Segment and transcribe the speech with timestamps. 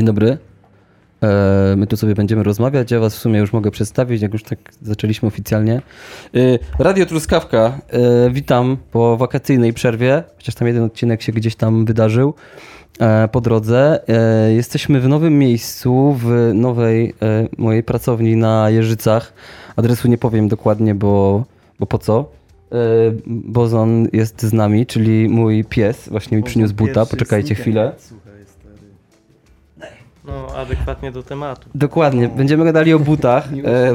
[0.00, 0.38] Dzień dobry.
[1.22, 2.90] E, My tu sobie będziemy rozmawiać.
[2.90, 5.82] Ja was w sumie już mogę przedstawić, jak już tak zaczęliśmy oficjalnie.
[6.34, 6.38] E,
[6.78, 7.78] Radio Truskawka.
[7.90, 12.34] E, Witam po wakacyjnej przerwie, chociaż tam jeden odcinek się gdzieś tam wydarzył
[13.32, 14.00] po drodze.
[14.56, 17.14] Jesteśmy w nowym miejscu, w nowej
[17.58, 19.32] mojej pracowni na Jeżycach.
[19.76, 21.44] Adresu nie powiem dokładnie, bo,
[21.80, 22.30] bo po co.
[23.26, 26.08] Bozon jest z nami, czyli mój pies.
[26.08, 27.06] Właśnie mi przyniósł buta.
[27.06, 27.92] Poczekajcie chwilę.
[27.98, 28.39] Słuchaj.
[30.30, 31.68] No, adekwatnie do tematu.
[31.74, 32.34] Dokładnie, No.
[32.34, 33.48] będziemy gadali o butach.
[33.64, 33.94] E,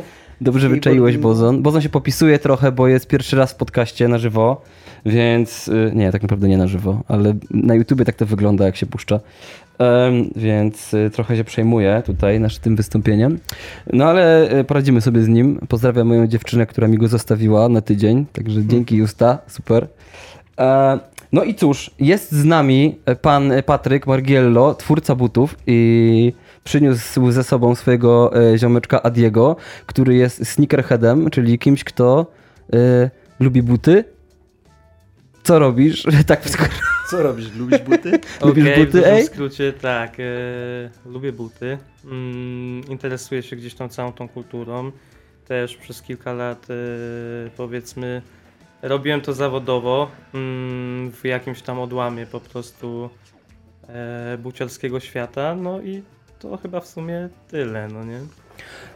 [0.40, 1.18] dobrze wyczaiłeś.
[1.18, 1.62] Bozon.
[1.62, 4.62] Bozon się popisuje trochę, bo jest pierwszy raz w podcaście na żywo,
[5.06, 8.76] więc y, nie, tak naprawdę nie na żywo, ale na YouTubie tak to wygląda, jak
[8.76, 9.20] się puszcza.
[9.78, 13.38] Em, więc y, trochę się przejmuję tutaj nasz tym wystąpieniem.
[13.92, 15.60] No ale poradzimy sobie z nim.
[15.68, 19.86] Pozdrawiam moją dziewczynę, która mi go zostawiła na tydzień, także dzięki Justa, super.
[20.58, 20.98] E,
[21.32, 26.32] No i cóż, jest z nami pan Patryk Margiello, twórca butów i
[26.64, 32.26] przyniósł ze sobą swojego e, ziomeczka Adiego, który jest sneakerheadem, czyli kimś, kto
[32.72, 33.10] e,
[33.40, 34.04] lubi buty.
[35.42, 36.06] Co robisz?
[36.26, 36.72] tak w skrócie.
[37.10, 37.54] Co robisz?
[37.56, 38.10] Lubisz buty?
[38.44, 39.24] Lubisz Okej, buty, w ej?
[39.24, 40.24] skrócie tak, e,
[41.06, 41.78] lubię buty.
[42.04, 44.92] Mm, interesuję się gdzieś tam całą tą kulturą.
[45.48, 46.74] Też przez kilka lat e,
[47.56, 48.22] powiedzmy
[48.82, 53.10] robiłem to zawodowo mm, w jakimś tam odłamie po prostu
[53.88, 55.54] e, buciarskiego świata.
[55.54, 56.02] No i
[56.38, 58.20] to chyba w sumie tyle, no nie?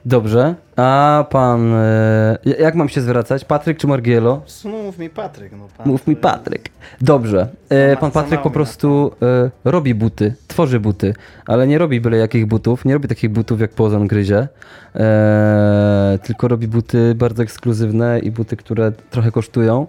[0.07, 0.55] Dobrze.
[0.77, 1.75] A pan...
[1.75, 3.45] e, Jak mam się zwracać?
[3.45, 4.43] Patryk czy Margielo?
[4.65, 5.53] No mów mi Patryk.
[5.53, 6.69] No, pan Mów mi Patryk.
[7.01, 7.49] Dobrze.
[7.69, 11.15] E, Pan Patryk po prostu e, robi buty, tworzy buty,
[11.47, 14.49] ale nie robi byle jakich butów, nie robi takich butów jak Pozon gryzie,
[14.95, 19.87] e, tylko robi buty bardzo ekskluzywne i buty, które trochę kosztują.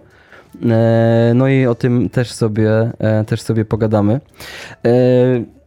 [0.69, 4.19] E, no i o tym też sobie, e, też sobie pogadamy.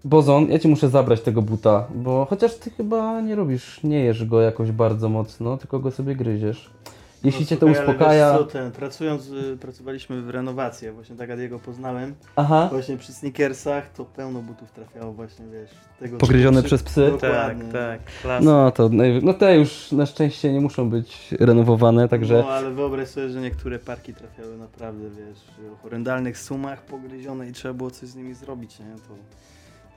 [0.05, 4.25] Bozon, ja ci muszę zabrać tego buta, bo chociaż ty chyba nie robisz, nie jesz
[4.25, 6.71] go jakoś bardzo mocno, tylko go sobie gryziesz.
[7.25, 8.33] Jeśli no, cię to słuchaj, ale uspokaja...
[8.33, 12.15] Wiesz co, ten, pracując, y, pracowaliśmy w renowacji, ja właśnie tak jego poznałem.
[12.37, 12.69] Aha.
[12.72, 17.12] Właśnie przy sneakersach to pełno butów trafiało właśnie, wiesz, tego Pogryzione przez psy?
[17.21, 17.72] Tak, Dokładnie.
[17.72, 18.44] tak, klasa.
[18.44, 18.91] No to
[19.22, 23.41] no te już na szczęście nie muszą być renowowane, także No ale wyobraź sobie, że
[23.41, 25.38] niektóre parki trafiały naprawdę, wiesz,
[25.78, 28.87] w horrendalnych sumach pogryzione i trzeba było coś z nimi zrobić, nie?
[29.09, 29.15] To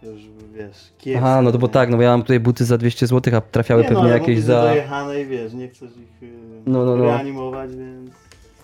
[0.03, 0.21] już,
[0.53, 1.25] wiesz, kiepsko.
[1.25, 3.41] Aha, no to bo tak, no bo ja mam tutaj buty za 200 zł, a
[3.41, 6.33] trafiały nie, pewnie no, jakieś za dojechane i wiesz, nie chcesz ich y,
[6.65, 7.05] No, no, no.
[7.05, 8.11] reanimować, więc...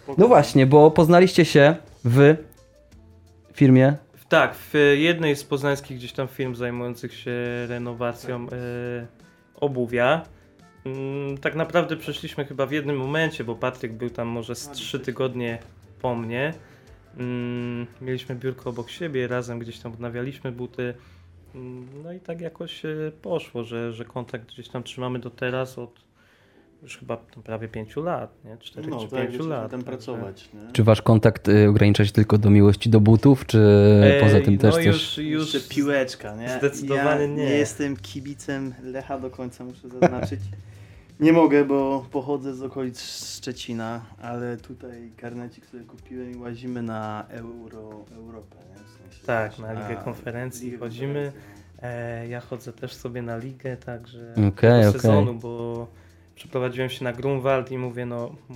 [0.04, 0.22] spoko.
[0.22, 2.36] No właśnie, bo poznaliście się w
[3.54, 3.94] firmie
[4.30, 7.32] Tak, w jednej z poznańskich gdzieś tam firm zajmujących się
[7.68, 8.60] renowacją Tak.
[8.60, 9.08] e,
[9.56, 10.22] obuwia.
[10.86, 15.00] Mm, tak naprawdę przeszliśmy chyba w jednym momencie, bo Patryk był tam może z trzy
[15.00, 15.60] tygodnie
[16.02, 16.54] po mnie.
[17.18, 20.94] Mm, mieliśmy biurko obok siebie, razem gdzieś tam odnawialiśmy buty.
[21.56, 22.90] Mm, No i tak jakoś e,
[23.22, 26.10] poszło, że, że kontakt gdzieś tam trzymamy do teraz od
[26.84, 28.58] już chyba tam prawie pięciu lat, nie?
[28.58, 29.62] Czterech No czy tak, pięciu lat.
[29.62, 30.72] tam także- pracować, nie?
[30.74, 33.59] Czy wasz kontakt y, ogranicza się tylko do miłości do butów, czy
[34.04, 34.86] Ej, poza tym też no coś?
[34.86, 36.50] już, już Jeszcze piłeczka, nie?
[36.58, 37.36] zdecydowanie ja nie.
[37.36, 40.40] nie jestem kibicem Lecha do końca, muszę zaznaczyć.
[41.19, 43.02] Nie mogę, bo pochodzę z okolic
[43.38, 48.75] Szczecina, ale tutaj karnecik sobie kupiłem i łazimy na Euro, Europę, nie?
[48.84, 51.24] W sensie, Tak, na Ligę Konferencji Ligę chodzimy.
[51.34, 51.59] Konferencji.
[51.81, 55.88] E, ja chodzę też sobie na ligę, także Okej, do sezonu, bo
[56.35, 58.56] przeprowadziłem się na Grunwald i mówię, no mu-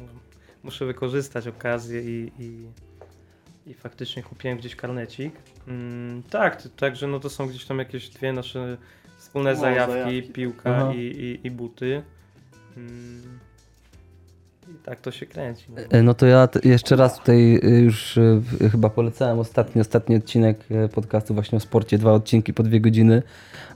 [0.64, 2.68] muszę wykorzystać okazję i, i,
[3.72, 5.34] i faktycznie kupiłem gdzieś karnecik.
[5.68, 8.78] Mm, tak, także no to są gdzieś tam jakieś dwie nasze
[9.18, 10.32] wspólne No, zajawki, zajawki, tak.
[10.32, 12.04] piłka i, i, i buty.
[12.78, 13.40] Mm,
[14.72, 15.66] I tak to się kręci.
[15.70, 15.82] No.
[16.00, 19.82] E, No to ja t- jeszcze raz tutaj y, już y, w- chyba polecałem ostatni,
[19.82, 20.60] ostatni odcinek
[20.94, 23.22] podcastu właśnie o sporcie, dwa odcinki po dwie godziny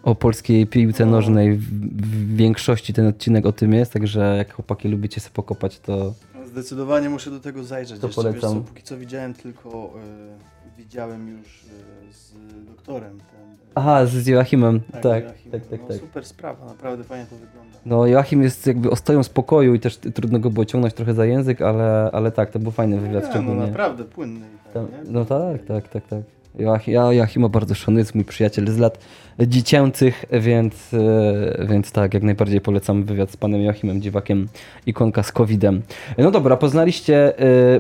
[0.03, 1.11] o polskiej piłce No.
[1.11, 1.57] nożnej.
[1.57, 1.63] W,
[2.01, 6.13] w większości ten odcinek o tym jest, także jak chłopaki lubicie sobie pokopać, to
[6.45, 8.00] Zdecydowanie muszę do tego zajrzeć.
[8.00, 8.63] To Jeszcze, wiesz polecam.
[8.63, 12.33] co, póki co widziałem tylko, e, widziałem już e, z
[12.65, 13.18] doktorem.
[13.18, 15.51] Ten, e, Aha, z Joachimem, tak, tak, Joachim.
[15.51, 15.81] tak, tak.
[15.81, 15.97] no, tak.
[15.97, 17.77] Super sprawa, naprawdę fajnie to wygląda.
[17.85, 21.62] No Joachim jest jakby ostoją spokoju i też trudno go było ciągnąć trochę za język,
[21.62, 24.45] ale, ale tak, to był fajny wywiad Nie, no naprawdę płynny.
[24.63, 26.21] tak, Tam, no tak, tak, tak, tak.
[26.59, 28.97] Joach, ja Joachima bardzo szanuję, jest mój przyjaciel z lat
[29.39, 34.47] dziecięcych, więc, e, więc tak, jak najbardziej polecam wywiad z panem Joachimem Dziwakiem,
[34.85, 35.81] ikonka z COVID-em.
[36.18, 37.33] No dobra, poznaliście,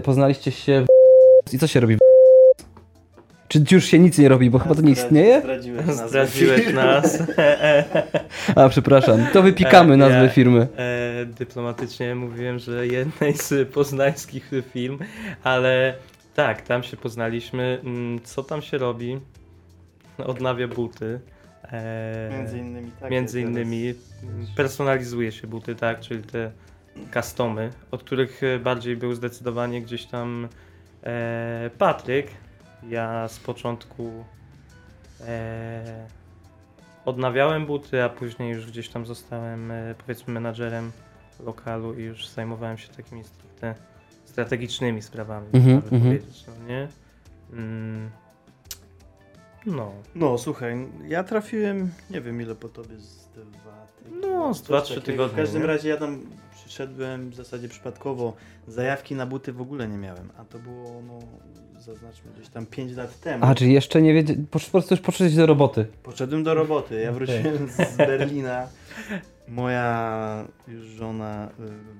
[0.03, 0.85] poznaliście się
[1.49, 1.53] w...
[1.53, 2.06] I co się robi w...
[3.47, 5.39] Czy już się nic nie robi, bo chyba to nie istnieje?
[5.41, 6.09] Zdradziłeś nas.
[6.09, 7.23] Zdradziłeś nas.
[8.55, 10.67] A, przepraszam, to wypikamy E, nazwę ja- firmy.
[10.77, 14.99] E, dyplomatycznie mówiłem, że jednej z poznańskich firm,
[15.43, 15.93] ale
[16.35, 17.79] tak, tam się poznaliśmy.
[17.83, 19.19] Mm, Co tam się robi?
[20.17, 21.19] Odnawia buty.
[21.71, 23.51] E, Między innymi takie Między teraz.
[23.51, 23.93] innymi
[24.55, 26.51] personalizuje się buty, tak, czyli te
[27.13, 30.47] customy, od których bardziej był zdecydowanie gdzieś tam
[31.03, 32.27] e, Patryk.
[32.83, 34.25] Ja z początku
[35.27, 36.07] e,
[37.05, 40.91] odnawiałem buty, a później już gdzieś tam zostałem e, powiedzmy menadżerem
[41.39, 43.21] lokalu i już zajmowałem się takimi
[44.25, 46.17] strategicznymi sprawami, Mhm, można by mhm.
[46.17, 46.87] powiedzieć, no nie?
[47.53, 48.09] Mm,
[49.65, 49.91] no.
[50.15, 54.27] No słuchaj, ja trafiłem, nie wiem ile po tobie z dwa tygodnie.
[54.27, 55.67] No, z dwa, trzy tygodnie, W każdym nie?
[55.67, 56.21] razie ja tam
[56.67, 58.33] przyszedłem w zasadzie przypadkowo.
[58.67, 61.19] Zajawki na buty w ogóle nie miałem, a to było, no,
[61.79, 63.45] zaznaczmy, gdzieś tam 5 lat temu.
[63.45, 65.85] A, czyli jeszcze nie wiedzieć, po prostu już poszedłeś do roboty.
[66.03, 68.67] Poszedłem do roboty, ja wróciłem z Berlina.
[69.47, 71.49] Moja już żona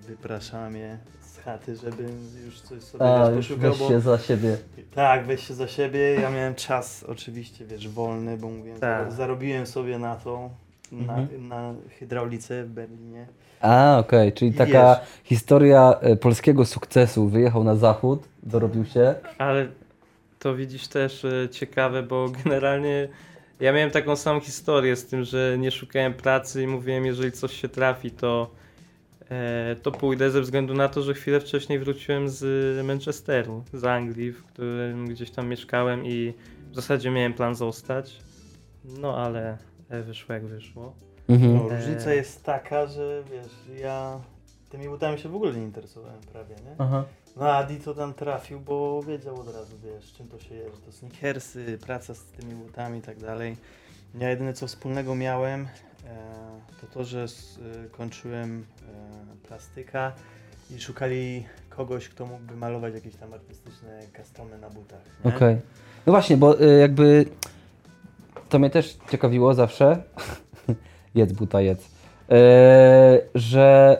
[0.04, 4.00] y, wypraszała mnie z chaty, żebym już coś sobie A, już poszukał, weź bo się
[4.02, 4.58] za siebie.
[4.96, 6.00] tak, weź się za siebie.
[6.22, 9.12] Ja miałem czas oczywiście, wiesz, wolny, bo mówiłem, Tak.
[9.12, 10.50] zarobiłem sobie na to,
[10.92, 11.48] na, Mhm.
[11.48, 13.28] na hydraulice w Berlinie.
[13.62, 15.08] A, okej, czyli I taka wiesz.
[15.24, 17.28] historia e, polskiego sukcesu.
[17.28, 19.16] Wyjechał na zachód, dorobił się.
[19.38, 19.68] Ale
[20.40, 23.08] to widzisz też e, ciekawe, bo generalnie
[23.60, 27.62] ja miałem taką samą historię z tym, że nie szukałem pracy i mówiłem, jeżeli coś
[27.62, 28.52] się trafi, to,
[29.32, 34.32] e, to pójdę ze względu na to, że chwilę wcześniej wróciłem z Manchesteru, z Anglii,
[34.32, 36.34] w którym gdzieś tam mieszkałem i
[36.72, 38.16] w zasadzie miałem plan zostać.
[38.86, 39.58] No ale
[39.90, 40.94] wyszło jak wyszło.
[41.30, 41.54] Mhm.
[41.54, 42.16] No, różnica E.
[42.16, 44.20] jest taka, że wiesz, ja
[44.70, 46.76] tymi butami się w ogóle nie interesowałem prawie, nie?
[46.78, 47.04] Aha.
[47.38, 50.64] No a Adi to tam trafił, bo wiedział od razu, wiesz, czym to się je,
[50.64, 53.58] że to sneakersy, praca z tymi butami i tak dalej.
[54.20, 55.68] Ja jedyne co wspólnego miałem, e,
[56.82, 58.66] to to, że e, kończyłem
[59.44, 60.14] e, plastyka
[60.72, 65.02] i szukali kogoś, kto mógłby malować jakieś tam artystyczne customy na butach.
[65.24, 65.58] Okej.
[66.06, 67.26] No właśnie, bo y, jakby
[68.50, 69.98] to mnie też ciekawiło zawsze.
[71.16, 71.90] jedz buta, jedz.
[72.30, 73.98] E, że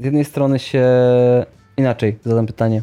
[0.00, 0.84] z jednej strony się
[1.76, 2.82] inaczej zadam pytanie.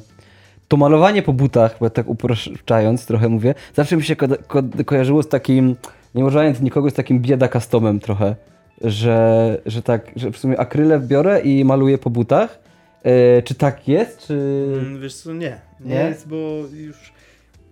[0.67, 5.23] To malowanie po butach, bo tak upraszczając trochę mówię, zawsze mi się ko- ko- kojarzyło
[5.23, 5.75] z takim,
[6.15, 8.35] nie używając nikogo, z takim bieda customem trochę.
[8.81, 12.59] Że, że tak, że w sumie akryle biorę i maluję po butach.
[13.03, 14.65] E, czy tak jest, czy...
[14.81, 15.59] Mm, Wiesz co, nie.
[15.79, 16.01] Nie, Nie?
[16.01, 16.35] jest, bo
[16.73, 17.13] już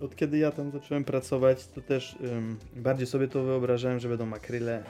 [0.04, 4.34] od kiedy ja tam zacząłem pracować, to też ym, bardziej sobie to wyobrażałem, że będą
[4.34, 4.84] akryle.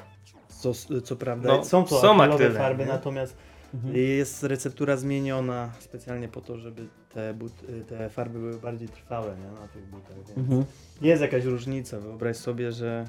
[0.48, 0.74] Co,
[1.04, 2.92] co prawda No, są to są akrylowe akryle, farby, nie?
[2.92, 3.38] natomiast
[3.74, 3.95] Mhm.
[3.95, 7.54] jest receptura zmieniona specjalnie po to, żeby te, but,
[7.88, 10.15] te farby były bardziej trwałe nie, na tych butach.
[10.15, 10.65] Więc Mhm.
[11.01, 12.00] Jest jakaś różnica.
[12.00, 13.07] Wyobraź sobie, że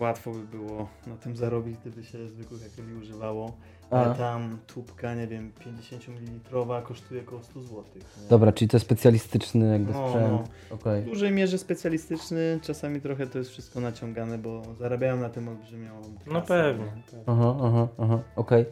[0.00, 3.56] łatwo by było na tym zarobić, gdyby się zwykłych akryli używało.
[3.90, 4.14] A.
[4.14, 7.84] Tam tubka, nie wiem, 50 ml kosztuje około 100 zł.
[8.30, 10.30] Dobra, czyli to specjalistyczny jakby No, sprzęt.
[10.32, 10.44] no.
[10.76, 11.02] Okej.
[11.02, 15.90] W dużej mierze specjalistyczny, czasami trochę to jest wszystko naciągane, bo zarabiają na tym olbrzymią
[16.26, 16.84] No kasę, pewnie.
[16.84, 17.18] nie?
[17.26, 18.64] Aha, aha, aha, okej.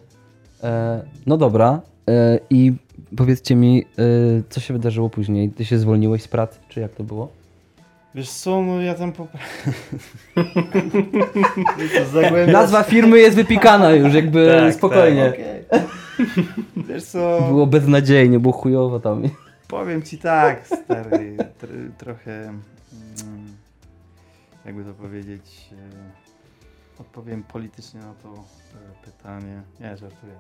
[0.63, 1.81] E, No dobra.
[2.09, 2.73] E, I
[3.17, 5.51] powiedzcie mi, e, co się wydarzyło później?
[5.51, 7.29] Ty się zwolniłeś z pracy, czy jak to było?
[8.15, 9.27] Wiesz co, no ja tam po...
[12.53, 15.29] Nazwa firmy jest wypikana już, jakby Tak, spokojnie.
[15.29, 15.65] Okej.
[16.89, 19.23] Wiesz co, Było beznadziejnie, było chujowo tam.
[19.69, 22.61] powiem ci tak, stary, tr trochę, mm,
[24.65, 29.63] jakby to powiedzieć, e, odpowiem politycznie na to e, pytanie.
[29.81, 30.33] Nie, żartuję.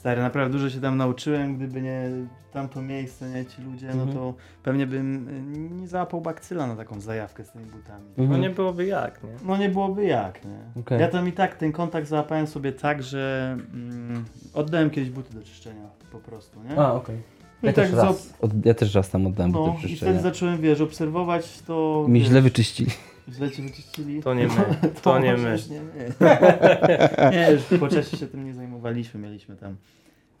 [0.00, 2.10] Stary, naprawdę dużo się tam nauczyłem, gdyby nie
[2.52, 4.12] tamto miejsce, nie ci ludzie, no Mhm.
[4.12, 5.40] to pewnie bym e,
[5.80, 8.04] nie załapał bakcyla na taką zajawkę z tymi butami.
[8.16, 8.40] No Mhm.
[8.40, 9.30] nie byłoby jak, nie?
[9.44, 10.80] No nie byłoby jak, nie?
[10.82, 11.00] Okej.
[11.00, 15.42] Ja tam i tak ten kontakt załapałem sobie tak, że mm, oddałem kiedyś buty do
[15.42, 16.78] czyszczenia po prostu, nie?
[16.78, 17.16] A, okej.
[17.62, 19.72] No Ja, i tak też za- raz, od, ja też raz tam oddałem no, do
[19.72, 20.20] i wtedy czyszczenia.
[20.20, 22.06] zacząłem, wiesz, obserwować to...
[22.08, 22.90] Mi wiesz, źle wyczyścili.
[23.32, 24.22] Źle cię wyczyścili?
[24.22, 24.54] To nie my,
[25.02, 25.58] to nie my.
[25.70, 26.14] Nie, my.
[27.32, 29.76] nie, już po czasie się tym nie zajmowaliśmy, mieliśmy tam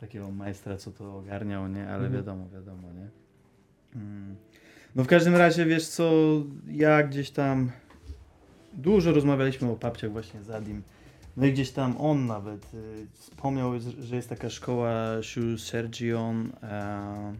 [0.00, 1.82] takiego majstra, co to ogarniał, nie?
[1.88, 2.12] Ale Mhm.
[2.12, 3.08] wiadomo, wiadomo, nie?
[4.00, 4.36] Mm.
[4.96, 6.12] No w każdym razie, wiesz co,
[6.70, 7.70] ja gdzieś tam
[8.72, 10.82] dużo rozmawialiśmy o papciach właśnie z Adim.
[11.36, 14.92] No i gdzieś tam on nawet y, wspomniał, że jest taka szkoła
[15.22, 17.34] Shoe Sergion e,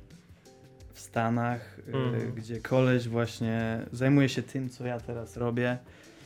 [1.01, 2.33] w Stanach, Mhm.
[2.35, 5.79] gdzie koleś właśnie zajmuje się tym, co ja teraz robię.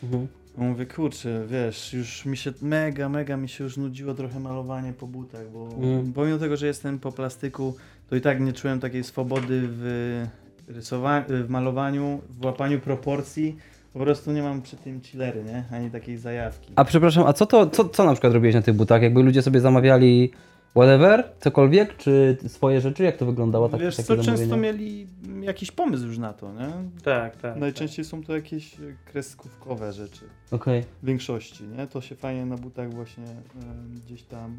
[0.02, 0.26] Mhm.
[0.56, 5.06] Mówię, kurczę, wiesz, już mi się mega, mega mi się już nudziło trochę malowanie po
[5.06, 6.12] butach, bo Mm.
[6.12, 7.76] pomimo tego, że jestem po plastyku,
[8.10, 10.26] to i tak nie czułem takiej swobody w,
[10.68, 13.56] rysowa- w malowaniu, w łapaniu proporcji.
[13.92, 15.64] Po prostu nie mam przy tym chillery, nie?
[15.72, 16.72] Ani takiej zajawki.
[16.76, 19.02] A przepraszam, a co to, co, co na przykład robiłeś na tych butach?
[19.02, 20.30] Jakby ludzie sobie zamawiali
[20.74, 23.02] whatever, cokolwiek, czy swoje rzeczy?
[23.02, 23.68] Jak to wyglądało?
[23.68, 25.06] Tak, Wiesz takie co, często mieli
[25.40, 26.68] jakiś pomysł już na to, nie?
[27.04, 27.56] Tak, tak.
[27.56, 30.24] Najczęściej są to jakieś kreskówkowe rzeczy.
[30.50, 30.82] Okej.
[31.02, 31.86] W większości, nie?
[31.86, 34.58] To się fajnie na butach właśnie em, gdzieś tam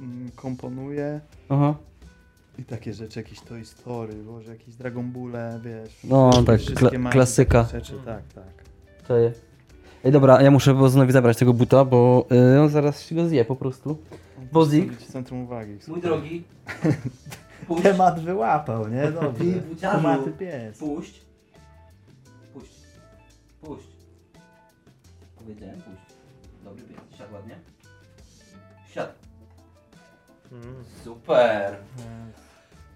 [0.00, 1.20] mm, komponuje.
[1.48, 1.74] Aha.
[2.58, 5.96] I takie rzeczy, jakieś Toy Story, może jakieś Dragon Ball, wiesz.
[6.04, 7.64] No, tak, wszystkie kla- klasyka.
[7.72, 8.64] Rzeczy, tak, tak.
[9.08, 9.32] To je.
[10.06, 13.44] Ej, dobra, ja muszę Bozonowi zabrać tego buta, bo y, on zaraz się go zje
[13.44, 13.98] po prostu.
[14.52, 15.78] Być centrum uwagi.
[16.02, 16.42] drogi.
[17.82, 19.12] Temat wyłapał, nie?
[19.12, 19.44] Dobrze.
[19.44, 19.96] buciarzu.
[19.96, 20.78] Kumaty pies.
[20.78, 21.20] Puść.
[22.54, 22.70] Puść.
[23.60, 23.88] Puść.
[25.38, 26.16] Powiedziałem puść.
[26.64, 27.18] Dobry pies.
[27.18, 27.58] Siadł ładnie.
[28.88, 29.12] Siadł.
[30.52, 30.84] Mm.
[31.04, 31.76] Super.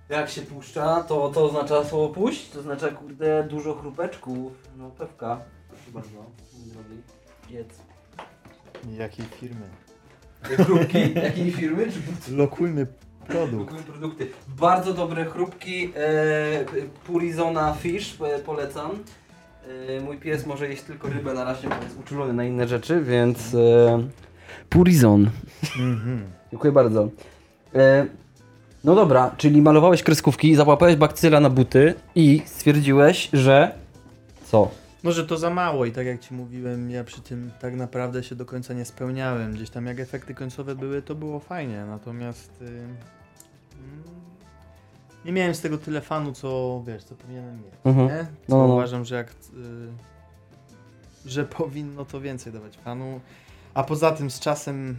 [0.09, 4.53] Jak się puszcza, to to oznacza słowo puść, to oznacza kurde dużo chrupeczków.
[4.79, 5.41] No pewka.
[5.93, 7.03] Proszę bardzo, mój drogi.
[7.51, 7.79] Jedz.
[8.99, 9.67] Jakiej firmy?
[10.43, 11.15] Chrupki?
[11.25, 11.87] Jakiej firmy?
[12.27, 12.33] Czy?
[12.33, 12.87] Lokujmy
[13.27, 13.75] produkt.
[13.75, 14.31] Produkty.
[14.49, 15.93] Bardzo dobre chrupki.
[15.97, 16.65] E,
[17.07, 18.91] Purizona Fish e, polecam.
[19.89, 23.03] E, mój pies może jeść tylko rybę na razie, bo jest uczulony na inne rzeczy,
[23.03, 24.09] więc e,
[24.69, 25.31] Purizon.
[25.79, 26.23] Mhm.
[26.51, 27.09] Dziękuję bardzo.
[27.75, 28.07] E,
[28.85, 33.75] no dobra, czyli malowałeś kreskówki, załapałeś bakcyla na buty i stwierdziłeś, że
[34.45, 34.71] co?
[35.05, 38.23] No, że to za mało i tak jak ci mówiłem, ja przy tym tak naprawdę
[38.23, 39.53] się do końca nie spełniałem.
[39.53, 42.95] Gdzieś tam jak efekty końcowe były, to było fajnie, natomiast y, mm,
[45.25, 47.75] nie miałem z tego tyle fanu, co wiesz, co powinienem mieć.
[47.85, 48.09] Mhm.
[48.09, 48.25] Nie?
[48.49, 49.35] Co No, no, uważam, że jak y,
[51.27, 53.21] że powinno to więcej dawać fanu.
[53.75, 54.97] A poza tym z czasem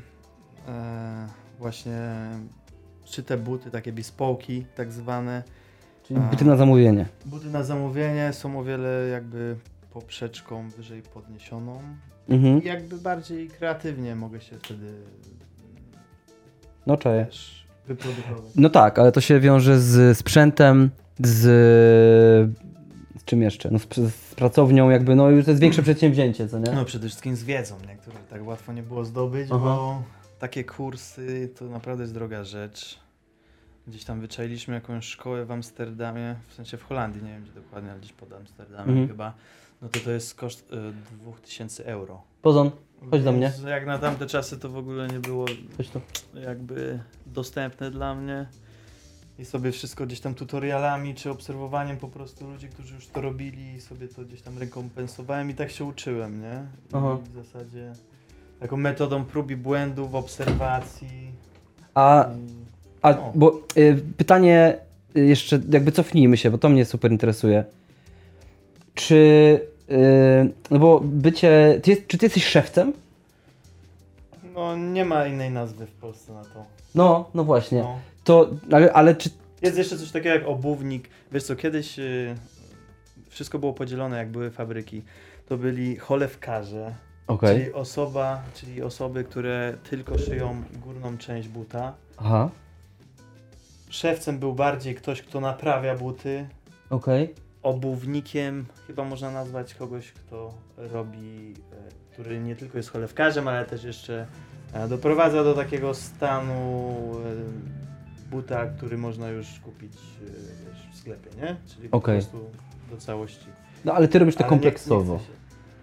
[0.67, 1.27] e,
[1.59, 2.11] właśnie
[3.05, 5.43] czy te buty, takie bespoki tak zwane,
[6.03, 7.05] Czyli buty na zamówienie.
[7.25, 9.55] Buty na zamówienie są o wiele jakby
[9.93, 11.81] poprzeczką wyżej podniesioną
[12.29, 12.63] Mhm.
[12.63, 14.93] i jakby bardziej kreatywnie mogę się wtedy
[16.87, 17.25] No czaję.
[17.25, 18.51] też wyprodukować.
[18.55, 21.39] No tak, ale to się wiąże z sprzętem, z,
[23.19, 23.71] z czym jeszcze?
[23.71, 26.71] No z, z pracownią jakby, no już to jest większe przedsięwzięcie, co nie?
[26.71, 27.95] No przede wszystkim z wiedzą, nie?
[27.95, 29.59] którą tak łatwo nie było zdobyć, Aha.
[29.59, 30.03] bo
[30.39, 32.99] takie kursy to naprawdę jest droga rzecz.
[33.87, 37.91] Gdzieś tam wyczailiśmy jakąś szkołę w Amsterdamie, w sensie w Holandii, nie wiem gdzie dokładnie,
[37.91, 39.07] ale gdzieś pod Amsterdamem Mhm.
[39.07, 39.33] chyba.
[39.81, 40.75] No to to jest koszt y,
[41.23, 42.21] 2000 euro.
[42.41, 42.71] Pozon,
[43.11, 45.45] Chodź do Więc Jak na tamte czasy to w ogóle nie było
[45.77, 46.01] chodź tu.
[46.39, 48.45] jakby dostępne dla mnie
[49.39, 53.73] i sobie wszystko gdzieś tam tutorialami czy obserwowaniem po prostu ludzi, którzy już to robili
[53.73, 56.63] i sobie to gdzieś tam rekompensowałem i tak się uczyłem, nie?
[56.91, 57.17] I Aha.
[57.23, 57.93] w zasadzie
[58.59, 61.31] taką metodą prób i błędów, obserwacji.
[61.93, 62.65] A, i-
[63.01, 63.31] a No.
[63.35, 64.77] bo y, pytanie
[65.17, 67.63] y, jeszcze, jakby cofnijmy się, bo to mnie super interesuje.
[68.93, 69.59] Czy,
[70.71, 72.93] no bo bycie, ty jest, czy ty jesteś szewcem?
[74.53, 76.65] No nie ma innej nazwy w Polsce na to.
[76.95, 77.79] No, no właśnie.
[77.79, 77.99] No.
[78.23, 79.29] To, ale, ale czy,
[79.61, 81.09] Jest jeszcze coś takiego jak obuwnik.
[81.31, 82.35] Wiesz co, kiedyś y,
[83.29, 85.01] wszystko było podzielone jak były fabryki.
[85.47, 86.95] To byli cholewkarze,
[87.27, 91.93] okej, Czyli osoba, czyli osoby, które tylko szyją górną część buta.
[92.17, 92.49] aha,
[93.89, 96.47] Szewcem był bardziej ktoś, kto naprawia buty.
[96.89, 97.33] okej,
[97.63, 103.83] Obuwnikiem chyba można nazwać kogoś, kto robi, e, który nie tylko jest cholewkarzem, ale też
[103.83, 104.25] jeszcze
[104.73, 106.53] e, doprowadza do takiego stanu
[107.25, 111.55] e, buta, który można już kupić wiesz, w sklepie, nie?
[111.75, 112.39] Czyli po prostu
[112.91, 113.45] do całości.
[113.85, 115.13] No ale ty robisz to Ale nie- kompleksowo.
[115.13, 115.25] nie się-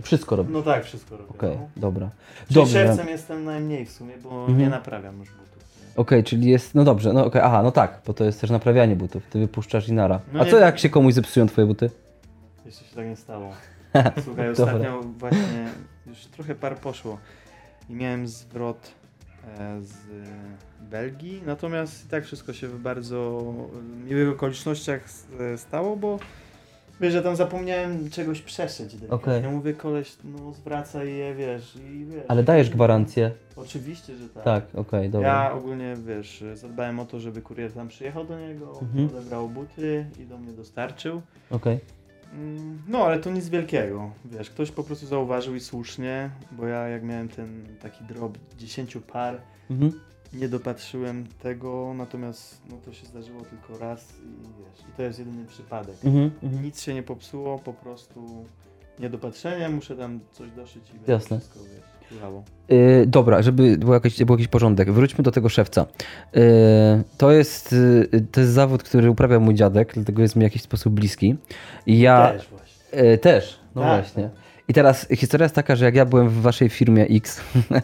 [0.02, 0.52] Wszystko robisz.
[0.52, 1.30] No tak, wszystko robię.
[1.30, 1.68] Okej, no.
[1.76, 2.10] dobra.
[2.46, 2.86] Czyli Dobrze.
[2.86, 4.58] szewcem jestem najmniej w sumie, bo Mhm.
[4.58, 5.47] nie naprawiam już butów.
[5.98, 8.96] Okej, czyli jest, no dobrze, no okej, aha, no tak, bo to jest też naprawianie
[8.96, 10.20] butów, ty wypuszczasz i nara.
[10.32, 11.90] No A nie- co jak się komuś zepsują twoje buty?
[12.66, 13.52] Jeszcze się tak nie stało.
[14.24, 14.64] Słuchaj, Dobra.
[14.64, 15.68] ostatnio właśnie
[16.06, 17.18] już trochę par poszło
[17.88, 18.90] i miałem zwrot
[19.58, 19.92] e, z
[20.80, 23.42] Belgii, natomiast i tak wszystko się w bardzo
[24.08, 26.18] miłych okolicznościach s- e, stało, bo
[27.00, 28.96] wiesz, że tam zapomniałem czegoś przeszyć.
[29.10, 29.42] Okej.
[29.42, 32.24] Ja mówię, koleś, no zwracaj je, wiesz, i wiesz.
[32.28, 33.30] Ale dajesz gwarancję.
[33.56, 34.44] Oczywiście, że tak.
[34.44, 35.28] Tak, okej, dobra.
[35.28, 39.06] Ja ogólnie, wiesz, zadbałem o to, żeby kurier tam przyjechał do niego, Mhm.
[39.08, 41.22] odebrał buty i do mnie dostarczył.
[41.50, 41.78] Okej.
[42.34, 44.10] Mm, No, ale to nic wielkiego.
[44.24, 48.96] Wiesz, ktoś po prostu zauważył i słusznie, bo ja jak miałem ten taki drop 10
[49.12, 49.40] par,
[49.70, 50.00] Mhm.
[50.32, 55.18] Nie dopatrzyłem tego, natomiast no to się zdarzyło tylko raz i wiesz, i to jest
[55.18, 55.96] jedyny przypadek.
[56.04, 56.30] Mhm.
[56.42, 56.64] Mhm.
[56.64, 58.44] Nic się nie popsuło, po prostu
[58.98, 61.38] niedopatrzenie, muszę tam coś doszyć i będzie Jasne.
[61.38, 61.88] wszystko, wiesz.
[62.68, 65.86] Yy, dobra, żeby był jakiś, był jakiś porządek, wróćmy do tego szewca.
[66.34, 66.42] Yy,
[67.18, 67.72] to, jest,
[68.12, 71.36] yy, to jest zawód, który uprawia mój dziadek, dlatego jest mi w jakiś sposób bliski.
[71.86, 73.02] I ja Też właśnie.
[73.10, 74.22] yy, też, no Tak, właśnie.
[74.22, 74.32] tak.
[74.68, 77.80] I teraz historia jest taka, że jak ja byłem w waszej firmie X e,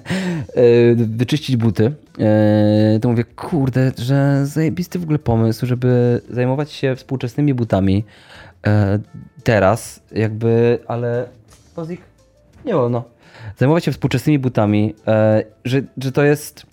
[0.95, 7.55] wyczyścić buty, e, to mówię, kurde, że zajebisty w ogóle pomysł, żeby zajmować się współczesnymi
[7.55, 8.05] butami
[8.67, 8.99] e,
[9.45, 11.29] teraz, jakby, ale
[11.75, 12.00] Pozik,
[12.64, 13.05] nie wolno.
[13.57, 14.95] Zajmować się współczesnymi butami,
[15.64, 16.67] że, że to jest,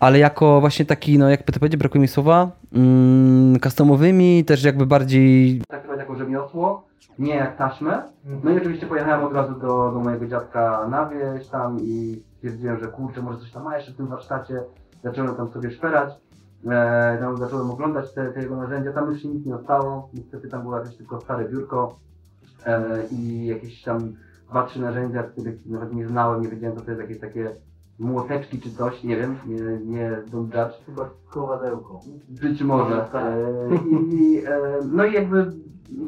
[0.00, 4.86] ale jako właśnie taki, no jak to powiedzieć, brakuje mi słowa, mm, customowymi, też jakby
[4.86, 5.62] bardziej...
[5.68, 8.02] Traktować jako rzemiosło, nie jak taśmę.
[8.44, 12.78] No i oczywiście pojechałem od razu do, do mojego dziadka na wieś tam i stwierdziłem,
[12.78, 14.62] że kurczę, może coś tam ma jeszcze w tym warsztacie.
[15.04, 16.12] Zacząłem tam sobie szperać,
[16.66, 20.48] e, tam zacząłem oglądać te, te jego narzędzia, tam już się nic nie zostało, niestety
[20.48, 21.96] tam było jakieś tylko stare biurko
[22.66, 24.12] e, i jakieś tam
[24.50, 27.56] dwa, trzy narzędzia, których nawet nie znałem, nie wiedziałem co to jest, jakieś takie
[27.98, 30.84] młoteczki czy coś, nie wiem, nie, nie don't judge.
[30.86, 32.00] Chyba kowadełko.
[32.28, 33.14] Być może.
[33.14, 33.38] E,
[34.12, 34.60] i, e,
[34.92, 35.52] no i jakby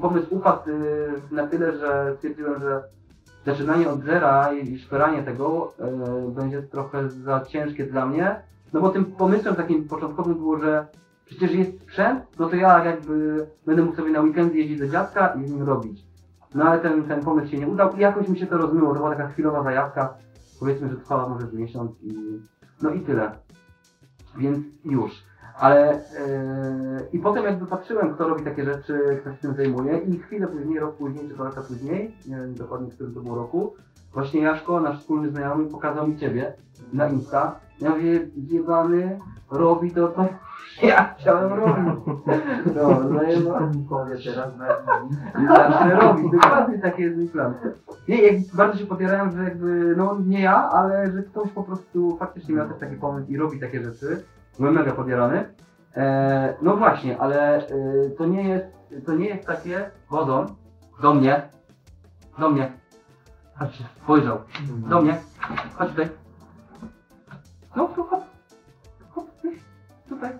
[0.00, 2.82] pomysł upadł e, na tyle, że stwierdziłem, że
[3.46, 8.36] zaczynanie od zera i szperanie tego e, będzie trochę za ciężkie dla mnie.
[8.72, 10.86] No bo tym pomysłem takim początkowym było, że
[11.24, 15.34] przecież jest sprzęt, no to ja jakby będę mógł sobie na weekendy jeździć do dziadka
[15.34, 16.04] i z nim robić.
[16.54, 18.88] No ale ten, ten pomysł się nie udał i jakoś mi się to rozmyło.
[18.88, 20.14] To była taka chwilowa zajawka,
[20.60, 22.40] powiedzmy, że trwała może miesiąc i
[22.82, 23.30] no i tyle.
[24.38, 25.12] Więc już.
[25.58, 26.00] Ale
[26.98, 30.46] yy, i potem jakby patrzyłem, kto robi takie rzeczy, kto się tym zajmuje i chwilę
[30.46, 33.74] później, rok później, czy dwa lata później, nie wiem dokładnie w którym to było roku,
[34.12, 36.52] właśnie Jaszko, nasz wspólny znajomy, pokazał mi ciebie
[36.92, 37.60] na Insta.
[37.80, 39.20] Ja mówię, zjebany,
[39.50, 40.24] robi to, co
[40.86, 42.04] ja chciałem robić.
[42.76, 43.58] No, no i no.
[43.88, 44.66] powie teraz na
[45.42, 47.54] I zacznę robić, dokładnie taki jest mój plan.
[48.08, 52.16] Nie, jak bardzo się podjarałem, że jakby, no nie ja, ale że ktoś po prostu
[52.16, 54.24] faktycznie miał też taki pomysł i robi takie rzeczy.
[54.58, 55.54] Byłem mega podjarany.
[55.96, 58.66] E, no właśnie, ale e, to nie jest,
[59.06, 60.46] to nie jest takie, wodą,
[61.02, 61.48] do mnie,
[62.38, 62.72] do mnie,
[63.54, 64.38] chodź, spojrzał,
[64.90, 65.20] do mnie,
[65.74, 66.08] chodź tutaj.
[67.76, 68.24] No, tu, chodź,
[69.10, 69.24] chodź,
[70.08, 70.30] tutaj,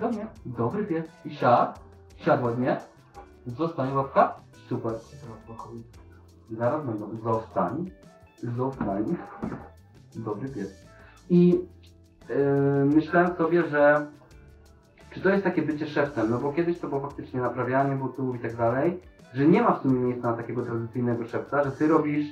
[0.00, 1.72] do mnie, dobry pies, i siadł,
[2.16, 2.80] siadł ładnie,
[3.46, 4.34] zostań łapka,
[4.68, 4.92] super,
[6.50, 7.90] zaraz będą, zostań,
[8.42, 9.16] zostań,
[10.16, 10.86] dobry pies.
[11.30, 11.68] I
[12.84, 14.06] myślałem sobie, że
[15.10, 18.38] czy to jest takie bycie szefem, no bo kiedyś to było faktycznie naprawianie butów i
[18.38, 19.00] tak dalej,
[19.34, 22.26] że nie ma w sumie miejsca na takiego tradycyjnego szewca, że ty robisz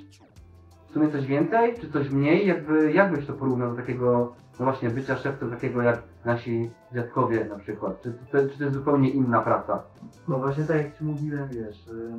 [0.88, 4.64] w sumie coś więcej, czy coś mniej, jakby, jak byś to porównał do takiego, no
[4.64, 9.10] właśnie, bycia szefcem takiego jak nasi dziadkowie na przykład, czy, to, czy to jest zupełnie
[9.10, 9.82] inna praca?
[10.28, 12.12] No właśnie tak jak ci mówiłem, wiesz, y,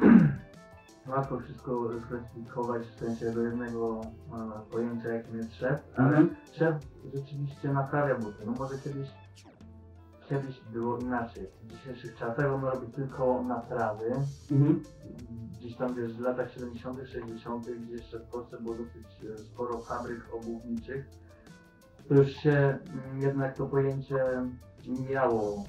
[1.08, 6.36] łatwo wszystko sklasyfikować w sensie do jednego e, pojęcia jakim jest szef, ale Mhm.
[6.52, 6.74] szef
[7.14, 8.46] rzeczywiście naprawia buty.
[8.46, 9.08] No może kiedyś
[10.28, 11.46] kiedyś było inaczej.
[11.62, 14.12] W dzisiejszych czasach on robi tylko naprawy.
[14.52, 14.82] Mhm.
[15.58, 19.78] Gdzieś tam wiesz, w latach 70., 60., gdzie jeszcze w Polsce było dosyć e, sporo
[19.78, 21.06] fabryk obuwniczych,
[22.08, 24.24] to już się mm, jednak to pojęcie
[24.86, 25.64] mijało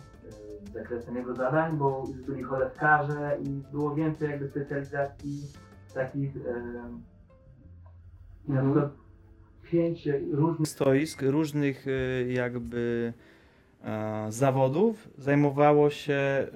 [0.73, 5.41] zakresem jego zadań, bo już byli cholewkarze i było więcej jakby specjalizacji
[5.93, 6.99] takich e,
[8.47, 8.89] na przykład
[9.71, 11.91] pięć różnych stoisk, różnych e,
[12.31, 13.13] jakby
[13.83, 16.47] e, zawodów zajmowało się e,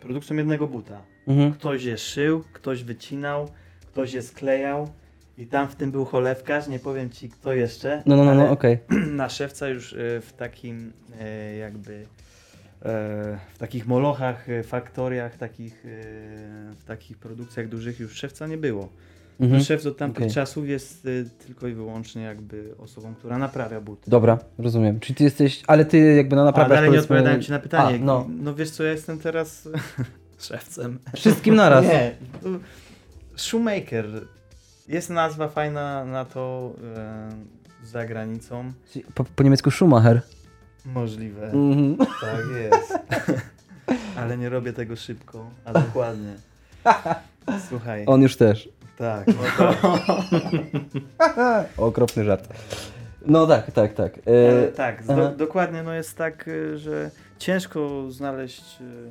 [0.00, 1.02] produkcją jednego buta.
[1.26, 1.52] Mhm.
[1.52, 3.48] Ktoś je szył, ktoś wycinał,
[3.92, 4.88] ktoś je sklejał
[5.38, 8.50] i tam w tym był cholewkarz, nie powiem ci kto jeszcze, No, no, no, no
[8.50, 8.78] okej.
[9.10, 12.06] na szewca już e, w takim e, jakby
[13.54, 15.88] w takich molochach, e, faktoriach, takich, e,
[16.78, 18.88] w takich produkcjach dużych już szewca nie było.
[19.40, 19.62] Mhm.
[19.62, 20.34] Szef od tamtych Okej.
[20.34, 24.10] czasów jest y, tylko i wyłącznie jakby osobą, która naprawia buty.
[24.10, 25.00] Dobra, rozumiem.
[25.00, 27.58] Czyli ty jesteś, ale ty jakby no A naprawiasz dalej nie powiedzmy- odpowiadałem ci na
[27.58, 27.96] pytanie.
[27.96, 28.26] A, no.
[28.42, 29.68] no wiesz co, ja jestem teraz
[30.48, 30.98] szewcem.
[31.16, 31.84] Wszystkim naraz.
[31.88, 32.14] Nie.
[32.42, 32.48] to
[33.36, 34.06] Shoemaker.
[34.88, 37.30] Jest nazwa fajna na to e,
[37.86, 38.72] za granicą.
[39.14, 40.22] Po, po niemiecku Schumacher.
[40.86, 41.50] Możliwe.
[41.50, 41.96] Mhm.
[41.96, 42.98] Tak jest.
[44.18, 46.34] Ale nie robię tego szybko, a dokładnie.
[47.68, 48.04] Słuchaj.
[48.06, 48.68] On już też.
[48.98, 49.26] Tak.
[49.26, 49.34] No
[51.86, 52.48] Okropny żart.
[53.26, 54.18] No tak, tak, tak.
[54.26, 59.10] Ale E, tak, do, dokładnie no jest tak, y, że ciężko znaleźć y,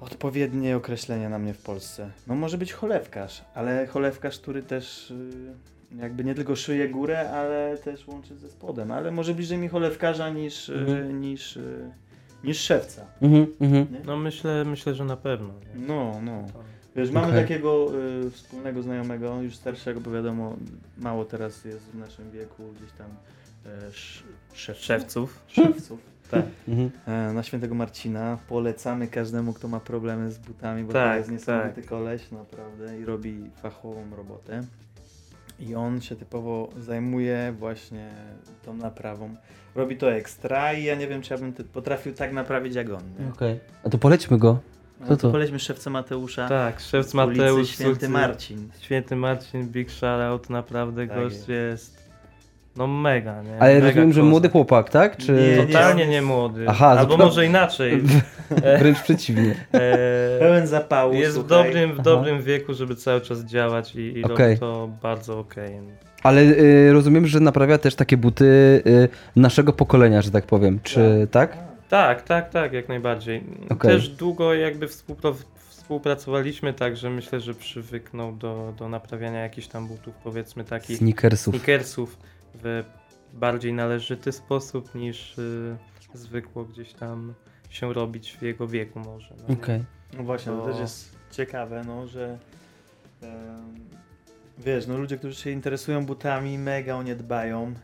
[0.00, 2.10] odpowiednie określenie na mnie w Polsce.
[2.26, 5.12] No może być cholewkarz, ale cholewkarz, który też
[5.98, 10.30] jakby nie tylko szyje górę, ale też łączy ze spodem, ale może bliżej mi cholewkarza
[10.30, 11.20] niż, y, Mhm.
[11.20, 11.90] niż, y,
[12.44, 13.06] niż szewca.
[13.22, 13.86] mhm, mhm.
[14.06, 15.48] No myślę, myślę, że na pewno.
[15.48, 15.86] nie?
[15.86, 16.44] No, no.
[16.96, 17.86] Wiesz, mamy takiego
[18.26, 20.56] y, wspólnego znajomego, już starszego, bo wiadomo,
[20.98, 23.06] mało teraz jest w naszym wieku gdzieś tam
[23.66, 24.22] e, sz,
[24.52, 24.84] szewców.
[24.86, 25.42] Szewców.
[25.48, 26.00] szewców.
[26.30, 26.44] Tak.
[26.68, 26.90] Mhm.
[27.06, 28.38] E, na świętego Marcina.
[28.48, 31.90] Polecamy każdemu, kto ma problemy z butami, bo Tak, to jest niesamowity tak.
[31.90, 34.60] koleś, naprawdę, i robi fachową robotę.
[35.60, 38.10] I on się typowo zajmuje właśnie
[38.64, 39.34] tą naprawą.
[39.74, 43.02] Robi to ekstra i ja nie wiem, czy ja bym potrafił tak naprawić jak on.
[43.34, 43.60] Okej.
[43.84, 44.58] A to polećmy go.
[45.00, 45.30] No Co to to?
[45.30, 46.48] polećmy szewce Mateusza.
[46.48, 47.68] Tak, szewc z ulicy Mateusz.
[47.70, 48.08] Święty.
[48.08, 48.68] Marcin.
[48.80, 51.48] Święty Marcin, big shoutout, naprawdę Tak gość jest.
[51.48, 51.99] jest.
[52.76, 53.58] No mega, nie?
[53.58, 55.16] Ale mega rozumiem, że młody chłopak, tak?
[55.16, 55.32] Czy...
[55.32, 56.64] Nie, Totalnie nie młody.
[56.68, 58.02] Aha, Albo może inaczej.
[58.78, 59.54] Wręcz przeciwnie.
[59.72, 61.14] E, Pełen zapału.
[61.14, 62.02] jest w dobrym, w Aha.
[62.02, 64.46] dobrym wieku, żeby cały czas działać i, i Okej.
[64.46, 65.80] robi to bardzo okej.
[66.22, 68.44] Ale y, rozumiem, że naprawia też takie buty
[68.86, 70.80] y, naszego pokolenia, że tak powiem.
[70.82, 71.58] Czy tak?
[71.88, 73.44] Tak, tak, tak, jak najbardziej.
[73.70, 73.90] Okej.
[73.90, 74.88] Też długo jakby
[75.68, 81.54] współpracowaliśmy, także myślę, że przywyknął do, do naprawiania jakichś tam butów, powiedzmy takich Sneakersów.
[81.54, 82.16] sneakersów
[82.54, 82.84] w
[83.32, 85.76] bardziej należyty sposób niż y,
[86.14, 87.34] zwykło gdzieś tam
[87.70, 89.34] się robić w jego wieku może.
[89.48, 89.54] no?
[89.54, 89.84] Okej.
[90.16, 92.38] No właśnie, to To- też jest ciekawe, no, że
[93.22, 93.30] em,
[94.58, 97.74] wiesz, no ludzie, którzy się interesują butami, mega o nie dbają.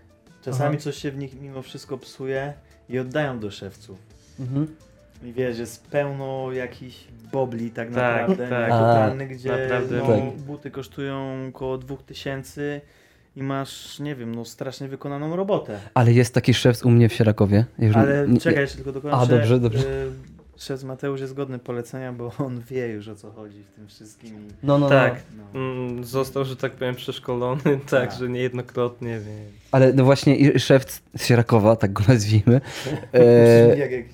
[0.42, 0.85] Czasami Aha.
[0.85, 2.55] coś się w nich mimo wszystko psuje
[2.88, 3.98] i oddają do szewców.
[4.40, 4.76] Mhm.
[5.22, 8.70] I wiesz, jest pełno jakichś bobli tak Tak, naprawdę, tak.
[8.70, 9.96] totalnych, gdzie Naprawdę.
[9.96, 10.40] no, Tak.
[10.42, 12.81] buty kosztują około 2000
[13.37, 15.79] i masz, nie wiem, no strasznie wykonaną robotę.
[15.94, 17.64] Ale jest taki szef u mnie w Sierakowie.
[17.79, 19.16] Już Ale nie- czekaj, jeszcze tylko dokończę.
[19.16, 19.79] A, dobrze, dobrze.
[19.88, 20.11] Y,
[20.59, 24.31] Szef Mateusz jest godny polecenia, bo on wie już o co chodzi w tym wszystkim.
[24.35, 25.22] i- No, no, Tak.
[25.37, 25.44] no.
[25.55, 25.61] No.
[25.61, 27.85] Mm, Został, że tak powiem, przeszkolony, Tak.
[27.90, 29.51] także niejednokrotnie, więc...
[29.72, 30.85] Ale no właśnie i szef
[31.16, 32.61] z Sierakowa, tak go nazwijmy,
[33.14, 34.12] e, Jak jakiś-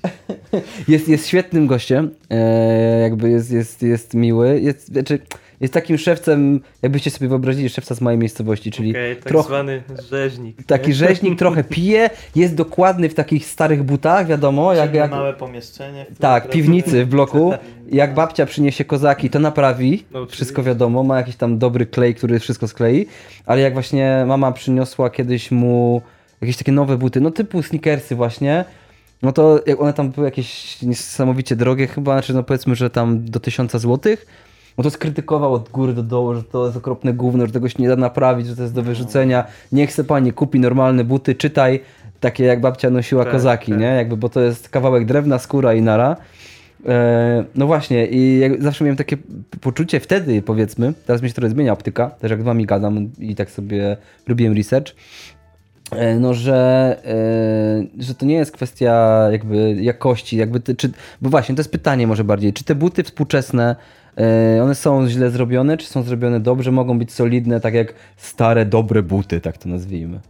[0.89, 2.11] jest, jest świetnym gościem.
[2.31, 4.61] E, jakby jest, jest, jest miły.
[4.61, 5.19] Jest, znaczy,
[5.63, 9.83] jest takim szewcem, jakbyście sobie wyobrazili szewca z mojej miejscowości, czyli Okej, tak trochę- zwany
[10.11, 10.67] rzeźnik.
[10.67, 10.95] taki nie?
[10.95, 16.07] rzeźnik, trochę pije, jest dokładny w takich starych butach, wiadomo, jak, jak, małe pomieszczenie.
[16.19, 17.53] tak, piwnicy w bloku.
[17.93, 20.05] Jak babcia przyniesie kozaki, to naprawi.
[20.13, 20.27] No.
[20.27, 23.07] Wszystko wiadomo, ma jakiś tam dobry klej, który wszystko sklei.
[23.47, 26.03] Ale jak właśnie mama przyniosła kiedyś mu
[26.41, 28.65] jakieś takie nowe buty, no typu sneakersy właśnie,
[29.23, 33.25] no to jak one tam były jakieś niesamowicie drogie chyba, znaczy no powiedzmy, że tam
[33.25, 34.27] do 1000 złotych,
[34.79, 37.83] no to skrytykował od góry do dołu, że to jest okropne gówno, że tego się
[37.83, 39.45] nie da naprawić, że to jest do wyrzucenia.
[39.73, 41.81] Nie chce pani, kupi normalne buty, czytaj
[42.21, 43.81] takie jak babcia nosiła Tak, kozaki, tak.
[43.81, 43.87] nie?
[43.87, 46.17] Jakby, bo to jest kawałek drewna, skóra i nara.
[46.89, 49.17] E, no właśnie, i zawsze miałem takie
[49.61, 53.35] poczucie wtedy, powiedzmy, teraz mi się trochę zmienia optyka, też jak z wami gadam i
[53.35, 53.97] tak sobie
[54.29, 54.93] robiłem research,
[56.21, 56.97] no że,
[57.99, 60.91] e, że to nie jest kwestia jakby jakości, jakby ty, czy,
[61.23, 63.77] bo właśnie to jest pytanie może bardziej, czy te buty współczesne,
[64.19, 68.67] e, one są źle zrobione, czy są zrobione dobrze, mogą być solidne, tak jak stare,
[68.67, 70.21] dobre buty, tak to nazwijmy.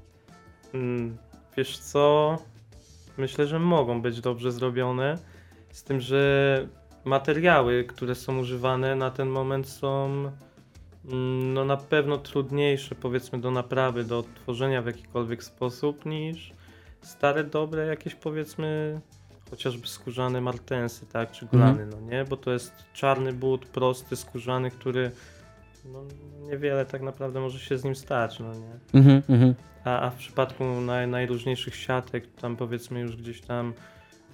[0.75, 1.17] Mm,
[1.57, 2.39] Wiesz co?
[3.19, 5.19] Myślę, że mogą być dobrze zrobione.
[5.71, 6.67] Z tym, że
[7.05, 10.11] materiały, które są używane na ten moment są
[11.55, 16.53] no na pewno trudniejsze powiedzmy do naprawy, do odtworzenia w jakikolwiek sposób niż
[17.01, 19.01] stare, dobre jakieś powiedzmy
[19.51, 22.25] chociażby skórzane martensy, tak, czy glany, no nie?
[22.25, 25.11] Bo to jest czarny but, prosty, skórzany, który
[25.85, 26.05] no,
[26.41, 29.01] niewiele tak naprawdę może się z nim stać, no nie?
[29.01, 29.55] Mhm, mhm.
[29.85, 33.73] A, a w przypadku naj, najróżniejszych siatek, tam powiedzmy już gdzieś tam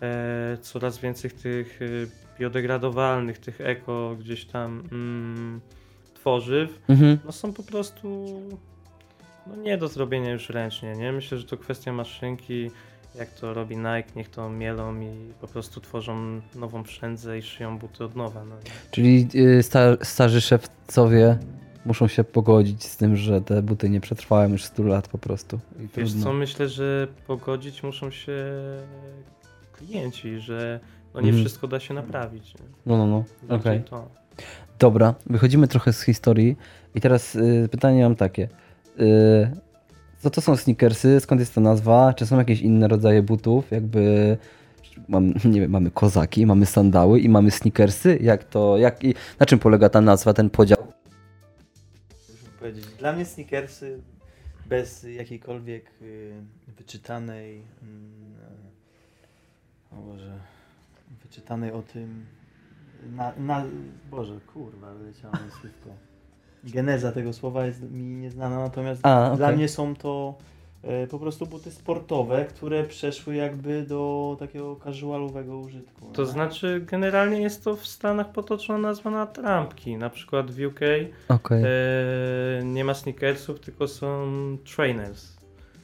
[0.03, 5.61] e, coraz więcej tych e, biodegradowalnych, tych eko gdzieś tam mm,
[6.39, 7.19] tworzyw, Mhm.
[7.25, 8.27] no są po prostu
[9.47, 11.13] no nie do zrobienia już ręcznie, nie?
[11.13, 12.71] Myślę, że to kwestia maszynki,
[13.15, 17.79] jak to robi Nike, niech to mielą i po prostu tworzą nową przędzę i szyją
[17.79, 18.55] buty od nowa, no?
[18.91, 21.39] Czyli y, sta, starzy szewcowie
[21.87, 25.61] muszą się pogodzić z tym, że te buty nie przetrwają już 100 lat po prostu.
[25.79, 26.25] I Wiesz trudno.
[26.25, 28.37] co, myślę, że pogodzić muszą się
[29.73, 30.81] klienci, że
[31.15, 31.45] no nie Mhm.
[31.45, 32.55] wszystko da się naprawić.
[32.55, 32.61] nie?
[32.87, 33.07] No, no,
[33.49, 33.57] no.
[33.57, 33.83] Okej.
[33.85, 34.09] to.
[34.79, 36.57] Dobra, wychodzimy trochę z historii
[36.95, 38.49] i teraz y, pytanie mam takie.
[39.01, 39.51] Y,
[40.19, 41.21] co to są sneakersy?
[41.21, 42.15] Skąd jest ta nazwa?
[42.15, 43.71] Czy są jakieś inne rodzaje butów?
[43.71, 44.37] Jakby
[45.09, 48.19] mam, nie wiem, mamy kozaki, mamy sandały i mamy sneakersy?
[48.21, 50.79] Jak to, jak i na czym polega ta nazwa, ten podział?
[52.59, 52.85] Powiedzieć.
[52.99, 54.01] Dla mnie sneakersy
[54.67, 56.33] bez jakiejkolwiek y,
[56.79, 57.59] wyczytanej
[59.93, 60.39] e, o Boże,
[61.23, 62.27] wyczytanej o tym
[63.17, 63.65] na, na
[64.11, 65.91] Boże, kurwa, wyleciało mi słówko.
[66.75, 69.57] Geneza tego słowa jest mi nieznana, natomiast A, dla okej.
[69.57, 70.35] mnie są to
[70.83, 76.11] e, po prostu buty sportowe, które przeszły jakby do takiego casualowego użytku.
[76.13, 76.29] To nie?
[76.29, 79.97] znaczy, generalnie jest to w Stanach potoczna nazwa na trampki.
[79.97, 80.81] Na przykład w UK
[81.29, 81.63] Okej.
[81.65, 84.27] e, nie ma sneakersów, tylko są
[84.77, 85.37] trainers.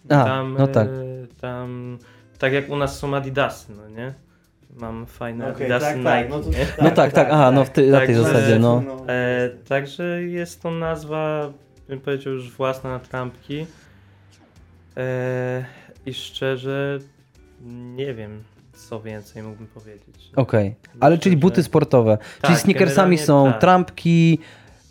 [0.08, 0.88] A, tam, no tak.
[0.88, 1.98] e, tam,
[2.38, 4.14] tak jak u nas są Adidasy, no nie?
[4.74, 6.66] Mam fajne Okej, Adidasy tak, Nike, tak, no to- nie?
[6.82, 8.82] No tak, tak, aha, no w ty, na tej Także- zasadzie, no.
[9.08, 11.52] E, także jest to nazwa,
[11.88, 13.66] bym powiedział, już własna na trampki.
[14.96, 15.64] E,
[16.06, 16.98] I szczerze
[17.96, 20.30] nie wiem, co więcej mógłbym powiedzieć.
[20.36, 22.18] Okej, ale Myślę, czyli buty sportowe.
[22.42, 23.60] czyli Tak, sneakersami generalnie są tak.
[23.60, 24.38] trampki,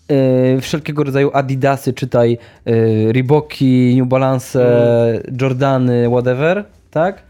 [0.07, 2.71] e, wszelkiego rodzaju adidasy, czytaj e,
[3.13, 4.59] Reeboki, New Balance,
[5.23, 5.37] Mm.
[5.41, 7.23] Jordany, whatever, tak?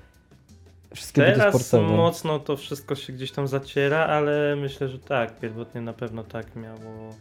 [0.94, 1.98] Wszystkie buty Teraz sportowe.
[1.98, 6.56] mocno to wszystko się gdzieś tam zaciera, ale myślę, że tak, pierwotnie na pewno tak
[6.56, 7.16] miało,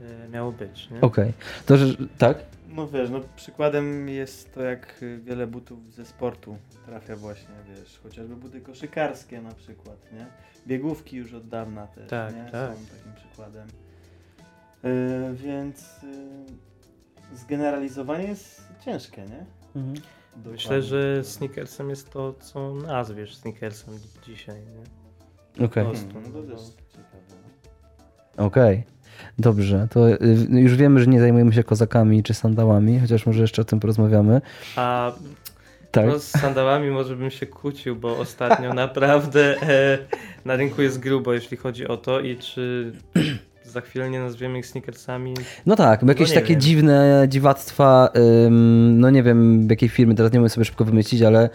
[0.00, 0.88] e, miało być.
[1.00, 1.32] Okej,
[1.66, 1.86] to że,
[2.18, 2.38] tak?
[2.68, 6.56] No wiesz, no przykładem jest to jak wiele butów ze sportu
[6.86, 10.26] trafia właśnie, wiesz, chociażby buty koszykarskie na przykład, nie?
[10.66, 12.44] Biegówki już od dawna też, Tak, nie?
[12.50, 12.70] tak.
[12.76, 13.68] Są takim przykładem.
[14.84, 19.44] Y, więc y, zgeneralizowanie jest ciężkie, nie?
[19.82, 20.04] Myślę,
[20.36, 20.82] Dokładnie.
[20.82, 23.94] że sneakersem jest to, co nazwiesz sneakersem
[24.26, 24.56] dzisiaj.
[24.56, 25.66] Nie?
[25.66, 26.60] Okej, Po Hmm, prostu, no to też
[26.92, 27.40] ciekawe.
[28.36, 28.84] okej.
[29.38, 30.18] Dobrze, to y,
[30.50, 34.40] już wiemy, że nie zajmujemy się kozakami czy sandałami, chociaż może jeszcze o tym porozmawiamy.
[34.76, 35.12] A
[35.90, 36.06] Tak.
[36.06, 39.98] no, z sandałami może bym się kłócił, bo ostatnio naprawdę e,
[40.44, 42.92] na rynku jest grubo, jeśli chodzi o to i czy
[43.70, 45.34] za chwilę nie nazwiemy ich sneakersami.
[45.66, 46.60] No tak, bo jakieś nie takie wiem.
[46.60, 48.08] dziwne dziwactwa,
[48.46, 51.50] ym, no nie wiem jakiej firmy, teraz nie mogę sobie szybko wymyślić, ale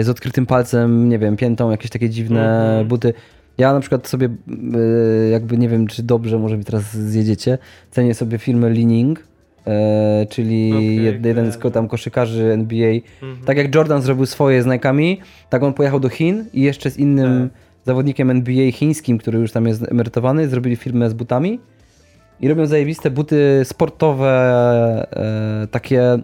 [0.00, 2.88] y, z odkrytym palcem, nie wiem, piętą, jakieś takie dziwne Mhm.
[2.88, 3.14] buty.
[3.58, 7.58] Ja na przykład sobie, y, jakby nie wiem czy dobrze, może mi teraz zjedziecie,
[7.90, 10.70] cenię sobie firmę Leaning, y, czyli
[11.04, 12.90] jed, jeden z tam koszykarzy NBA.
[13.22, 13.44] Mhm.
[13.46, 15.16] Tak jak Jordan zrobił swoje z Nike'ami,
[15.50, 17.65] tak on pojechał do Chin i jeszcze z innym Tak.
[17.86, 21.60] Zawodnikiem NBA chińskim, który już tam jest emerytowany, zrobili firmę z butami
[22.40, 24.32] i robią zajebiste buty sportowe,
[25.64, 26.18] e, takie,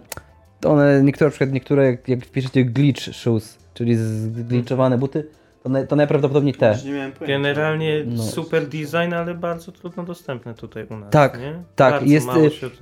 [0.65, 5.27] one, niektóre, na przykład niektóre, jak, jak wpiszecie glitch shoes, czyli zgliczowane buty,
[5.63, 6.77] to, na, to najprawdopodobniej te.
[7.27, 8.23] Generalnie No.
[8.23, 11.09] super design, ale bardzo trudno dostępne tutaj u nas.
[11.09, 11.53] Tak, nie?
[11.75, 12.27] tak, Bardzo jest,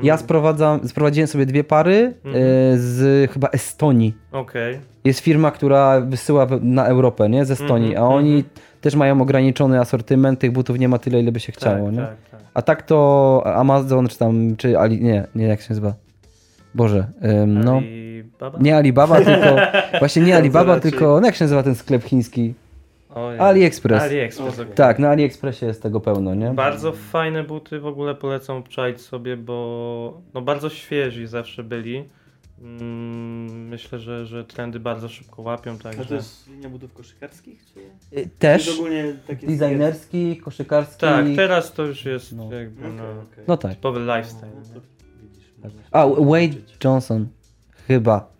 [0.03, 2.35] Ja sprowadzam, sprowadziłem sobie dwie pary Mhm.
[2.35, 4.13] e, z chyba Estonii.
[4.31, 4.79] Okej.
[5.03, 7.45] Jest firma, która wysyła na Europę, nie?
[7.45, 8.53] Z Estonii, Mhm, a oni mhm.
[8.81, 12.01] Też mają ograniczony asortyment, tych butów nie ma tyle, ile by się chciało, tak, nie?
[12.01, 12.39] tak, tak.
[12.53, 15.93] A tak to Amazon, czy tam, czy Ali, nie, nie, jak się nazywa?
[16.75, 17.07] Boże,
[17.43, 18.59] ym, no, Alibaba?
[18.61, 19.55] nie Alibaba, tylko,
[19.99, 22.53] właśnie nie Alibaba, tylko, no jak się nazywa ten sklep chiński?
[23.39, 24.03] AliExpress.
[24.03, 24.73] AliExpress, okej.
[24.75, 26.49] Tak, na AliExpressie jest tego pełno, nie?
[26.49, 32.03] Bardzo fajne buty w ogóle polecam obczaić sobie, bo no bardzo świeżi zawsze byli.
[32.61, 36.15] Mm, Myślę, że, że trendy bardzo szybko łapią, A to także...
[36.15, 37.65] jest linia butów koszykarskich?
[37.65, 37.79] Czy...
[38.19, 38.81] Y, Też
[39.27, 41.01] takie designerski, koszykarski.
[41.01, 42.53] Tak, teraz to już jest No.
[42.53, 43.43] jakby Okej, no, okej.
[43.47, 43.71] No tak.
[43.75, 44.47] typowy lifestyle.
[44.55, 44.73] No nie?
[44.75, 44.81] to
[45.21, 45.71] widzisz, Tak.
[45.91, 46.07] A.
[46.07, 47.27] Wade Johnson.
[47.87, 48.31] Chyba.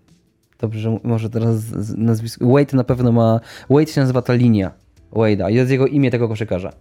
[0.60, 1.58] Dobrze, że może teraz
[1.98, 2.46] nazwisko.
[2.48, 3.40] Wade na pewno ma.
[3.70, 4.72] Wade się nazywa ta linia
[5.12, 5.48] Wade'a.
[5.50, 6.72] Jest jego imię tego koszykarza.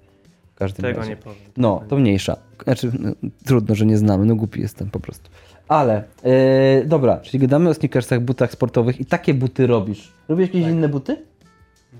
[0.53, 1.11] W każdym Tego razie.
[1.11, 1.39] nie powiem.
[1.57, 2.37] No, to nie- mniejsza.
[2.65, 3.13] Znaczy, no,
[3.45, 4.27] trudno, że nie znamy.
[4.27, 5.31] No głupi jestem po prostu.
[5.71, 10.13] Ale, yy, dobra, czyli gadamy o sneakersach, butach sportowych i takie buty robisz.
[10.29, 10.73] Robisz jakieś Tak.
[10.73, 11.17] inne buty?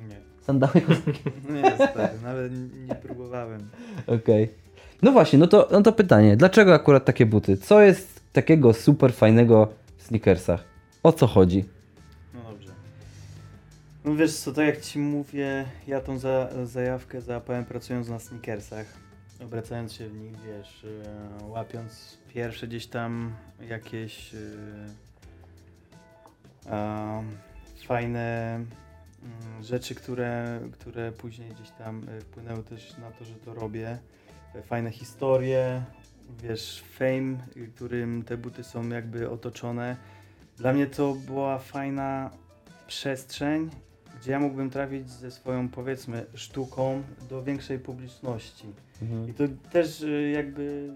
[0.09, 0.17] Nie.
[0.43, 0.73] Sandały?
[1.55, 2.53] Nie, stary, nawet
[2.89, 3.69] nie próbowałem.
[4.07, 4.49] Okej.
[5.03, 6.37] No właśnie, no to, no to pytanie.
[6.37, 7.57] Dlaczego akurat takie buty?
[7.57, 10.65] Co jest takiego super fajnego w sneakersach?
[11.03, 11.65] O co chodzi?
[12.35, 12.73] No dobrze.
[14.05, 18.87] No wiesz co, tak jak ci mówię, ja tą za, zajawkę załapałem pracując na sneakersach.
[19.45, 24.35] Obracając się w nich, wiesz, e, łapiąc pierwsze gdzieś tam jakieś
[26.67, 27.23] e,
[27.87, 33.55] fajne mm, rzeczy, które, które później gdzieś tam e, wpłynęły też na to, że to
[33.55, 33.99] robię.
[34.67, 35.85] Fajne historie,
[36.43, 39.97] wiesz, fame, y, którym te buty są jakby otoczone.
[40.57, 42.31] Dla mnie to była fajna
[42.87, 43.71] przestrzeń,
[44.21, 48.67] gdzie ja mógłbym trafić ze swoją, powiedzmy, sztuką do większej publiczności.
[49.29, 50.91] I to też y, jakby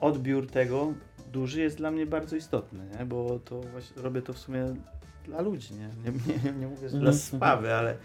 [0.00, 0.92] odbiór tego
[1.32, 3.06] duży jest dla mnie bardzo istotny, nie?
[3.06, 4.74] bo to właśnie robię to w sumie
[5.24, 7.16] dla ludzi, nie, nie, nie, nie mówię, że dla Mhm.
[7.16, 7.96] sławy, ale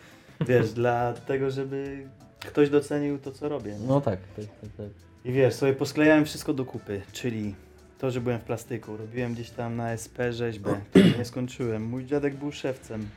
[0.47, 2.07] wiesz, dla tego, żeby
[2.39, 3.71] ktoś docenił to, co robię.
[3.79, 3.87] nie?
[3.87, 4.69] No tak, tak, tak.
[4.77, 4.87] tak.
[5.25, 7.55] I wiesz, sobie posklejałem wszystko do kupy, czyli
[7.99, 11.83] to, że byłem w plastyku, robiłem gdzieś tam na SP rzeźbę, której nie skończyłem.
[11.83, 13.07] Mój dziadek był szewcem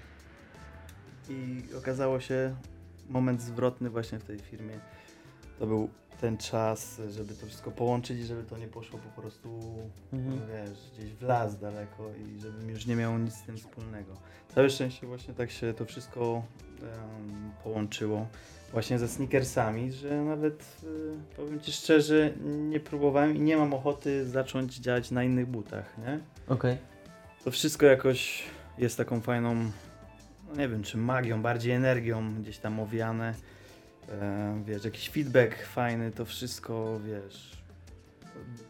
[1.29, 2.55] i okazało się
[3.09, 4.81] moment zwrotny właśnie w tej firmie.
[5.59, 5.89] To był
[6.21, 9.61] ten czas, żeby to wszystko połączyć i żeby to nie poszło po prostu,
[10.13, 10.41] Mhm.
[10.49, 14.13] wiesz, gdzieś w las daleko i żebym już nie miał nic z tym wspólnego.
[14.55, 16.43] Całe szczęście właśnie tak się to wszystko
[16.83, 18.27] em, połączyło
[18.73, 24.29] właśnie ze sneakersami, że nawet y, powiem Ci szczerze, nie próbowałem i nie mam ochoty
[24.29, 26.21] zacząć działać na innych butach, nie?
[26.49, 26.77] Okej.
[27.45, 28.43] To wszystko jakoś
[28.79, 29.71] jest taką fajną,
[30.49, 33.35] no nie wiem, czy magią, bardziej energią gdzieś tam owiane.
[34.09, 37.53] E, wiesz, jakiś feedback fajny, to wszystko, wiesz,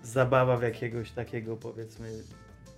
[0.03, 2.11] zabawa w jakiegoś takiego, powiedzmy,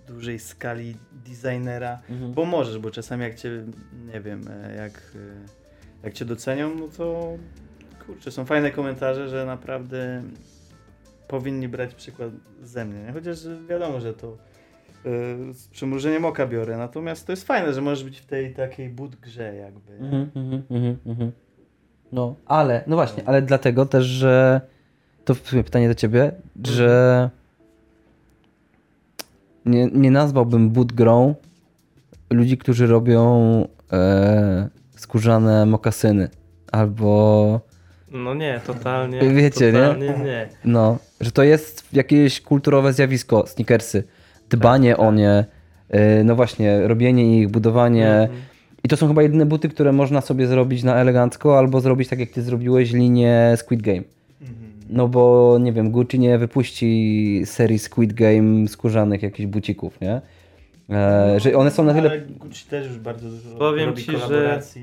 [0.07, 2.33] dużej skali designera, Mhm.
[2.33, 3.65] bo możesz, bo czasami jak cię,
[4.13, 7.37] nie wiem, e, jak, e, jak cię docenią, no to
[8.05, 10.23] kurczę, są fajne komentarze, że naprawdę
[11.27, 12.31] powinni brać przykład
[12.63, 13.11] ze mnie, nie?
[13.13, 14.37] chociaż wiadomo, że to
[15.53, 19.15] z przymrużeniem oka biorę, natomiast to jest fajne, że możesz być w tej takiej but
[19.15, 19.91] grze jakby.
[19.99, 20.17] nie?
[20.17, 21.31] Mhm, mhm, mhm, mhm.
[22.11, 24.61] No, ale, no właśnie, ale dlatego też, że
[25.25, 26.31] to w sumie pytanie do ciebie,
[26.63, 27.29] że
[29.65, 31.35] nie, nie nazwałbym boot grą
[32.29, 36.29] ludzi, którzy robią e, skórzane mokasyny
[36.71, 37.61] albo
[38.11, 39.19] No nie, totalnie.
[39.19, 39.71] Wiecie, nie?
[39.71, 40.23] totalnie nie?
[40.23, 40.49] nie.
[40.65, 44.03] no, że to jest jakieś kulturowe zjawisko, sneakersy,
[44.51, 45.15] dbanie Tak, o tak.
[45.15, 45.45] nie,
[45.89, 48.39] e, no właśnie, robienie ich, budowanie Mhm.
[48.83, 52.19] I to są chyba jedyne buty, które można sobie zrobić na elegancko, albo zrobić tak
[52.19, 54.01] jak ty zrobiłeś linię Squid Game.
[54.41, 54.57] Mhm.
[54.89, 60.21] No bo nie wiem, Gucci nie wypuści serii Squid Game skórzanych jakichś bucików, nie?
[60.89, 62.09] E, że one są na tyle.
[62.09, 64.77] Ale Gucci też już bardzo dużo Powiem robi ci, że- z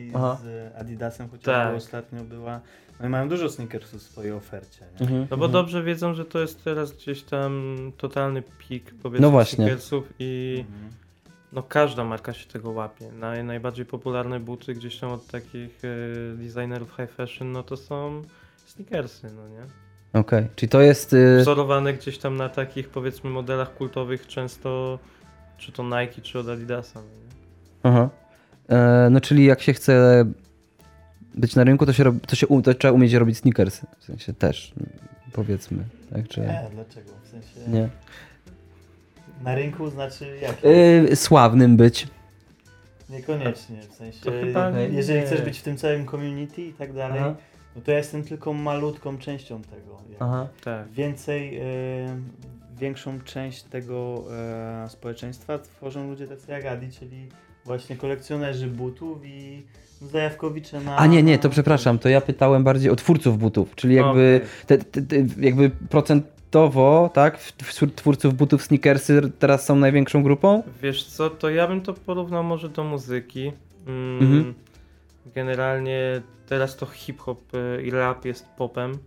[0.81, 1.77] Adidasem, chociażby Tak.
[1.77, 2.61] ostatnio była.
[3.01, 4.81] No i mają dużo sneakersów w swojej ofercie.
[4.95, 5.01] Nie?
[5.07, 5.53] Mhm, No bo mhm.
[5.53, 9.57] dobrze wiedzą, że to jest teraz gdzieś tam totalny pik, powiedzmy, No właśnie.
[9.57, 10.91] sneakersów i Mhm.
[11.53, 13.13] no każda marka się tego łapie.
[13.13, 18.23] Naj, najbardziej popularne buty gdzieś tam od takich e, designerów high fashion, no to są
[18.67, 19.63] sneakersy, no nie?
[20.21, 21.13] Okej, czyli to jest.
[21.13, 21.39] Y...
[21.41, 24.99] Wzorowane gdzieś tam na takich powiedzmy modelach kultowych często
[25.59, 27.29] czy to Nike, czy od Adidasa, no nie?
[27.83, 28.09] Aha.
[28.69, 30.25] E, no czyli jak się chce
[31.39, 33.87] być na rynku, to się, robi, to się to trzeba umieć robić sneakersy.
[33.99, 34.73] W sensie też,
[35.33, 35.85] powiedzmy.
[36.13, 36.41] Tak, czy...
[36.41, 37.11] Nie, dlaczego?
[37.25, 37.89] W sensie Nie.
[39.45, 40.57] na rynku znaczy jak?
[41.13, 42.07] Y, sławnym być.
[43.11, 44.95] Niekoniecznie, w sensie To chyba Okej.
[44.95, 45.27] jeżeli nie.
[45.27, 47.35] chcesz być w tym całym community i tak dalej, Aha.
[47.77, 50.03] no to ja jestem tylko malutką częścią tego.
[50.21, 50.49] Aha.
[50.65, 50.89] Tak.
[50.89, 51.63] Więcej, e,
[52.79, 57.29] większą część tego e, społeczeństwa tworzą ludzie tacy jak Adi, czyli
[57.65, 59.67] właśnie kolekcjonerzy butów i
[60.01, 60.97] zajawkowicze na...
[60.97, 64.49] A nie, nie, to przepraszam, to ja pytałem bardziej o twórców butów, czyli jakby, Okej.
[64.67, 70.63] te, te, te, jakby procentowo, tak, wśród twórców butów sneakersy teraz są największą grupą?
[70.83, 73.53] Wiesz co, to ja bym to porównał może do muzyki.
[73.87, 74.55] Mm, Mhm.
[75.35, 78.99] Generalnie teraz to hip-hop y, i rap jest popem.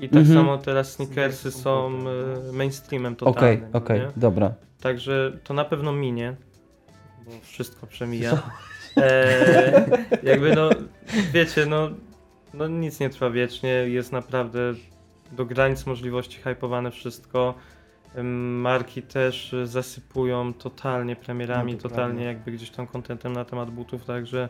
[0.00, 0.38] I tak Mhm.
[0.38, 3.70] samo teraz sneakersy są popem, y, mainstreamem Okej, totalnym.
[3.72, 4.06] no okej, nie?
[4.16, 4.54] dobra.
[4.80, 6.36] Także to na pewno minie,
[7.26, 8.30] bo wszystko przemija.
[8.96, 9.86] E,
[10.22, 10.70] jakby no,
[11.34, 11.90] wiecie, no,
[12.54, 14.58] no nic nie trwa wiecznie, jest naprawdę
[15.32, 17.54] do granic możliwości hypowane wszystko.
[18.62, 24.04] Marki też zasypują totalnie premierami, No to totalnie jakby gdzieś tam kontentem na temat butów,
[24.04, 24.48] także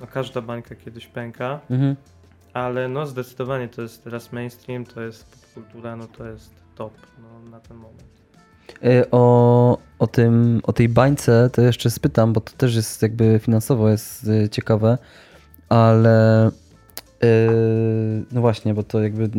[0.00, 1.96] no każda bańka kiedyś pęka, Mhm.
[2.52, 7.50] ale no zdecydowanie to jest teraz mainstream, to jest popkultura, no to jest top no,
[7.50, 8.19] na ten moment.
[8.84, 13.40] Y, O, o, tym, o tej bańce to jeszcze spytam, bo to też jest jakby
[13.42, 14.98] finansowo jest y, ciekawe,
[15.68, 16.52] ale y,
[18.32, 19.30] no właśnie, bo to jakby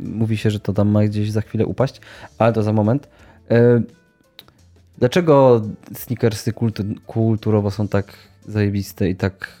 [0.00, 2.00] mówi się, że to tam ma gdzieś za chwilę upaść,
[2.38, 3.08] ale to za moment.
[4.98, 5.62] Dlaczego
[5.94, 8.12] sneakersy kultu, kulturowo są tak
[8.46, 9.58] zajebiste i tak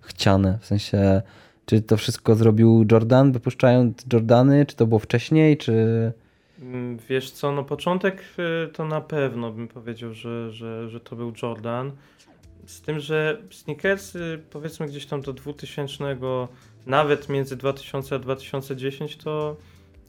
[0.00, 0.58] chciane?
[0.60, 1.22] W sensie,
[1.66, 6.12] czy to wszystko zrobił Jordan, wypuszczając Jordany, czy to było wcześniej, czy...
[6.60, 8.24] Mm, Wiesz co, no początek
[8.66, 11.92] y, to na pewno bym powiedział, że, że, że to był Jordan.
[12.66, 16.16] Z tym, że sneakersy powiedzmy gdzieś tam do 2000,
[16.86, 19.56] nawet między 2000 a 2010 to,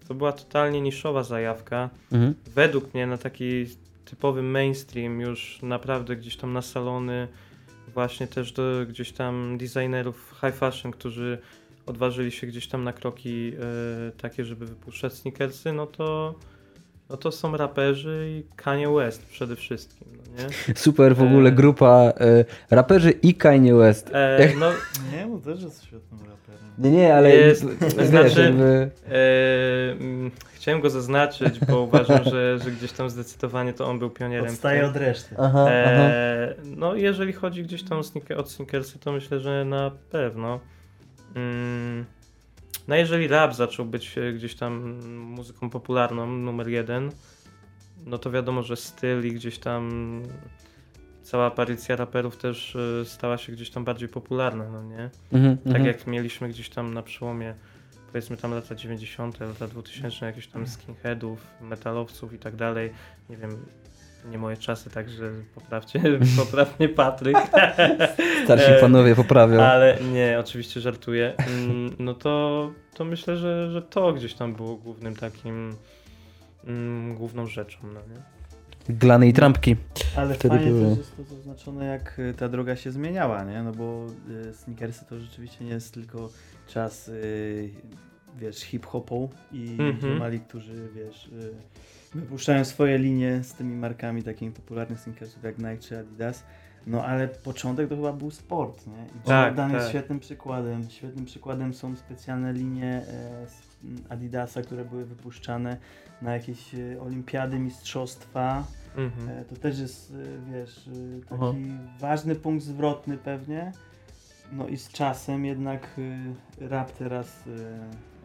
[0.08, 1.90] to była totalnie niszowa zajawka.
[2.12, 2.36] Mhm.
[2.56, 3.66] Według mnie na taki
[4.06, 7.28] typowy mainstream już naprawdę gdzieś tam na salony,
[7.94, 11.38] właśnie też do gdzieś tam designerów high fashion, którzy
[11.86, 13.54] odważyli się gdzieś tam na kroki
[14.08, 16.36] e, takie, żeby wypuszczać sneakersy, no to,
[17.10, 20.76] no to są raperzy i Kanye West przede wszystkim, no nie?
[20.76, 21.52] Super w ogóle E.
[21.54, 24.10] grupa y, raperzy i Kanye West.
[24.14, 24.72] E, no,
[25.12, 26.72] Nie, bo też jest świetnym raperem.
[26.78, 27.66] Nie, nie, ale Jest,
[27.98, 28.90] wiesz, znaczy- jakby...
[29.12, 34.10] e, mm, chciałem go zaznaczyć, bo uważam, że, że gdzieś tam zdecydowanie to on był
[34.10, 34.46] pionierem.
[34.46, 34.90] Odstaje tym.
[34.90, 35.36] od reszty.
[35.40, 36.04] Aha, aha.
[36.04, 38.00] E, no, jeżeli chodzi gdzieś tam
[38.38, 40.60] o sneakersy, to myślę, że na pewno.
[41.36, 42.06] Mm,
[42.88, 47.12] no, jeżeli rap zaczął być e, gdzieś tam muzyką popularną, numer jeden,
[48.06, 49.92] no to wiadomo, że styl i gdzieś tam
[51.24, 55.10] cała aparycja raperów też e, stała się gdzieś tam bardziej popularna, no nie?
[55.34, 55.86] Mhm, Tak mhm.
[55.86, 57.56] jak mieliśmy gdzieś tam na przełomie,
[58.08, 62.92] powiedzmy tam lata 90., lata 2000, jakieś tam skinheadów, metalowców i tak dalej.
[63.30, 63.66] Nie wiem,
[64.30, 66.02] nie moje czasy, także poprawcie,
[66.46, 67.38] poprawnie Patryk.
[68.46, 69.62] Starsi E, panowie poprawią.
[69.62, 71.34] Ale nie, oczywiście żartuję.
[71.38, 75.76] Mm, No to, to myślę, że, że to gdzieś tam było głównym takim,
[76.68, 78.22] mm, główną rzeczą, no nie?
[78.96, 79.76] Glany i trampki.
[80.18, 80.90] Ale Wtedy fajnie były.
[80.90, 83.64] też jest to zaznaczone, jak y, ta droga się zmieniała, nie?
[83.64, 84.06] No bo
[84.50, 86.30] y, sneakersy to rzeczywiście nie jest tylko
[86.68, 87.70] czas, y,
[88.38, 90.02] wiesz, hip-hopu i Mhm.
[90.02, 91.54] ziomali, którzy, wiesz, y,
[92.16, 96.44] wypuszczają swoje linie z tymi markami takimi popularnych sneakersów jak Nike czy Adidas.
[96.88, 99.06] No ale początek to chyba był sport, nie?
[99.16, 99.90] I Tak, Jordan jest tak.
[99.90, 100.90] świetnym przykładem.
[100.90, 105.78] Świetnym przykładem są specjalne linie e, z Adidasa, które były wypuszczane
[106.22, 108.64] na jakieś e, olimpiady, mistrzostwa.
[108.98, 109.30] Mhm.
[109.30, 110.14] E, To też jest,
[110.52, 110.90] wiesz,
[111.30, 111.54] taki Aha.
[112.00, 113.72] ważny punkt zwrotny pewnie.
[114.52, 115.88] No i z czasem jednak
[116.60, 117.44] rap teraz,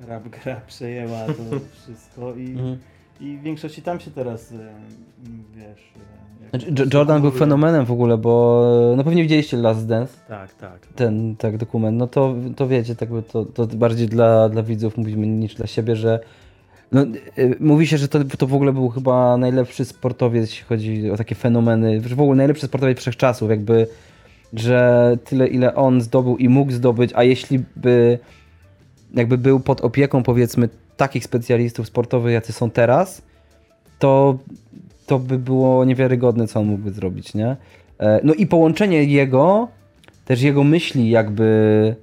[0.00, 1.42] rap gra przejęła to
[1.82, 2.78] wszystko i, Mhm.
[3.20, 4.58] I w większości tam się teraz, m,
[5.54, 5.92] wiesz...
[6.52, 10.86] jak Znaczy, Jordan był fenomenem w ogóle, bo no pewnie widzieliście Last Dance, Tak, tak.
[10.86, 14.96] ten tak dokument, no to, to wiecie, tak by to, to bardziej dla, dla widzów
[14.96, 16.20] mówimy niż dla siebie, że
[16.92, 17.02] no,
[17.38, 21.16] y, mówi się, że to, to w ogóle był chyba najlepszy sportowiec, jeśli chodzi o
[21.16, 23.86] takie fenomeny, w ogóle najlepszy sportowiec wszechczasów, jakby,
[24.52, 28.18] że tyle ile on zdobył i mógł zdobyć, a jeśli by
[29.14, 33.22] jakby był pod opieką powiedzmy takich specjalistów sportowych, jacy są teraz,
[33.98, 34.38] to,
[35.06, 37.56] to by było niewiarygodne, co on mógłby zrobić, nie?
[37.98, 39.68] E, No i połączenie jego,
[40.24, 41.96] też jego myśli jakby,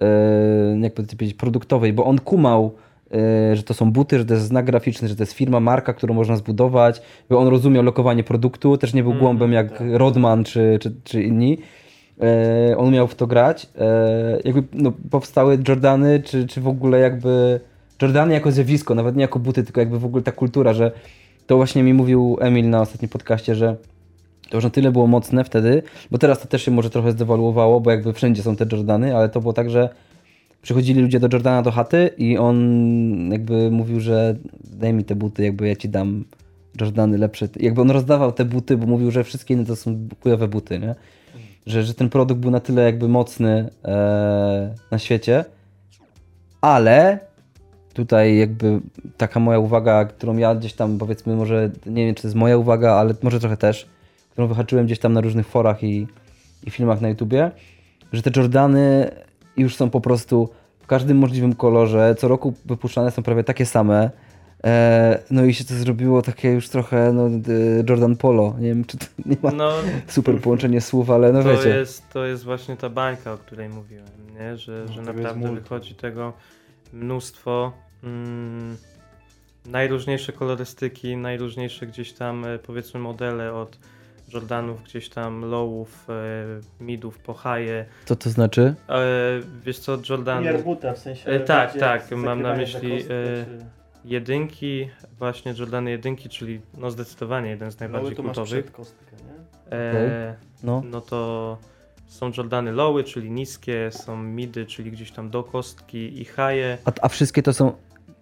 [0.00, 2.74] e, jakby to powiedzieć, produktowej, bo on kumał,
[3.14, 5.92] e, że to są buty, że to jest znak graficzny, że to jest firma, marka,
[5.92, 9.88] którą można zbudować, bo on rozumiał lokowanie produktu, też nie był Mm, głąbem jak tak.
[9.92, 11.58] Rodman czy, czy, czy inni.
[12.22, 13.66] E, on umiał w to grać.
[13.78, 17.60] E, jakby no, powstały Jordany, czy, czy w ogóle jakby
[18.02, 20.92] Jordany jako zjawisko, nawet nie jako buty, tylko jakby w ogóle ta kultura, że
[21.46, 23.76] to właśnie mi mówił Emil na ostatnim podcaście, że
[24.50, 27.80] to już na tyle było mocne wtedy, bo teraz to też się może trochę zdewaluowało,
[27.80, 29.88] bo jakby wszędzie są te Jordany, ale to było tak, że
[30.62, 35.44] przychodzili ludzie do Jordana do chaty i on jakby mówił, że daj mi te buty,
[35.44, 36.24] jakby ja ci dam
[36.80, 37.48] Jordany lepsze.
[37.60, 40.94] Jakby on rozdawał te buty, bo mówił, że wszystkie inne to są chujowe buty, nie?
[41.66, 45.44] Że, że ten produkt był na tyle jakby mocny e, na świecie,
[46.60, 47.18] ale
[47.94, 48.80] tutaj jakby
[49.16, 52.56] taka moja uwaga, którą ja gdzieś tam powiedzmy może, nie wiem czy to jest moja
[52.58, 53.88] uwaga, ale może trochę też,
[54.30, 56.06] którą wyhaczyłem gdzieś tam na różnych forach i,
[56.66, 57.50] i filmach na YouTubie,
[58.12, 59.10] że te Jordany
[59.56, 60.48] już są po prostu
[60.80, 64.10] w każdym możliwym kolorze, co roku wypuszczane są prawie takie same.
[64.64, 67.52] E, no i się to zrobiło takie już trochę no, d-
[67.88, 68.54] Jordan Polo.
[68.60, 69.72] Nie wiem, czy to nie ma No,
[70.06, 71.68] super połączenie słów, ale no to, wiecie.
[71.68, 74.06] jest, to jest właśnie ta bańka, o której mówiłem,
[74.40, 74.56] nie?
[74.56, 76.32] że, No, że naprawdę wychodzi tego
[76.92, 77.72] mnóstwo.
[78.04, 78.76] Mm,
[79.66, 83.78] najróżniejsze kolorystyki, najróżniejsze gdzieś tam e, powiedzmy modele od
[84.34, 86.14] Jordanów, gdzieś tam lowów, e,
[86.84, 87.84] midów po haje.
[88.04, 88.74] Co to znaczy?
[88.88, 89.00] E,
[89.64, 91.30] wiesz co, Jordan buta w sensie...
[91.30, 93.46] E, tak, tak, mam na myśli, e, czy-
[94.04, 98.72] jedynki, właśnie Jordany jedynki, czyli no zdecydowanie jeden z najbardziej Lowy kultowych.
[98.72, 99.76] kostkę, nie?
[99.78, 100.82] E, No.
[100.90, 101.58] no to
[102.06, 106.78] są Jordany lowy, czyli niskie, są midy, czyli gdzieś tam do kostki i haje.
[106.84, 107.72] A, a wszystkie to są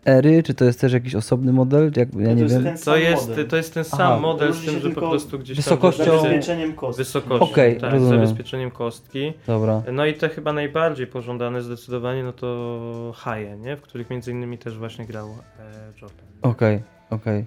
[0.04, 1.92] ery, czy to jest też jakiś osobny model?
[1.96, 2.64] Jak, ja to nie jest wiem.
[2.64, 3.46] ten To sam jest, model.
[3.48, 4.20] to jest ten sam Aha.
[4.20, 6.16] model, z tym, że po prostu gdzieś wysokością- tam...
[6.16, 6.98] Zabezpieczeniem kostki.
[7.04, 8.18] Wysokości, Okej, tak, z rozumiem.
[8.26, 9.32] zabezpieczeniem kostki.
[9.46, 9.82] Dobra.
[9.92, 13.76] No i te chyba najbardziej pożądane zdecydowanie, no to haje, nie?
[13.76, 15.32] W których między innymi też właśnie grał e,
[16.02, 16.26] Jordan.
[16.42, 17.44] Okej, okej.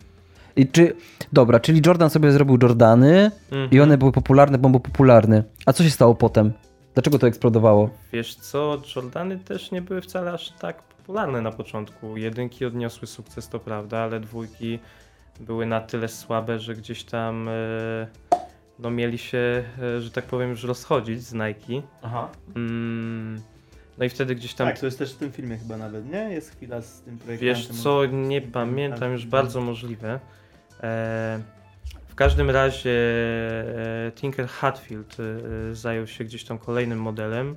[0.56, 0.93] I czy.
[1.34, 3.70] Dobra, czyli Jordan sobie zrobił Jordany Mhm.
[3.72, 5.43] i one były popularne, bo on był popularny.
[5.66, 6.53] A co się stało potem?
[6.93, 7.89] Dlaczego to eksplodowało?
[8.14, 12.18] Wiesz co, Jordany też nie były wcale aż tak popularne na początku.
[12.18, 14.80] Jedynki odniosły sukces, to prawda, ale dwójki
[15.39, 18.08] były na tyle słabe, że gdzieś tam e,
[18.80, 21.88] no mieli się, e, że tak powiem, już rozchodzić z Nike.
[22.01, 22.30] Aha.
[22.56, 23.41] Mm,
[23.97, 26.30] no i wtedy gdzieś tam, Tak, to jest też w tym filmie chyba nawet, nie?
[26.34, 27.47] Jest chwila z tym projektem.
[27.47, 30.20] wiesz co, nie pamiętam, już bardzo możliwe.
[30.84, 31.39] E,
[32.08, 32.91] w każdym razie
[34.08, 37.56] e, Tinker Hatfield e, zajął się gdzieś tam kolejnym modelem,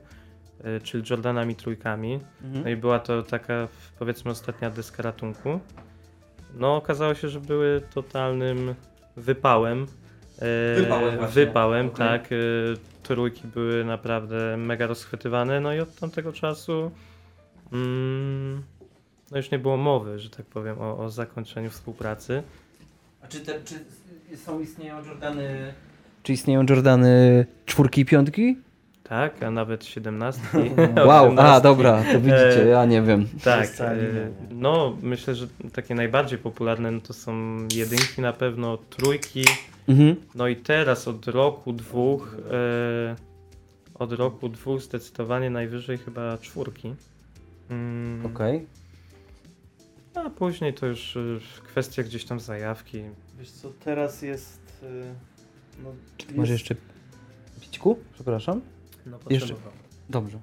[0.82, 2.20] czyli Jordanami trójkami.
[2.64, 5.60] No i była to taka, powiedzmy, ostatnia deska ratunku.
[6.54, 8.74] No, okazało się, że były totalnym
[9.16, 9.86] wypałem.
[10.38, 11.46] E, Wypałem właśnie.
[11.46, 11.98] Wypałem, Okej.
[11.98, 12.32] tak.
[12.32, 12.36] E,
[13.02, 15.60] trójki były naprawdę mega rozchwytywane.
[15.60, 16.90] No i od tamtego czasu
[17.72, 18.62] mm,
[19.30, 22.42] no już nie było mowy, że tak powiem, o, o zakończeniu współpracy.
[23.22, 23.74] A czy, te, czy
[24.36, 25.74] są istnieją Jordany.
[26.22, 28.56] Czy istnieją Jordany czwórki i piątki?
[29.08, 30.58] Tak, a nawet siedemnastki.
[31.06, 33.28] Wow, a dobra, to widzicie, E, ja nie wiem.
[33.44, 33.96] Tak, e,
[34.50, 39.44] no myślę, że takie najbardziej popularne no to są jedynki na pewno, trójki,
[39.88, 40.16] Mhm.
[40.34, 43.16] No i teraz od roku, dwóch, e,
[43.94, 46.94] od roku, dwóch zdecydowanie najwyżej chyba czwórki.
[47.70, 48.66] Mm, Okej.
[50.14, 51.16] A później to już
[51.64, 53.02] kwestia gdzieś tam zajawki.
[53.38, 54.84] Wiesz co, teraz jest...
[55.84, 55.92] No,
[56.36, 56.74] Może jest, jeszcze
[57.60, 57.98] pićku?
[58.14, 58.60] Przepraszam.
[59.10, 59.54] No, Jeszcze-.
[60.10, 60.38] Dobrze.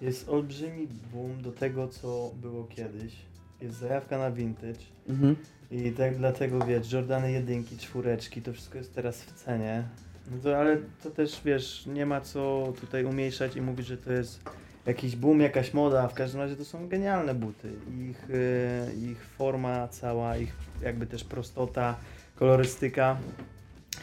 [0.00, 3.12] jest olbrzymi boom do tego, co było kiedyś.
[3.60, 4.80] Jest zajawka na vintage.
[5.08, 5.36] Mhm.
[5.70, 9.84] I tak dlatego wiesz, Jordany jedynki, czwóreczki, to wszystko jest teraz w cenie.
[10.30, 14.12] No to, ale to też wiesz, nie ma co tutaj umniejszać i mówić, że to
[14.12, 14.40] jest
[14.86, 16.08] jakiś boom, jakaś moda.
[16.08, 17.72] W każdym razie to są genialne buty.
[18.10, 21.96] Ich, y, ich forma cała, ich jakby też prostota,
[22.36, 23.16] kolorystyka,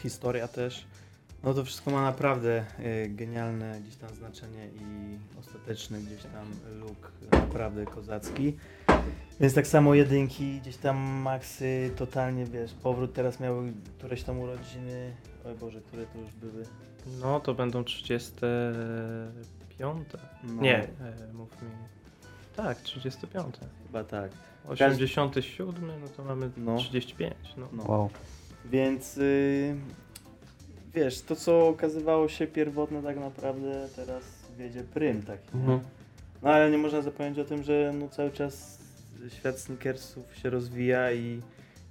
[0.01, 0.85] historia też.
[1.45, 6.47] No to wszystko ma naprawdę y, genialne gdzieś tam znaczenie i ostateczny gdzieś tam
[6.79, 8.57] look naprawdę kozacki.
[9.39, 15.15] Więc tak samo jedynki, gdzieś tam maksy, totalnie wiesz, powrót teraz miały któreś tam urodziny,
[15.45, 16.65] oj Boże, które to już były.
[17.21, 20.05] No to będą 35.
[20.43, 20.87] No, Nie, e,
[21.33, 21.69] mów mi.
[22.55, 23.55] Tak, 35.
[23.87, 24.31] Chyba tak.
[24.67, 26.77] 87, no to mamy No.
[26.77, 27.35] 35.
[27.57, 27.67] No.
[27.73, 27.83] No.
[27.83, 28.09] Wow.
[28.65, 29.75] Więc y,
[30.95, 34.23] wiesz, to co okazywało się pierwotne tak naprawdę teraz
[34.57, 35.49] wiedzie prym taki.
[35.53, 35.79] Mhm.
[36.43, 38.79] No ale nie można zapomnieć o tym, że no, cały czas
[39.29, 41.41] świat sneakersów się rozwija i,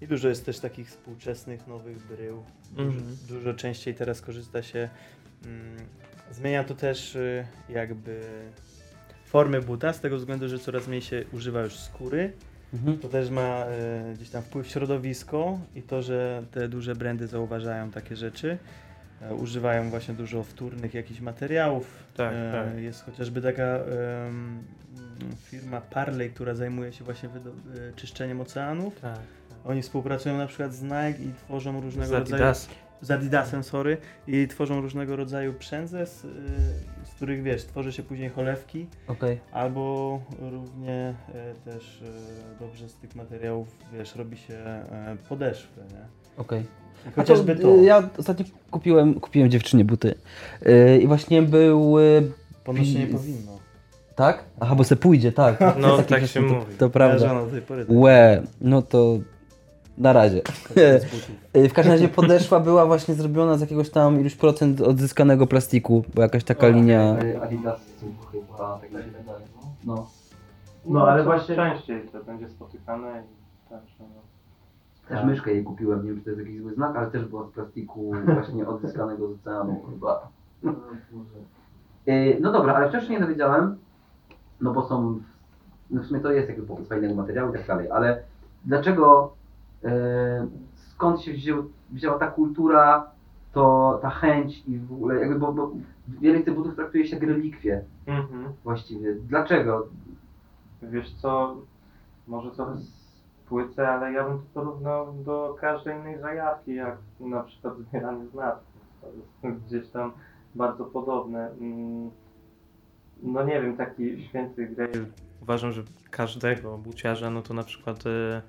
[0.02, 2.42] i dużo jest też takich współczesnych nowych brył.
[2.72, 3.16] Dużo, Mhm.
[3.28, 4.88] dużo częściej teraz korzysta się.
[5.44, 5.76] Mm,
[6.32, 8.20] zmienia to też y, jakby
[9.26, 12.32] formy buta, z tego względu, że coraz mniej się używa już skóry.
[12.74, 12.98] Mhm.
[12.98, 13.64] To też ma
[14.10, 18.58] y, gdzieś tam wpływ środowisko i to, że te duże brandy zauważają takie rzeczy.
[19.30, 22.04] E, używają właśnie dużo wtórnych jakichś materiałów.
[22.16, 22.82] Tak, E, tak.
[22.82, 24.62] Jest chociażby taka em,
[25.44, 29.00] firma Parley, która zajmuje się właśnie wydo- e, czyszczeniem oceanów.
[29.00, 29.18] Tak.
[29.64, 32.68] Oni współpracują na przykład z Nike i tworzą różnego Z rodzaju Adidas.
[33.00, 33.96] z Adidasem, sorry,
[34.26, 36.28] i tworzą różnego rodzaju przędze, z, y,
[37.04, 39.40] z których wiesz, tworzy się później cholewki, Okej.
[39.52, 42.04] albo równie y, też y,
[42.60, 44.84] dobrze z tych materiałów, wiesz, robi się
[45.28, 46.06] podeszwy, nie?
[46.36, 46.64] Okej.
[46.80, 46.83] A
[47.16, 50.14] Chociażby to, to, y, Ja ostatnio kupiłem, kupiłem dziewczynie buty.
[50.66, 51.98] Y, I właśnie był.
[51.98, 52.32] y,
[52.64, 53.52] ponoć się nie powinno.
[54.16, 54.44] Tak?
[54.60, 55.60] Aha, bo se pójdzie, tak.
[55.78, 56.74] No, tak się to, mówi.
[56.78, 57.34] To Ja prawda.
[57.34, 59.18] do tej pory tak Łe, no to
[59.98, 60.42] na razie.
[61.56, 66.04] Y, W każdym razie podeszwa była właśnie zrobiona z jakiegoś tam iluś procent odzyskanego plastiku,
[66.14, 67.16] bo jakaś taka linia.
[67.42, 67.80] Adidas
[68.32, 69.38] chyba, tak mi się wydaje.
[69.84, 70.06] No.
[70.86, 73.22] No, ale właśnie częściej to będzie spotykane
[73.66, 74.20] i tak, że no.
[75.08, 77.46] Też myszkę jej kupiłem, nie wiem czy to jest jakiś zły znak, ale też była
[77.46, 80.28] z plastiku właśnie odzyskanego z oceanu chyba.
[82.08, 83.76] Y, No dobra, ale wcześniej nie dowiedziałem,
[84.60, 85.20] no bo są,
[85.90, 88.22] no w sumie to jest jakby popis fajnego materiału i tak dalej, ale
[88.64, 89.32] dlaczego,
[89.84, 89.88] y,
[90.74, 93.10] skąd się wziął, wzięła ta kultura,
[93.52, 95.70] to ta chęć i w ogóle jakby, bo, bo
[96.20, 98.44] wiele z tych butów traktuje się jak relikwie Mhm.
[98.64, 99.14] właściwie.
[99.14, 99.86] Dlaczego?
[100.82, 101.56] Wiesz co,
[102.28, 102.72] może trochę
[103.54, 108.74] spłycę, ale ja bym to porównał do każdej innej zajawki, jak na przykład zbieranie znawców.
[109.42, 110.12] To jest gdzieś tam
[110.54, 111.50] bardzo podobne.
[111.60, 112.10] Mm,
[113.22, 115.06] No nie wiem, taki święty grail.
[115.42, 118.42] Uważam, że każdego buciarza, no to na przykład e,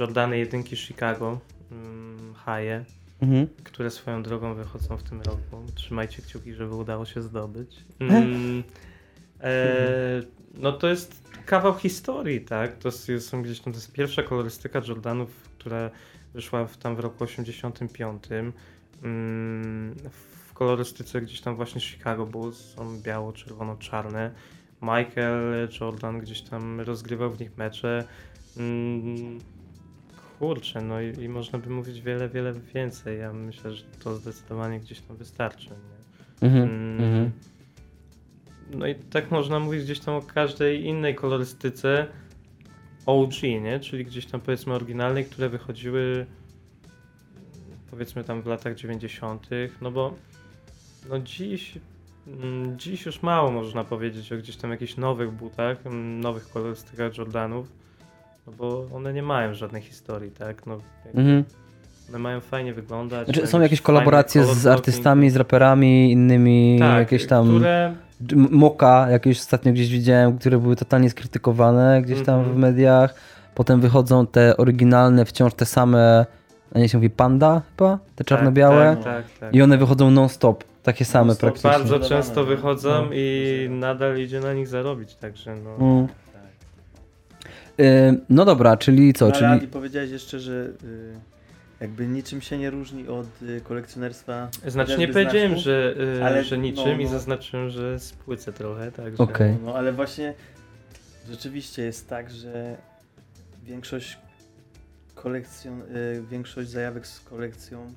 [0.00, 1.38] Jordany jedynki Chicago,
[1.72, 2.84] mm, Haje,
[3.22, 3.46] Mhm.
[3.64, 5.72] które swoją drogą wychodzą w tym roku.
[5.74, 7.84] Trzymajcie kciuki, żeby udało się zdobyć.
[8.00, 8.62] Mm,
[9.40, 10.22] e,
[10.58, 12.78] no to jest kawał historii, tak?
[12.78, 15.90] To jest, są gdzieś tam, to jest pierwsza kolorystyka Jordanów, która
[16.34, 18.24] wyszła w, tam w roku 85.
[19.02, 19.94] Mm,
[20.48, 24.30] w kolorystyce gdzieś tam właśnie Chicago Bulls są biało-czerwono-czarne.
[24.82, 28.04] Michael Jordan gdzieś tam rozgrywał w nich mecze.
[28.56, 29.38] Mm,
[30.38, 33.18] kurczę, no i, i można by mówić wiele, wiele więcej.
[33.18, 35.70] Ja myślę, że to zdecydowanie gdzieś tam wystarczy.
[35.70, 36.48] Nie?
[36.48, 36.68] Mhm.
[37.00, 37.30] Mm.
[38.74, 42.06] No i tak można mówić gdzieś tam o każdej innej kolorystyce
[43.06, 43.80] OG, nie?
[43.80, 46.26] Czyli gdzieś tam powiedzmy oryginalnej, które wychodziły
[47.90, 49.48] powiedzmy tam w latach 90.,
[49.80, 50.14] no bo
[51.08, 51.78] no dziś
[52.26, 57.18] mm, dziś już mało można powiedzieć o gdzieś tam jakichś nowych butach, mm, nowych kolorystykach
[57.18, 57.72] Jordanów,
[58.46, 60.66] no bo one nie mają żadnej historii, tak?
[60.66, 60.80] No,
[61.14, 61.44] Mhm.
[62.08, 63.26] one mają fajnie wyglądać.
[63.26, 67.94] Znaczy, mają są jakieś kolaboracje z artystami, z raperami, innymi, tak, jakieś tam które
[68.50, 72.56] Moka, jakieś ostatnio gdzieś widziałem, które były totalnie skrytykowane gdzieś tam Mhm.
[72.56, 73.14] w mediach.
[73.54, 76.26] Potem wychodzą te oryginalne, wciąż te same,
[76.74, 77.98] a nie się mówi panda chyba?
[78.16, 78.96] Te czarno-białe.
[78.96, 79.54] Tak, tak, tak.
[79.54, 81.70] I one wychodzą non-stop, takie same Non-stop, praktycznie.
[81.70, 83.10] Bardzo często wychodzą No.
[83.12, 85.76] i nadal idzie na nich zarobić, także no.
[85.86, 86.08] Mm.
[86.08, 86.42] Tak.
[87.80, 89.28] Y, no dobra, czyli co?
[89.28, 89.70] No, ale czyli...
[89.72, 90.52] Powiedziałeś jeszcze, że
[90.84, 91.14] y,
[91.80, 94.48] jakby niczym się nie różni od y, kolekcjonerstwa.
[94.66, 95.64] Znaczy nie powiedziałem, znaczków.
[95.64, 97.10] że, y, ale że no, niczym i no.
[97.10, 99.22] zaznaczyłem, że spłycę trochę, także...
[99.22, 99.56] Okej.
[99.64, 100.34] No ale właśnie
[101.30, 102.76] rzeczywiście jest tak, że
[103.64, 104.18] większość
[105.14, 107.92] kolekcjon, y, większość zajawek z kolekcją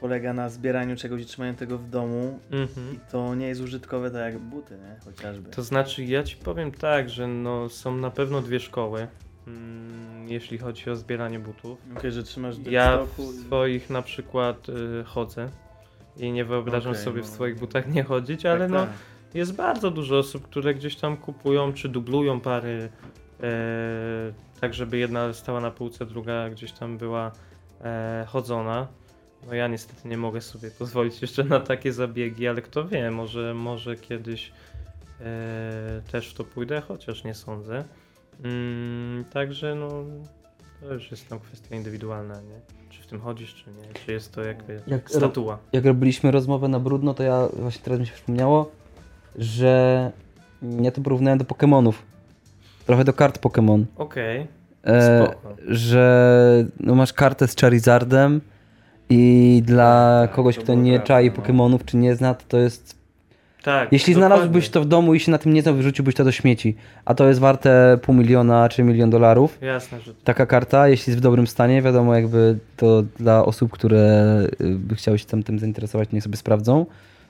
[0.00, 2.94] polega na zbieraniu czegoś i trzymaniu tego w domu Mhm.
[2.94, 5.00] i to nie jest użytkowe tak jak buty, nie?
[5.04, 5.50] Chociażby.
[5.50, 9.08] To znaczy, ja ci powiem tak, że no, są na pewno dwie szkoły,
[9.48, 11.78] mm, jeśli chodzi o zbieranie butów.
[11.96, 15.48] Okej, że trzymasz Ja w swoich na przykład y, chodzę
[16.18, 17.26] i nie wyobrażam Okej, sobie no.
[17.26, 18.94] w swoich butach nie chodzić, ale tak, no tak.
[19.34, 22.88] jest bardzo dużo osób, które gdzieś tam kupują czy dublują pary,
[23.42, 27.32] e, tak żeby jedna stała na półce, druga gdzieś tam była
[27.80, 28.86] e, chodzona.
[29.46, 33.54] No ja niestety nie mogę sobie pozwolić jeszcze na takie zabiegi, ale kto wie, może,
[33.54, 34.52] może kiedyś
[35.20, 37.84] e, też w to pójdę, chociaż nie sądzę.
[38.44, 39.88] Mm, także no
[40.80, 42.60] to już jest tam kwestia indywidualna, nie?
[42.90, 43.94] Czy w tym chodzisz, czy nie?
[44.04, 45.58] Czy jest to jakby Jak statua?
[45.72, 48.70] Jak robiliśmy rozmowę na brudno, to ja właśnie teraz mi się przypomniało,
[49.38, 50.12] że
[50.82, 51.92] ja to porównałem do Pokémonów.
[52.86, 53.84] Trochę do kart Pokémon.
[53.96, 54.46] Okej,
[54.84, 55.56] E, spoko.
[55.68, 58.40] że no masz kartę z Charizardem
[59.10, 61.32] i dla Tak, kogoś, to kto nie czai no.
[61.42, 62.97] Pokémonów czy nie zna, to jest...
[63.62, 63.92] Tak.
[63.92, 64.36] Jeśli dokładnie.
[64.36, 66.76] znalazłbyś to w domu i się na tym nie znał, wyrzuciłbyś to do śmieci.
[67.04, 69.58] A to jest warte pół miliona czy milion dolarów.
[69.62, 73.98] Jasne, że Taka karta, jeśli jest w dobrym stanie, wiadomo jakby to dla osób, które
[74.60, 76.86] y, by chciały się tam tym zainteresować, niech sobie sprawdzą.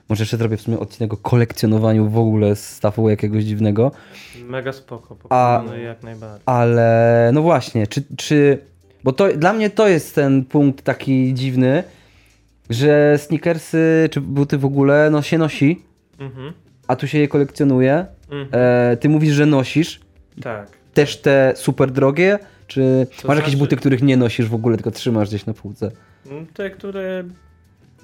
[0.09, 3.91] Może jeszcze zrobię w sumie odcinek o kolekcjonowaniu w ogóle stawu jakiegoś dziwnego.
[4.47, 6.41] Mega spoko, A- Pokémony jak najbardziej.
[6.45, 8.57] Ale no właśnie, czy, czy.
[9.03, 11.83] Bo to dla mnie to jest ten punkt taki dziwny,
[12.69, 15.81] że sneakersy czy buty w ogóle no się nosi,
[16.19, 16.53] Mhm.
[16.87, 18.05] a tu się je kolekcjonuje.
[18.31, 18.47] Mhm.
[18.51, 19.99] E, ty mówisz, że nosisz
[20.41, 20.69] tak.
[20.93, 24.75] też te super drogie, czy To masz jakieś znaczy- buty, których nie nosisz w ogóle,
[24.77, 25.91] tylko trzymasz gdzieś na półce?
[26.25, 27.23] Mm, Te, które.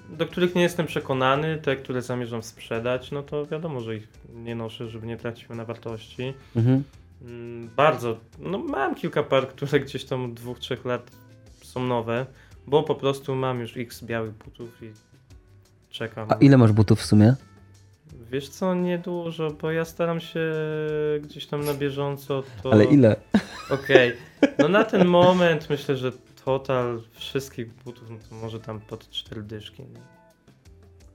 [0.10, 4.56] Do których nie jestem przekonany, te, które zamierzam sprzedać, no to wiadomo, że ich nie
[4.56, 6.34] noszę, żeby nie traciły na wartości.
[6.56, 6.84] Mhm.
[7.22, 8.18] Mm, Bardzo.
[8.40, 11.12] No mam kilka par, które gdzieś tam od dwóch, trzech lat
[11.62, 12.26] są nowe,
[12.68, 14.92] bo po prostu mam już x białych butów i
[15.90, 16.28] czekam.
[16.32, 17.36] A ile masz butów w sumie?
[18.32, 20.52] Wiesz co, niedużo, bo ja staram się
[21.22, 22.74] gdzieś tam na bieżąco to...
[22.74, 23.16] Ale ile?
[23.70, 24.14] Okej,
[24.60, 26.12] no na ten moment myślę, że
[26.46, 29.82] total wszystkich butów, no to może tam pod cztery dyszki.
[29.84, 30.15] nie?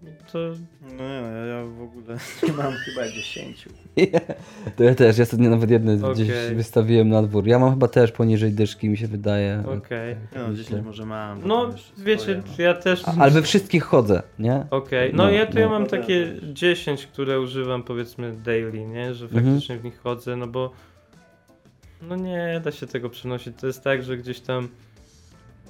[0.02, 0.38] No To
[0.82, 2.16] No nie, no, ja, ja w ogóle
[2.48, 3.68] nie mam chyba 10.
[4.76, 6.54] To ja też, ja sobie nawet jedne gdzieś Okej.
[6.56, 7.46] wystawiłem na dwór.
[7.46, 9.62] Ja mam chyba też poniżej dyszki, mi się wydaje.
[9.78, 10.16] okej.
[10.36, 11.40] No 10 może mam.
[11.46, 12.64] No wiecie, swoje, no.
[12.64, 13.08] ja też...
[13.08, 14.66] A- Ale we wszystkich chodzę, nie?
[14.70, 15.70] Okej, no, No, ja to ja no.
[15.72, 16.40] mam No, ja takie też.
[16.52, 19.14] 10, które używam powiedzmy daily, nie?
[19.14, 19.44] Że Mhm.
[19.44, 20.70] faktycznie w nich chodzę, no bo
[22.02, 23.56] no nie da się tego przenosić.
[23.60, 24.68] To jest tak, że gdzieś tam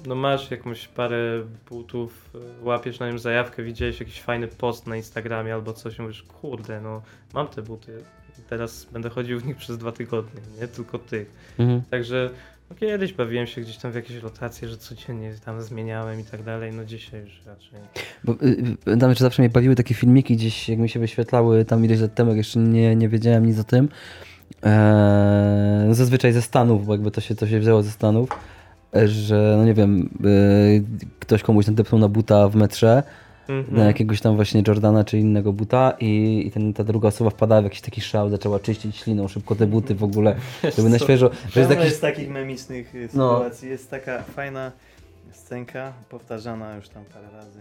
[0.05, 2.29] no masz jakąś parę butów,
[2.61, 6.81] y, łapiesz na nim zajawkę, widziałeś jakiś fajny post na Instagramie albo coś, mówisz, kurde,
[6.81, 7.01] no
[7.33, 8.03] mam te buty,
[8.49, 11.31] teraz będę chodził w nich przez dwa tygodnie, nie tylko tych.
[11.59, 11.81] Mhm.
[11.89, 12.29] Także
[12.69, 16.43] no kiedyś bawiłem się gdzieś tam w jakieś rotacje, że codziennie tam zmieniałem i tak
[16.43, 17.79] dalej, no dzisiaj już raczej.
[18.23, 21.65] Bo, y, y, pamiętam, że zawsze mnie bawiły takie filmiki gdzieś, jak mi się wyświetlały
[21.65, 23.89] tam ileś lat temu, jak jeszcze nie, nie wiedziałem nic o tym.
[24.63, 28.35] Eee, zazwyczaj ze Stanów, bo jakby to się, to się wzięło ze Stanów, e,
[29.05, 30.83] że no nie wiem, y,
[31.19, 33.03] ktoś komuś nadepnął na buta w metrze,
[33.49, 33.77] Mhm.
[33.77, 37.61] na jakiegoś tam właśnie Jordana czy innego buta i, i ten, ta druga osoba wpadała
[37.61, 40.35] w jakiś taki szał, zaczęła czyścić śliną szybko te buty w ogóle,
[40.77, 41.85] żeby na świeżo, że jest jakiś...
[41.85, 43.33] jest takich memicznych y, No.
[43.37, 43.69] sytuacji.
[43.69, 44.71] Jest taka fajna
[45.31, 47.59] scenka, powtarzana już tam parę razy.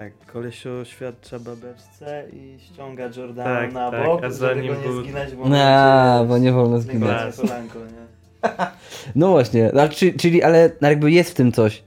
[0.00, 4.74] Jak koleś oświadcza babeczce i ściąga Jordana Tak, na tak, bok, a za żeby go
[4.74, 7.50] nie zginać, bo No, bo nie wolno zginać zginąć.
[7.50, 8.15] kolanko, nie?
[9.14, 11.82] No właśnie, czy, czyli, ale jakby jest w tym coś.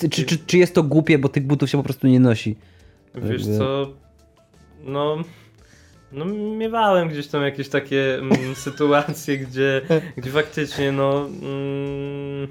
[0.00, 2.56] Czy, czy, czy, czy jest to głupie, bo tych butów się po prostu nie nosi?
[3.14, 3.90] Wiesz Jakby- co,
[4.84, 5.16] no,
[6.12, 6.24] no
[6.58, 9.80] miewałem gdzieś tam jakieś takie mm, sytuacje, gdzie,
[10.16, 12.48] gdzie faktycznie no mm,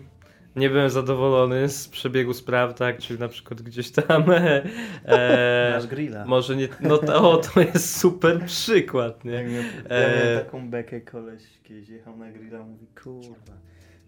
[0.56, 4.24] nie byłem zadowolony z przebiegu spraw, tak, czyli na przykład gdzieś tam
[5.06, 6.26] e, Masz grilla.
[6.26, 9.32] może nie, no to, o, to jest super przykład, nie?
[9.32, 13.54] Jak miał, ja E, miałem taką bekę, koleś kiedyś jechał na grilla, mówi kurwa,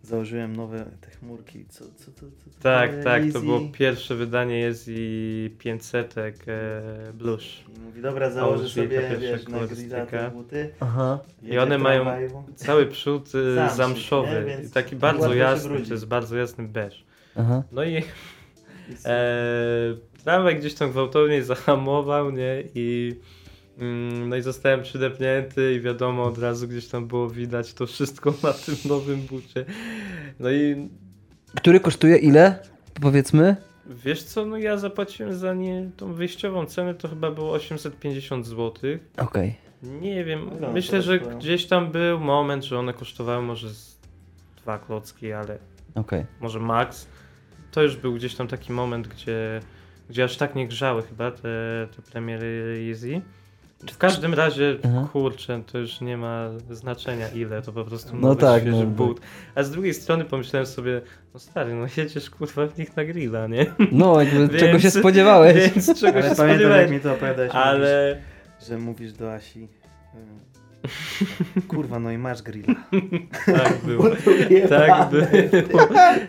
[0.06, 4.60] założyłem nowe te chmurki, co, co, co, co, co Tak, tak, to było pierwsze wydanie
[4.60, 6.34] jest i 500 e,
[7.14, 7.64] blush.
[7.78, 10.70] I mówi, dobra, założę sobie, wiesz, na grilla te buty.
[10.80, 11.20] Aha.
[11.42, 12.06] jedzie one mają-.
[12.56, 14.68] Cały przód e, Zamszyk, zamszowy, nie?
[14.68, 17.06] I taki bardzo jasny, to jest bardzo jasny beż.
[17.36, 17.64] Aha.
[17.72, 18.04] No i I
[19.06, 22.64] e, tramwaj gdzieś tam gwałtownie zahamował, nie?
[22.76, 23.16] I
[24.30, 28.54] no i zostałem przydepnięty i wiadomo, od razu gdzieś tam było widać to wszystko na
[28.54, 29.66] tym nowym bucie.
[30.40, 30.90] No i
[31.58, 32.60] Który kosztuje ile?
[33.02, 33.56] powiedzmy?
[33.90, 38.72] Wiesz co, no ja zapłaciłem za nie tą wyjściową cenę, to chyba było 850 zł.
[39.18, 39.56] Okej.
[39.84, 41.38] Nie wiem, No, myślę, to że swoją.
[41.40, 43.98] gdzieś tam był moment, że one kosztowały może z
[44.58, 45.58] dwa klocki, ale
[45.96, 46.26] Okej.
[46.42, 47.08] może max.
[47.72, 49.60] To już był gdzieś tam taki moment, gdzie,
[50.10, 53.22] gdzie aż tak nie grzały chyba te, te premiery Easy.
[53.92, 55.08] W każdym razie, Aha.
[55.14, 59.22] kurczę, to już nie ma znaczenia ile, to po prostu No tak, świeży no, but.
[59.56, 61.02] A z drugiej strony pomyślałem sobie,
[61.34, 63.66] no stary, no jedziesz kurwa w nich na grilla, nie?
[63.92, 65.56] No, jakby Więc- czego się spodziewałeś?
[65.72, 68.16] Więc czego Ale się pamiętam jak mi to opowiadałeś, Ale...
[68.16, 69.68] mówisz, że mówisz do Asi.
[71.58, 72.76] y, Kurwa, no i masz grilla.
[73.46, 74.04] Tak było.
[74.70, 75.88] Tak było.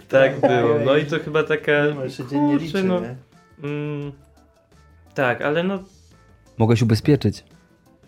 [0.09, 0.79] Tak było.
[0.85, 1.73] No i to chyba taka.
[1.95, 3.01] No, się dziennie kurczę, no,
[3.63, 4.13] mm,
[5.15, 5.79] tak, ale no,
[6.59, 7.45] Mogłeś ubezpieczyć.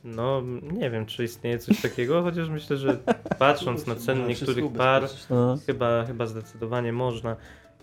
[0.05, 0.43] no
[0.73, 2.99] nie wiem, czy istnieje coś takiego, chociaż myślę, że
[3.39, 5.03] patrząc na ceny niektórych par.
[5.31, 5.59] No.
[5.67, 7.37] chyba, chyba zdecydowanie można.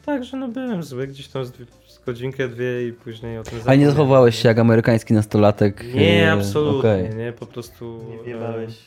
[0.05, 3.53] Także no byłem zły, gdzieś tam z, dwie- z godzinkę, dwie i później o tym
[3.53, 3.91] Ale nie zapomniałem.
[3.95, 5.93] zachowałeś się jak amerykański nastolatek.
[5.93, 7.16] Nie, absolutnie, okej.
[7.16, 8.05] nie, po prostu...
[8.09, 8.84] Nie e, wjebałeś.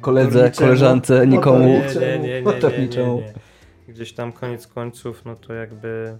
[0.00, 1.58] Koledze, koleżance, nikomu.
[1.68, 3.32] Nie, nie, nie, nie, nie, nie, nie.
[3.88, 6.18] Gdzieś tam koniec końców, no to jakby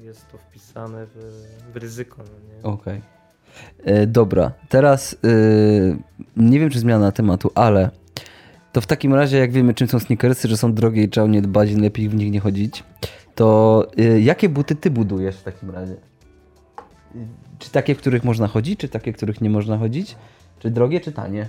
[0.00, 1.42] jest to wpisane w,
[1.72, 2.62] w ryzyko, no nie?
[2.62, 2.96] Okej.
[2.96, 3.19] E,
[4.06, 5.96] Dobra, teraz y,
[6.36, 7.90] nie wiem, czy zmiana tematu, ale
[8.72, 11.28] to w takim razie, jak wiemy, czym są sneakersy, że są drogie i trzeba o
[11.28, 12.84] nie dbać i lepiej w nich nie chodzić,
[13.34, 15.96] to y, jakie buty ty budujesz w takim razie?
[17.58, 20.16] Czy takie, w których można chodzić, czy takie, w których nie można chodzić?
[20.58, 21.48] Czy drogie, czy tanie?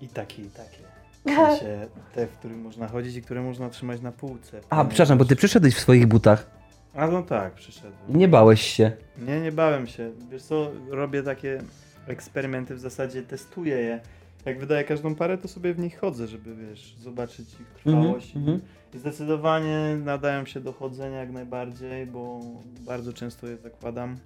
[0.00, 0.78] I takie, i takie.
[1.24, 4.60] W sensie te, w których można chodzić i które można trzymać na półce.
[4.70, 6.59] A, przepraszam, bo ty przyszedłeś w swoich butach.
[6.94, 7.94] A no tak, przyszedłem.
[8.08, 8.92] Nie bałeś się.
[9.18, 10.12] Nie, nie bałem się.
[10.30, 11.62] Wiesz co, robię takie
[12.06, 14.00] eksperymenty, w zasadzie testuję je.
[14.44, 18.36] Jak wydaję każdą parę, to sobie w nich chodzę, żeby wiesz, zobaczyć ich trwałość.
[18.36, 18.70] Mhm, mhm.
[18.94, 22.40] I zdecydowanie nadają się do chodzenia jak najbardziej, bo
[22.80, 24.16] bardzo często je zakładam.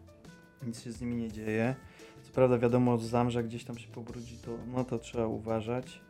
[0.67, 1.75] Nic się z nimi nie dzieje.
[2.23, 6.01] Co prawda wiadomo, zamrza gdzieś tam się pobrudzi, to no to trzeba uważać.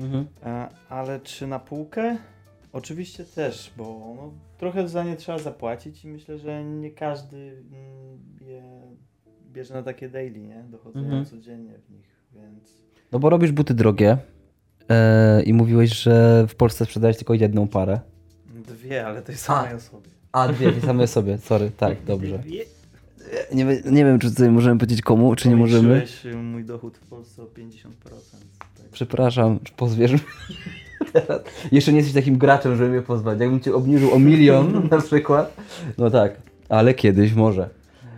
[0.00, 0.26] Mhm.
[0.42, 2.16] E, ale czy na półkę?
[2.72, 8.18] Oczywiście też, bo no, trochę za nie trzeba zapłacić i myślę, że nie każdy mm,
[8.40, 8.62] je
[9.52, 10.64] bierze na takie daily, nie?
[10.70, 11.24] Dochodzenia Mhm.
[11.26, 12.82] codziennie w nich, więc...
[13.12, 14.18] No bo robisz buty drogie
[14.88, 18.00] e, i mówiłeś, że w Polsce sprzedałeś tylko jedną parę.
[18.68, 20.10] Dwie, ale tej samej osobie.
[20.32, 22.38] A, dwie, tej samej sobie, sorry, tak, dobrze.
[22.38, 22.64] Dwie?
[23.54, 26.06] Nie, nie wiem, czy tutaj możemy powiedzieć komu, czy nie możemy.
[26.24, 27.88] Y, mój dochód w Polsce o 50%.
[28.08, 28.86] Tak.
[28.92, 30.18] Przepraszam, pozwierz mi.
[31.12, 31.42] Teraz.
[31.72, 33.40] Jeszcze nie jesteś takim graczem, żeby mnie pozwać.
[33.40, 35.56] Jakbym cię obniżył o milion na przykład,
[35.98, 36.36] no tak,
[36.68, 37.68] ale kiedyś może.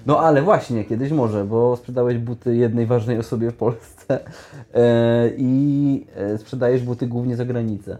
[0.07, 4.21] No ale właśnie, kiedyś może, bo sprzedałeś buty jednej ważnej osobie w Polsce
[4.75, 7.99] e, i e, sprzedajesz buty głównie za granicę.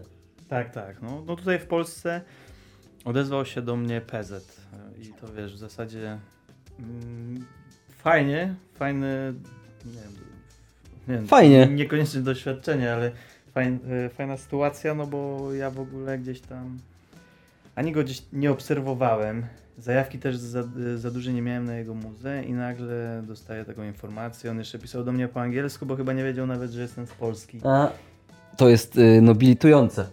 [0.49, 1.01] Tak, tak.
[1.01, 2.21] No, no tutaj w Polsce
[3.05, 4.61] odezwał się do mnie PZ
[5.01, 6.17] i to wiesz, w zasadzie
[6.79, 7.45] mm,
[7.97, 9.33] fajnie, fajne,
[9.85, 11.67] nie wiem, nie Fajnie.
[11.67, 13.11] Niekoniecznie doświadczenie, ale
[13.55, 16.77] fajn, y, fajna sytuacja, no bo ja w ogóle gdzieś tam
[17.75, 19.45] ani go gdzieś nie obserwowałem.
[19.77, 20.63] Zajawki też za,
[20.95, 24.51] za duże nie miałem na jego muzę i nagle dostaję taką informację.
[24.51, 27.11] On jeszcze pisał do mnie po angielsku, bo chyba nie wiedział nawet, że jestem z
[27.11, 27.59] Polski.
[27.63, 27.89] A,
[28.57, 30.07] to jest y, nobilitujące.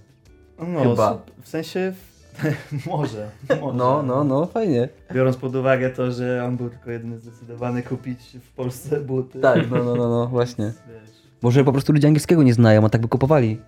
[0.59, 1.22] No, Chyba.
[1.43, 1.93] w sensie
[2.86, 3.30] może,
[3.61, 3.76] może.
[3.76, 4.88] No, no, no, fajnie.
[5.14, 8.18] Biorąc pod uwagę to, że on był tylko jedyny zdecydowany kupić
[8.51, 9.40] w Polsce buty.
[9.40, 10.64] Tak, no, no, no, no właśnie.
[10.64, 13.61] Wiesz, Może po prostu ludzie angielskiego nie znają, a tak by kupowali.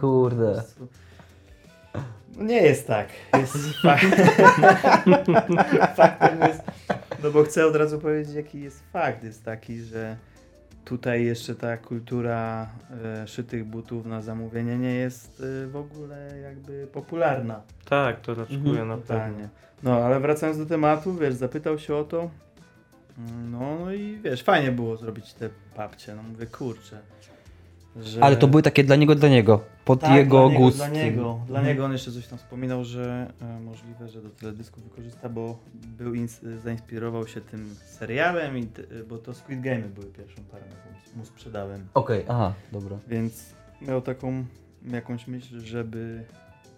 [0.00, 0.62] Kurde.
[2.36, 3.08] No nie jest tak.
[3.38, 4.04] Jest fakt.
[5.96, 6.62] Faktem jest.
[7.22, 9.24] No bo chcę od razu powiedzieć, jaki jest fakt.
[9.24, 10.16] Jest taki, że
[10.84, 12.66] tutaj jeszcze ta kultura
[13.04, 17.60] e, szytych butów na zamówienie nie jest e, w ogóle jakby popularna.
[17.88, 19.48] Tak, to raczkuję Mhm, na pewno.
[19.82, 22.30] No, ale wracając do tematu, wiesz, zapytał się o to.
[23.18, 26.14] No, no i wiesz, fajnie było zrobić te papcie.
[26.14, 26.98] No mówię, kurczę.
[28.02, 28.24] Że...
[28.24, 29.60] Ale to były takie dla niego, dla niego.
[29.84, 30.76] Pod tak, jego dla gust.
[30.76, 31.66] Dla niego, dla Mhm.
[31.66, 36.12] niego on jeszcze coś tam wspominał, że e, możliwe, że do teledysku wykorzysta, bo był
[36.12, 38.68] ins- zainspirował się tym serialem, i
[39.08, 41.86] bo to Squid Game były pierwszą parą, jaką mu sprzedałem.
[41.94, 42.98] Okej, aha, dobra.
[43.08, 44.44] Więc miał taką
[44.90, 46.24] jakąś myśl, żeby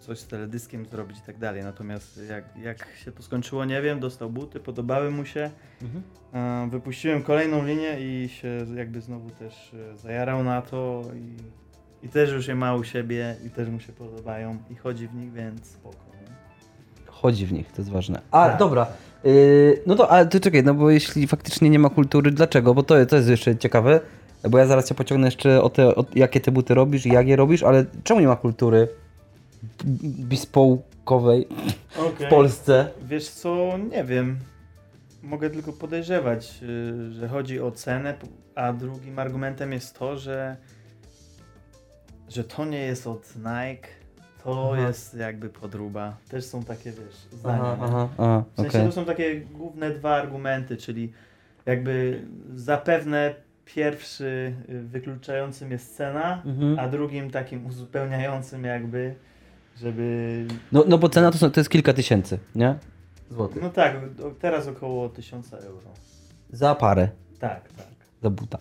[0.09, 1.63] coś z teledyskiem zrobić i tak dalej.
[1.63, 5.49] Natomiast jak, jak się to skończyło, nie wiem, dostał buty, podobały mu się.
[5.81, 6.03] Mhm.
[6.33, 12.09] E, Wypuściłem kolejną linię i się jakby znowu też e, zajarał na to i, i
[12.09, 15.33] też już je ma u siebie i też mu się podobają i chodzi w nich,
[15.33, 15.95] więc spoko.
[16.13, 16.27] nie?
[17.11, 18.21] Chodzi w nich, to jest ważne.
[18.31, 18.59] A, Tak.
[18.59, 18.87] dobra.
[19.23, 22.73] Yy, no to, ale to czekaj, no bo jeśli faktycznie nie ma kultury, dlaczego?
[22.73, 23.99] Bo to, to jest jeszcze ciekawe,
[24.49, 27.27] bo ja zaraz cię pociągnę jeszcze o te, o, jakie te buty robisz i jak
[27.27, 28.87] je robisz, ale czemu nie ma kultury
[30.03, 31.47] bespoke bukowej
[31.99, 32.27] Okej.
[32.27, 32.89] w Polsce.
[33.01, 34.37] Wiesz co, nie wiem.
[35.23, 38.13] Mogę tylko podejrzewać, y, że chodzi o cenę,
[38.55, 40.57] a drugim argumentem jest to, że,
[42.29, 43.87] że to nie jest od Nike,
[44.43, 44.87] to Aha.
[44.87, 46.17] jest jakby podróba.
[46.29, 47.61] Też są takie, wiesz, zdania.
[47.63, 48.85] Aha, aha, aha, W sensie okej.
[48.87, 51.13] to są takie główne dwa argumenty, czyli
[51.65, 52.21] jakby
[52.55, 53.35] zapewne
[53.65, 56.79] pierwszy y, wykluczającym jest cena, Mhm.
[56.79, 59.15] a drugim takim uzupełniającym jakby,
[59.81, 60.45] żeby...
[60.71, 62.75] No, no bo cena to, są, to jest kilka tysięcy, nie?
[63.31, 63.63] Złotych.
[63.63, 65.87] No tak, o- teraz około 1000 euro.
[66.53, 67.07] Za parę,
[67.39, 67.87] Tak, tak.
[68.23, 68.57] za buta.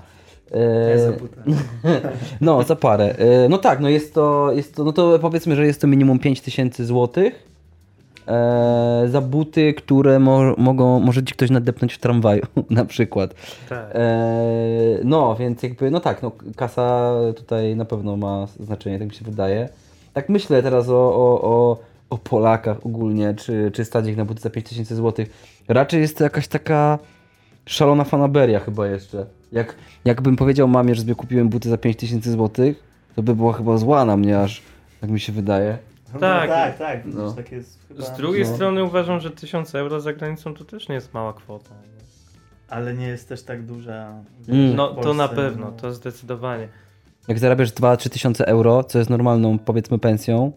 [0.55, 0.61] Nie
[0.95, 1.43] E, za buta.
[2.41, 3.15] No, za parę.
[3.19, 6.19] E, No tak, no jest to, jest to, no to powiedzmy, że jest to minimum
[6.19, 7.49] 5000 złotych
[8.27, 13.35] e, za buty, które mo mogą, może ci ktoś nadepnąć w tramwaju na przykład.
[13.69, 13.91] Tak.
[13.95, 13.99] E,
[15.05, 19.25] no, więc jakby, no tak, no kasa tutaj na pewno ma znaczenie, tak mi się
[19.25, 19.69] wydaje.
[20.19, 21.79] Tak myślę teraz o, o, o,
[22.11, 25.29] o Polakach ogólnie, czy, czy stać ich na buty za 5000 złotych.
[25.69, 26.99] Raczej jest to jakaś taka
[27.67, 29.27] szalona fanaberia chyba jeszcze.
[29.53, 32.85] Jak, jakbym powiedział mamie, że sobie kupiłem buty za 5000 złotych,
[33.17, 34.63] to by była chyba zła na mnie aż,
[35.01, 35.79] tak mi się wydaje.
[36.15, 36.49] No, Tak.
[36.51, 37.01] tak, tak.
[37.05, 37.33] No.
[37.33, 38.55] Tak jest chyba, Z drugiej No.
[38.55, 41.71] strony uważam, że 1000 euro za granicą to też nie jest mała kwota.
[41.71, 41.99] nie?
[42.69, 44.13] Ale nie jest też tak duża.
[44.49, 44.77] Mm.
[44.77, 45.73] No to na pewno, no.
[45.73, 46.69] to zdecydowanie.
[47.29, 50.53] Jak zarabiasz 2-3 tysiące euro, co jest normalną powiedzmy pensją,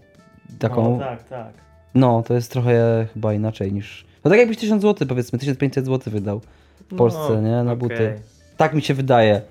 [0.60, 1.54] taką, No, tak, tak.
[1.96, 4.06] No, to jest trochę chyba inaczej niż.
[4.24, 6.42] No tak jakbyś 1000 zł powiedzmy, 1500 zł wydał
[6.92, 7.52] w Polsce, nie?
[7.52, 7.78] Na okej.
[7.78, 8.14] buty.
[8.58, 9.42] Tak mi się wydaje.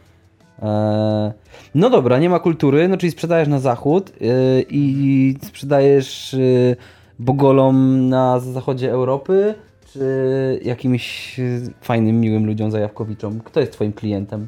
[0.62, 1.32] Eee,
[1.74, 6.76] no dobra, nie ma kultury, no czyli sprzedajesz na zachód yy, i sprzedajesz yy,
[7.18, 9.54] bogolom na zachodzie Europy,
[9.92, 11.36] czy jakimś
[11.80, 13.40] fajnym, miłym ludziom, zajawkowiczom?
[13.40, 14.46] Kto jest twoim klientem?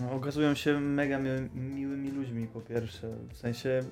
[0.00, 3.08] No, okazują się mega mi miłymi ludźmi po pierwsze.
[3.32, 3.82] W sensie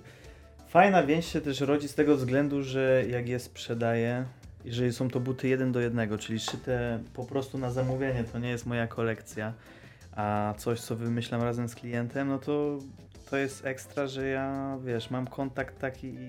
[0.68, 4.24] fajna więź się też rodzi z tego względu, że jak je sprzedaję,
[4.64, 8.48] jeżeli są to buty jeden do jednego, czyli szyte po prostu na zamówienie, to nie
[8.48, 9.52] jest moja kolekcja,
[10.12, 12.78] a coś co wymyślam razem z klientem, no to
[13.30, 16.28] to jest ekstra, że ja wiesz, mam kontakt taki i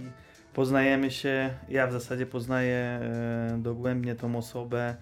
[0.53, 4.95] poznajemy się, ja w zasadzie poznaję e, dogłębnie tą osobę,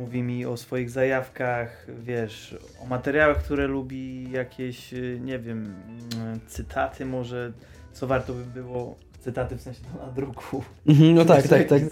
[0.00, 5.74] mówi mi o swoich zajawkach, wiesz, o materiałach, które lubi, jakieś, y, nie wiem,
[6.16, 7.52] mm, cytaty może,
[7.92, 10.62] co warto by było, cytaty w sensie to na druku.
[10.86, 11.82] Mhm, No tak, tak, tak.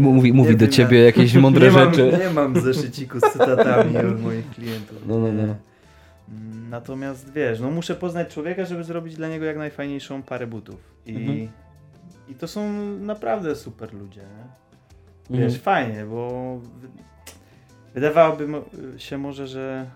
[0.00, 2.10] Mówi, mówi do ciebie ja- jakieś mądre nie rzeczy.
[2.12, 4.98] Mam, nie mam zeszyciku z cytatami od moich klientów.
[5.06, 5.42] No, no, no.
[6.28, 10.80] Mm, Natomiast wiesz, no muszę poznać człowieka, żeby zrobić dla niego jak najfajniejszą parę butów.
[11.06, 11.48] I, Mhm.
[12.28, 14.44] i to są naprawdę super ludzie, nie?
[15.30, 15.50] Mhm.
[15.50, 16.60] Wiesz, fajnie, bo
[17.94, 18.46] wydawałoby
[18.96, 19.86] się może, że,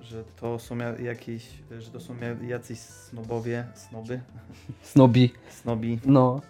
[0.00, 1.48] że to są ja- jakieś,
[1.78, 4.20] że to są ja- jacyś snobowie, snoby,
[4.82, 5.32] Snobi.
[5.50, 6.40] snobi, No.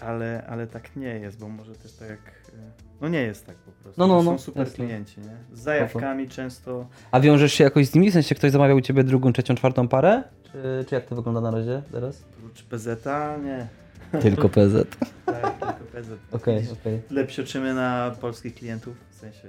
[0.00, 2.52] ale, ale tak nie jest, bo może też tak jak, e,
[3.00, 4.00] no nie jest tak po prostu.
[4.00, 4.84] No, no, To no, Są super jasne.
[4.86, 5.36] klienci, nie?
[5.56, 8.10] Z zajawkami często, A wiążesz się jakoś z nimi?
[8.10, 10.22] W sensie ktoś zamawiał u ciebie drugą, trzecią, czwartą parę?
[10.52, 12.24] Czy, czy jak to wygląda na razie teraz?
[12.38, 13.66] oprócz PZ-a, nie.
[14.22, 14.96] Tylko PZ.
[15.26, 16.10] Tak, tylko PZ.
[16.32, 17.02] Okej, okej.
[17.08, 19.48] Tyle psioczymy na polskich klientów, w sensie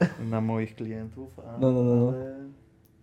[0.30, 2.08] na moich klientów, a, No, no, no, no.
[2.08, 2.36] Ale,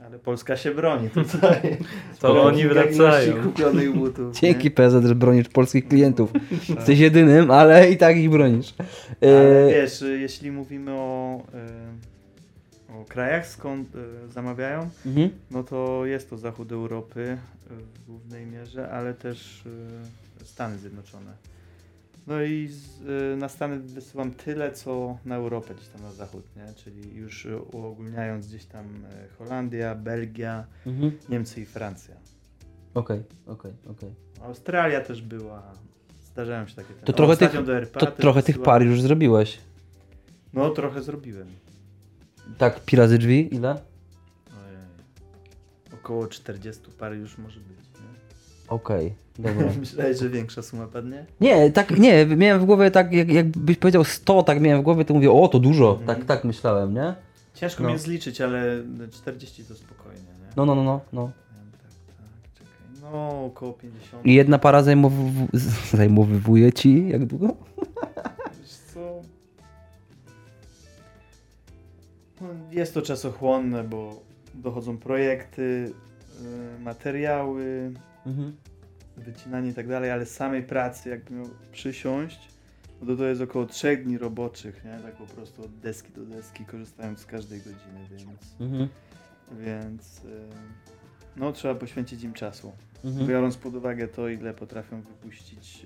[0.05, 1.77] ale Polska się broni tutaj.
[2.19, 3.43] To oni wracają.
[3.43, 4.35] kupionych butów.
[4.39, 4.71] Dzięki?
[4.71, 6.31] PZ, że bronisz polskich klientów.
[6.69, 8.73] Jesteś jedynym, ale i tak ich bronisz.
[9.21, 11.41] Ale E, wiesz, jeśli mówimy o,
[12.89, 15.29] y, o krajach, skąd y, zamawiają, mhm.
[15.51, 19.65] no to jest to zachód Europy y, w głównej mierze, ale też
[20.41, 21.31] y, Stany Zjednoczone.
[22.27, 23.01] No i z,
[23.33, 26.73] y, na Stany wysyłam tyle, co na Europę, gdzieś tam na zachód, nie?
[26.73, 31.11] Czyli już y, uogólniając gdzieś tam y, Holandia, Belgia, Mhm.
[31.29, 32.15] Niemcy i Francja.
[32.93, 34.09] Okej, okej, okej.
[34.41, 35.73] Australia też była.
[36.31, 36.93] Zdarzają się takie.
[36.93, 39.59] To o, trochę tych- do RPA To trochę tych par już zrobiłeś.
[40.53, 41.47] No, trochę zrobiłem.
[42.57, 43.69] Tak, pi razy drzwi, ile?
[43.71, 44.77] Ojej.
[45.93, 47.77] Około 40 par już może być.
[48.67, 49.67] Okej, dobra.
[49.79, 51.25] Myślałeś, że większa suma padnie?
[51.41, 55.05] Nie, tak, nie, miałem w głowie tak, jak, jakbyś powiedział 100, tak miałem w głowie,
[55.05, 55.91] to mówię, o, to dużo.
[55.99, 56.07] Mhm.
[56.07, 57.15] Tak, tak myślałem, nie?
[57.53, 57.89] Ciężko No.
[57.89, 60.19] mi jest zliczyć, ale 40 to spokojnie.
[60.21, 60.47] Nie?
[60.55, 61.01] No, no, no, no.
[61.13, 61.31] no.
[61.37, 61.87] Tak,
[62.59, 62.67] tak.
[63.01, 64.25] No, około 50.
[64.25, 65.47] I jedna para zajmowyw-
[65.97, 67.47] zajmowywuje ci, jak długo?
[68.61, 69.21] Wiesz co?
[72.41, 74.21] No, jest to czasochłonne, bo
[74.53, 77.91] dochodzą projekty, y, materiały,
[78.25, 78.55] Mhm.
[79.17, 82.47] wycinanie i tak dalej, ale samej pracy, jakby miał przysiąść,
[83.01, 84.99] no to jest około 3 dni roboczych, nie?
[85.03, 88.87] Tak po prostu od deski do deski, korzystając z każdej godziny, więc, Mhm.
[89.51, 90.29] więc y,
[91.35, 92.71] no trzeba poświęcić im czasu.
[93.05, 93.27] Mhm.
[93.27, 95.85] Biorąc pod uwagę to, ile potrafią wypuścić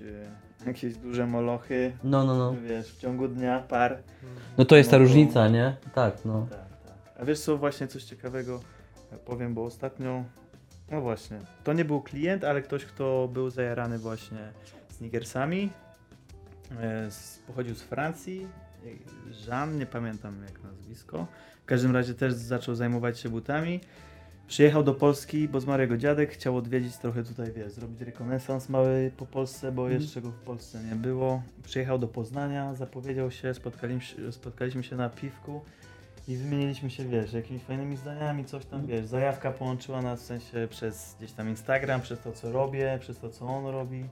[0.62, 2.54] e, jakieś duże molochy, No, no, no.
[2.68, 3.98] wiesz, w ciągu dnia par.
[4.58, 5.76] No to jest ta No różnica, nie?
[5.94, 6.46] Tak, no.
[6.50, 7.20] Tak, tak.
[7.20, 8.60] A wiesz co, właśnie coś ciekawego
[9.24, 10.24] powiem, bo ostatnio,
[10.90, 14.52] no właśnie, to nie był klient, ale ktoś, kto był zajarany właśnie
[14.88, 15.70] sneakersami,
[16.80, 17.08] e,
[17.46, 18.46] pochodził z Francji,
[19.46, 21.26] Jean, nie pamiętam jak nazwisko,
[21.62, 23.80] w każdym razie też zaczął zajmować się butami.
[24.46, 29.10] Przyjechał do Polski, bo zmarł jego dziadek, chciał odwiedzić trochę tutaj, wiesz, zrobić rekonesans mały
[29.16, 30.00] po Polsce, bo Mhm.
[30.02, 31.42] jeszcze go w Polsce nie było.
[31.62, 35.60] Przyjechał do Poznania, zapowiedział się, spotkaliśmy, spotkaliśmy się na piwku
[36.30, 40.68] i wymieniliśmy się, wiesz, jakimiś fajnymi zdaniami, coś tam, wiesz, zajawka połączyła nas w sensie
[40.70, 44.04] przez gdzieś tam Instagram, przez to, co robię, przez to, co on robi.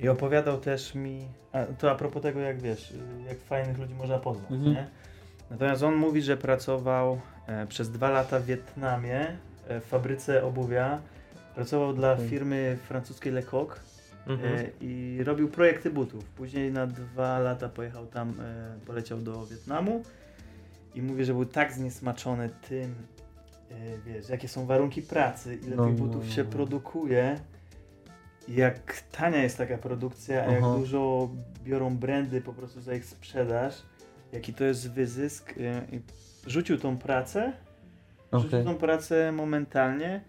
[0.00, 2.92] I opowiadał też mi, a to a propos tego, jak wiesz,
[3.28, 4.72] jak fajnych ludzi można poznać, Mhm.
[4.74, 4.86] nie?
[5.50, 9.26] Natomiast on mówi, że pracował e, przez dwa lata w Wietnamie
[9.68, 11.00] e, w fabryce obuwia.
[11.54, 13.80] Pracował dla firmy francuskiej Lecoq
[14.26, 14.54] Mhm.
[14.58, 16.24] e, i robił projekty butów.
[16.24, 20.02] Później na dwa lata pojechał tam, e, poleciał do Wietnamu
[20.96, 22.94] i mówi, że był tak zniesmaczony tym,
[23.70, 26.50] e, wiesz, jakie są warunki pracy, ile No, tych no, butów no, się no.
[26.50, 27.40] produkuje,
[28.48, 30.74] jak tania jest taka produkcja, a jak Aha.
[30.78, 31.28] dużo
[31.64, 33.82] biorą brandy po prostu za ich sprzedaż,
[34.32, 35.54] jaki to jest wyzysk.
[35.92, 36.00] i
[36.46, 37.52] Rzucił tą pracę,
[38.30, 38.40] Okej.
[38.50, 40.20] rzucił tą pracę momentalnie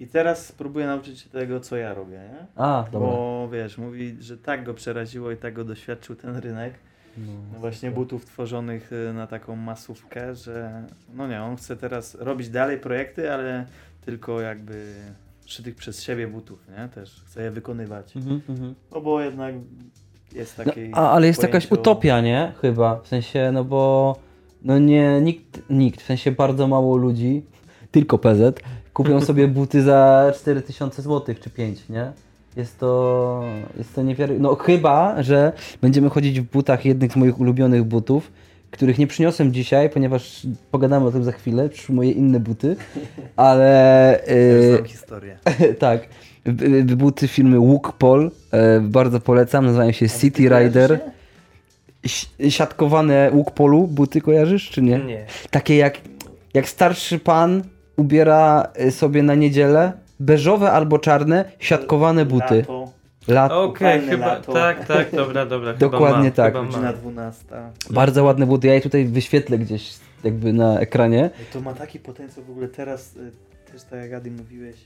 [0.00, 2.46] i teraz próbuję nauczyć się tego, co ja robię, nie?
[2.56, 3.08] A, dobra.
[3.08, 6.74] Bo wiesz, mówi, że tak go przeraziło i tak go doświadczył ten rynek,
[7.52, 10.82] no właśnie butów tworzonych y, na taką masówkę, że
[11.14, 13.66] no nie, on chce teraz robić dalej projekty, ale
[14.04, 14.94] tylko jakby
[15.46, 16.88] szytych przez siebie butów, nie?
[16.88, 18.16] Też chce je wykonywać.
[18.16, 18.74] Mhm, mhm.
[18.94, 19.54] No bo jednak
[20.32, 20.90] jest No, taki...
[20.92, 22.52] a, ale jest jakaś pojęcie o- utopia, nie?
[22.60, 23.00] Chyba.
[23.00, 24.16] W sensie, no bo
[24.62, 27.42] no nie, nikt, nikt, w sensie bardzo mało ludzi,
[27.92, 28.60] tylko PZ,
[28.92, 32.12] kupią sobie buty za 4000 zł czy 5, nie?
[32.56, 33.42] Jest to,
[33.78, 34.48] jest to niewiarygodne.
[34.48, 35.52] No chyba, że
[35.82, 38.32] będziemy chodzić w butach jednych z moich ulubionych butów,
[38.70, 42.76] których nie przyniosłem dzisiaj, ponieważ pogadamy o tym za chwilę, przyszły moje inne buty,
[43.36, 44.20] ale...
[44.26, 45.38] Ja yy, znam historię.
[45.78, 46.08] tak.
[46.96, 48.30] Buty firmy Wookpol.
[48.52, 49.66] E, bardzo polecam.
[49.66, 51.00] Nazywają się City Rider.
[52.48, 54.98] Siatkowane Wookpolu buty kojarzysz, czy nie?
[54.98, 55.26] Nie.
[55.50, 56.00] Takie jak,
[56.54, 57.62] jak starszy pan
[57.96, 62.56] ubiera e, sobie na niedzielę beżowe albo czarne, siatkowane buty.
[62.58, 62.92] Lato,
[63.28, 63.52] Lat.
[63.52, 64.52] Okej, Upalne chyba, lato.
[64.52, 65.72] tak, tak, dobra, dobra.
[65.72, 66.54] chyba Dokładnie mam, tak.
[66.54, 66.94] Chyba godzina mam.
[67.00, 67.44] 12.
[67.90, 68.66] Bardzo ładne buty.
[68.66, 69.94] Ja je tutaj wyświetlę gdzieś
[70.24, 71.30] jakby na ekranie.
[71.52, 73.32] To ma taki potencjał w ogóle teraz, y,
[73.72, 74.76] też tak jak Adi mówiłeś,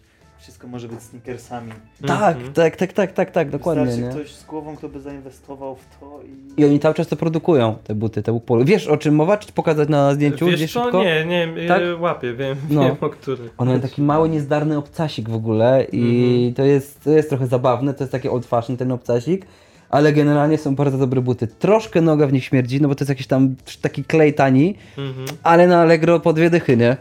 [0.40, 1.72] wszystko może być sneakersami.
[2.06, 2.52] Tak, Mhm.
[2.52, 3.84] tak, tak, tak, tak, tak, dokładnie.
[3.84, 4.22] Wystarczy Nie?
[4.24, 6.20] ktoś z głową, kto by zainwestował w to
[6.56, 6.60] i...
[6.60, 8.64] I oni cały czas to produkują, te buty, te Wookpolu.
[8.64, 9.36] Wiesz o czym mowa?
[9.36, 10.82] Czy pokazać na zdjęciu Wiesz gdzieś co?
[10.82, 11.02] szybko?
[11.04, 11.80] Nie, nie, Tak?
[11.80, 12.00] tak?
[12.00, 12.82] łapię, wiem, No.
[12.84, 13.50] wiem o który.
[13.58, 16.54] On ma taki mały, niezdarny obcasik w ogóle i Mhm.
[16.54, 19.46] to, jest, to jest trochę zabawne, to jest taki old fashion ten obcasik,
[19.90, 21.46] ale generalnie są bardzo dobre buty.
[21.46, 25.26] Troszkę noga w nich śmierdzi, no bo to jest jakiś tam taki klej tani, Mhm.
[25.42, 26.96] ale na Allegro po dwie dychy, nie?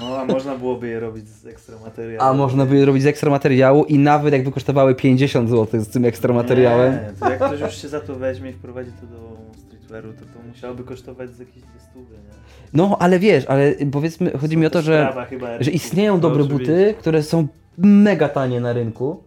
[0.00, 2.30] No, a można byłoby je robić z ekstra materiału.
[2.30, 5.88] A można by je robić z ekstra materiału i nawet jakby kosztowały 50 zł z
[5.88, 6.92] tym ekstra materiałem.
[6.92, 10.20] Nie, to jak ktoś już się za to weźmie i wprowadzi to do streetwearu, to
[10.20, 12.34] to musiałoby kosztować z jakieś dwie stówy, nie?
[12.74, 15.12] No, ale wiesz, ale powiedzmy, chodzi mi o to, że...
[15.60, 16.72] że istnieją No, dobre oczywiście.
[16.72, 17.46] buty, które są
[17.78, 19.22] mega tanie na rynku.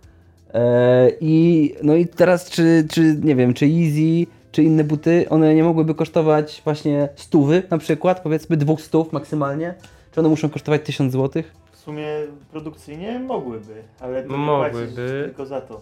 [0.57, 5.55] E, I no i teraz czy, czy nie wiem, czy Easy, czy inne buty, one
[5.55, 9.73] nie mogłyby kosztować właśnie stówy na przykład, powiedzmy dwóch stów maksymalnie?
[10.11, 11.43] Czy one muszą kosztować 1000 zł?
[11.71, 12.07] W sumie
[12.51, 15.23] produkcyjnie mogłyby, ale mogłyby.
[15.25, 15.81] tylko za to.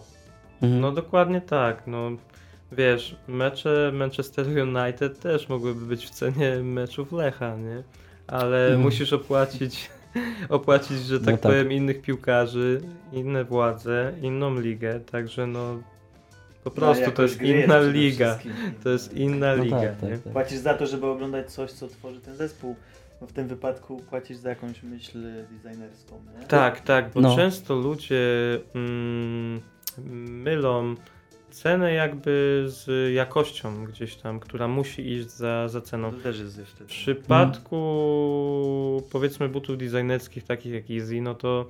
[0.62, 0.80] Mhm.
[0.80, 2.10] No dokładnie tak, no
[2.72, 7.82] wiesz, mecze Manchester United też mogłyby być w cenie meczów Lecha, nie?
[8.26, 8.80] Ale Mhm.
[8.82, 9.90] musisz opłacić,
[10.48, 11.40] opłacić, że tak, No tak.
[11.40, 12.80] powiem, innych piłkarzy,
[13.12, 15.78] inne władze, inną ligę, także no
[16.64, 18.38] po prostu to jakość jest inna liga.
[18.82, 20.32] To jest inna No liga, tak, tak, tak.
[20.32, 22.76] Płacisz za to, żeby oglądać coś, co tworzy ten zespół.
[23.20, 25.22] No w tym wypadku płacisz za jakąś myśl
[25.62, 26.46] designerską, nie?
[26.46, 27.36] Tak, tak, bo No.
[27.36, 28.20] często ludzie
[28.74, 29.60] mm,
[30.42, 30.94] mylą
[31.56, 36.12] cenę jakby z jakością gdzieś tam, która musi iść za, za ceną.
[36.12, 36.84] To też jest jeszcze.
[36.84, 37.76] W przypadku
[39.12, 41.68] powiedzmy butów designerskich takich jak Easy, no to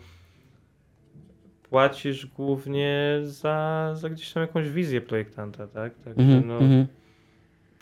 [1.71, 5.95] płacisz głównie za, za gdzieś tam jakąś wizję projektanta, tak?
[5.95, 6.87] Także Mhm, no, mhm.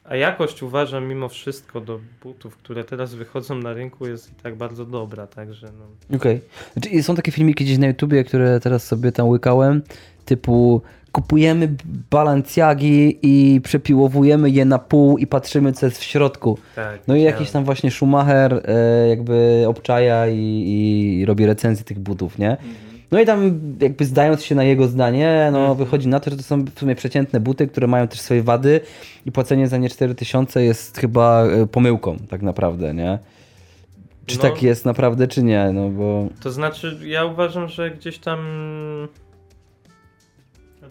[0.05, 4.57] A jakość uważam mimo wszystko do butów, które teraz wychodzą na rynku jest i tak
[4.57, 6.17] bardzo dobra, także no.
[6.17, 6.41] Okej.
[6.73, 9.83] Znaczy, są takie filmiki gdzieś na YouTubie, które teraz sobie tam łykałem,
[10.25, 10.83] typu
[11.15, 11.69] kupujemy
[12.11, 16.59] Balenciagi i przepiłowujemy je na pół i patrzymy co jest w środku.
[16.77, 20.39] Tak, No i jakiś tam właśnie Schumacher e, jakby obczaja i,
[21.21, 22.51] i robi recenzję tych butów, nie?
[22.51, 22.75] Mhm.
[23.11, 25.79] No i tam jakby zdając się na jego zdanie, no Mhm.
[25.79, 28.81] wychodzi na to, że to są w sumie przeciętne buty, które mają też swoje wady
[29.27, 33.19] i płacenie za nie 4000 jest chyba e, pomyłką tak naprawdę, nie?
[34.27, 34.43] Czy No.
[34.43, 35.71] tak jest naprawdę, czy nie?
[35.73, 36.27] No bo...
[36.43, 38.39] To znaczy, ja uważam, że gdzieś tam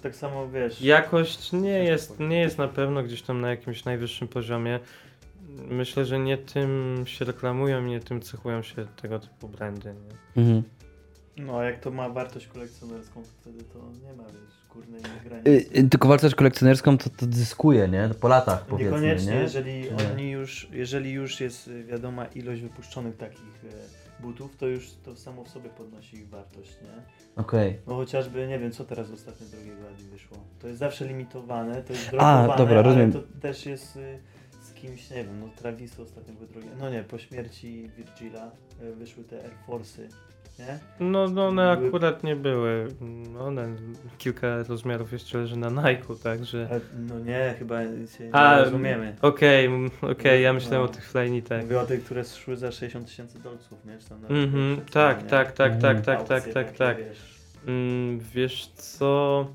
[0.03, 0.81] tak samo wiesz.
[0.81, 4.79] jakość nie jest, nie jest na pewno gdzieś tam na jakimś najwyższym poziomie.
[5.69, 9.93] Myślę, że nie tym się reklamują nie tym cechują się tego typu brandy.
[10.35, 10.41] Nie?
[10.43, 10.63] Mhm.
[11.37, 15.49] No a jak to ma wartość kolekcjonerską, to wtedy to nie ma wiesz, górnej granicy.
[15.49, 18.09] Y, y, tylko wartość kolekcjonerską to, to zyskuje, nie?
[18.21, 19.39] Po latach powiedzmy, Niekoniecznie, nie?
[19.39, 20.11] jeżeli nie?
[20.13, 25.15] oni już, jeżeli już jest y, wiadoma ilość wypuszczonych takich e, butów, to już to
[25.15, 27.03] samo w sobie podnosi ich wartość, nie?
[27.41, 27.79] Okej.
[27.87, 30.37] No chociażby, nie wiem, co teraz ostatnio drugiego Adi wyszło.
[30.59, 33.11] To jest zawsze limitowane, to jest A, drogowane, dobra, ale rozumiem.
[33.11, 34.19] to też jest y,
[34.61, 36.67] z kimś, nie wiem, no Travis ostatnio był drogi.
[36.79, 40.07] No nie, po śmierci Virgila y, wyszły te Air Force'y,
[40.59, 40.79] nie?
[40.99, 42.87] No, no one Były- akurat nie były.
[43.33, 43.75] No, One
[44.17, 46.67] kilka rozmiarów jeszcze leży na Nike'u, także.
[46.71, 49.15] Ale, no nie, chyba się nie A, rozumiemy.
[49.21, 50.91] Okej, m, okej, ja myślałem No.
[50.91, 51.61] o tych flyknitach.
[51.63, 53.97] Mówię o tych, które szły za 60 tysięcy dolców, nie?
[53.97, 55.29] Czy tam Mhm, przed tak, nie?
[55.29, 56.03] tak, tak, tak, Mhm.
[56.03, 56.97] tak, tak, Aukcje tak, takie, tak.
[56.97, 57.33] wiesz.
[57.67, 59.47] Mm, wiesz co?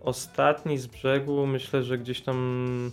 [0.00, 2.90] Ostatni z brzegu myślę, że gdzieś tam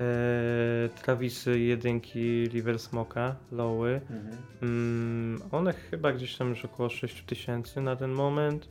[0.00, 4.00] e, Travisy jedynki River Smoka, Lowy.
[4.10, 4.36] Mhm.
[4.62, 8.68] Mm, one chyba gdzieś tam już około 6 tysięcy na ten moment.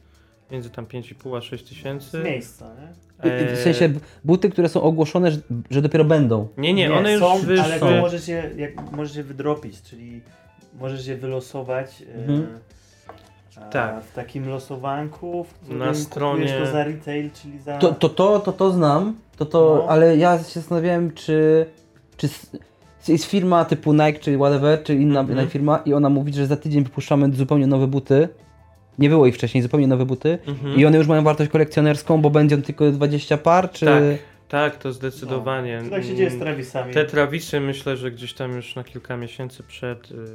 [0.51, 2.19] Między tam 5,5 a 6 Z tysięcy.
[2.23, 2.89] miejsca, nie?
[3.31, 3.93] Y, W E, sensie
[4.23, 5.37] buty, które są ogłoszone, że,
[5.69, 6.47] że dopiero będą.
[6.57, 7.63] Nie, nie, one już są, wyszły.
[7.63, 7.79] ale
[8.27, 10.21] je, jak, możesz je wydropić, czyli
[10.79, 12.41] możesz je wylosować Mhm.
[12.43, 12.47] e,
[13.71, 14.03] Tak.
[14.03, 17.77] w takim losowanku, w którym Na kupujesz stronie- to za retail, czyli za...
[17.77, 19.89] To, to, to, to, to znam, to, to, No.
[19.91, 21.65] ale ja się zastanawiałem, czy,
[22.17, 22.29] czy
[23.07, 25.39] jest firma typu Nike, czy whatever, czy inna, Mhm.
[25.39, 28.29] inna firma i ona mówi, że za tydzień wypuszczamy zupełnie nowe buty.
[28.99, 30.37] Nie było ich wcześniej, zupełnie nowe buty.
[30.47, 30.75] Mhm.
[30.79, 33.85] I one już mają wartość kolekcjonerską, bo będzie tylko 20 par, czy...
[33.85, 34.01] Tak,
[34.47, 35.81] tak, to zdecydowanie.
[35.83, 35.89] No.
[35.89, 36.93] Tak się dzieje z Mm, Travisami.
[36.93, 40.27] Te Travisy myślę, że gdzieś tam już na kilka miesięcy przed y, mm,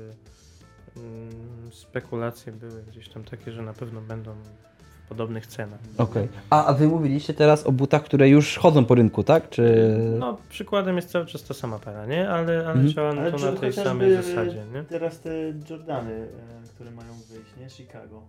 [1.70, 4.32] spekulacje były gdzieś tam takie, że na pewno będą
[5.04, 5.80] w podobnych cenach.
[5.98, 6.28] Okej.
[6.50, 9.50] A, a wy mówiliście teraz o butach, które już chodzą po rynku, tak?
[9.50, 9.96] Czy...
[10.18, 12.28] No, przykładem jest cały czas ta sama para, nie?
[12.30, 12.88] Ale, ale Mhm.
[12.88, 14.82] działa Ale to na tej samej zasadzie, nie?
[14.84, 15.30] Teraz te
[15.70, 16.12] Jordany,
[16.64, 17.70] e, które mają wyjść, nie?
[17.70, 18.22] Chicago.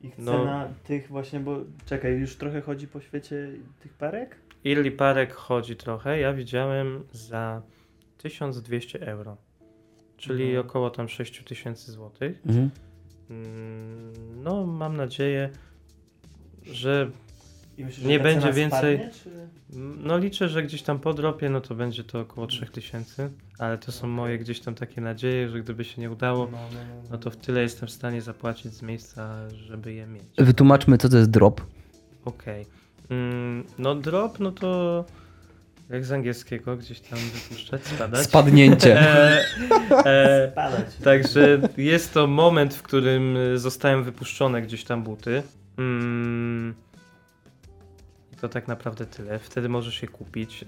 [0.00, 0.32] Ich No.
[0.32, 3.48] cena tych właśnie, bo czekaj, już trochę chodzi po świecie
[3.82, 4.36] tych parek?
[4.64, 6.18] Irli parek chodzi trochę.
[6.18, 7.62] Ja widziałem za
[8.18, 9.36] 1200 euro.
[10.22, 10.66] Czyli Mhm.
[10.66, 12.40] około tam 6000 złotych.
[12.46, 12.70] Mhm.
[13.30, 14.12] Mm,
[14.42, 15.50] No, mam nadzieję,
[16.72, 17.10] że
[17.78, 19.30] myślisz, Nie ta będzie więcej- Spadnie, czy...
[20.04, 23.92] No liczę, że gdzieś tam po dropie, no to będzie to około 3000, ale to
[23.92, 27.18] są moje gdzieś tam takie nadzieje, że gdyby się nie udało, No, no, no, no
[27.18, 30.22] to w tyle jestem w stanie zapłacić z miejsca, żeby je mieć.
[30.38, 31.60] Wytłumaczmy, co to jest drop.
[32.24, 32.66] Okej.
[33.10, 35.04] Mm, No drop, no to
[35.92, 38.24] jak z angielskiego gdzieś tam wypuszczać, spadać.
[38.24, 39.00] Spadnięcie.
[39.00, 39.44] E,
[39.90, 40.96] e, Spadać.
[41.04, 45.42] Także jest to moment, w którym zostałem wypuszczone gdzieś tam buty.
[45.78, 46.74] Mm,
[48.32, 49.38] I to tak naprawdę tyle.
[49.38, 50.62] Wtedy możesz je kupić.
[50.62, 50.66] E,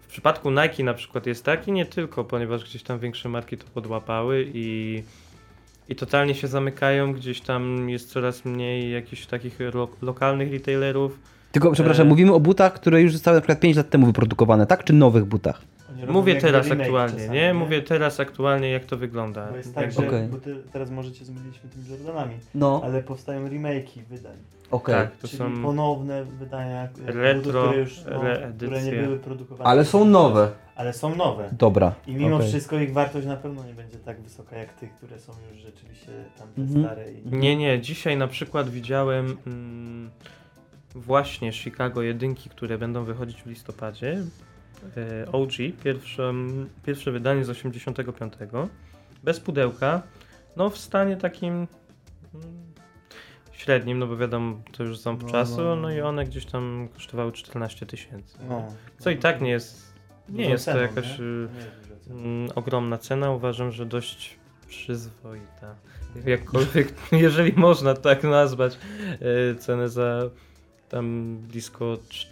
[0.00, 3.56] W przypadku Nike na przykład jest tak i nie tylko, ponieważ gdzieś tam większe marki
[3.56, 5.02] to podłapały i,
[5.88, 7.12] i totalnie się zamykają.
[7.12, 11.18] Gdzieś tam jest coraz mniej jakichś takich lo lokalnych retailerów.
[11.54, 12.08] Tylko, przepraszam, E.
[12.08, 14.84] mówimy o butach, które już zostały na przykład 5 lat temu wyprodukowane, tak?
[14.84, 15.60] Czy nowych butach?
[16.08, 17.54] Mówię teraz aktualnie, czasami, nie?
[17.54, 19.46] Mówię teraz aktualnie jak to wygląda.
[19.50, 20.28] Bo jest tak, że Okej.
[20.28, 24.36] bo ty, teraz możecie zmylić się tymi Jordanami, No, ale powstają remake'i wydań.
[24.70, 24.94] okej.
[24.94, 28.20] Tak, to czyli są ponowne wydania retro, butów, które już no,
[28.56, 29.70] które nie były produkowane.
[29.70, 30.48] Ale są nowe.
[30.76, 31.48] Ale są nowe.
[31.52, 31.94] Dobra.
[32.06, 32.48] I mimo okej.
[32.48, 36.12] wszystko ich wartość na pewno nie będzie tak wysoka jak tych, które są już rzeczywiście
[36.38, 36.84] tamte Mhm.
[36.84, 37.12] stare.
[37.12, 37.36] I...
[37.36, 40.10] Nie, nie, dzisiaj na przykład widziałem mm,
[40.94, 44.22] właśnie Chicago jedynki, które będą wychodzić w listopadzie.
[44.96, 45.52] E, OG,
[45.84, 46.32] pierwsze,
[46.86, 48.32] pierwsze wydanie z 85.
[49.22, 50.02] Bez pudełka.
[50.56, 51.66] No w stanie takim mm,
[53.52, 55.92] średnim, no bo wiadomo, to już ząb No, czasu, no, no, no.
[55.92, 58.38] i one gdzieś tam kosztowały 14 tysięcy.
[58.48, 58.66] No.
[58.98, 59.94] Co i tak nie jest,
[60.28, 61.24] nie jest to ceną, jakaś nie?
[61.24, 61.48] y.
[62.10, 65.74] Mm, ogromna cena, uważam, że dość przyzwoita.
[66.26, 68.78] Jakkolwiek, jeżeli można tak nazwać,
[69.20, 70.30] e, cenę za
[70.94, 72.26] tam blisko cz-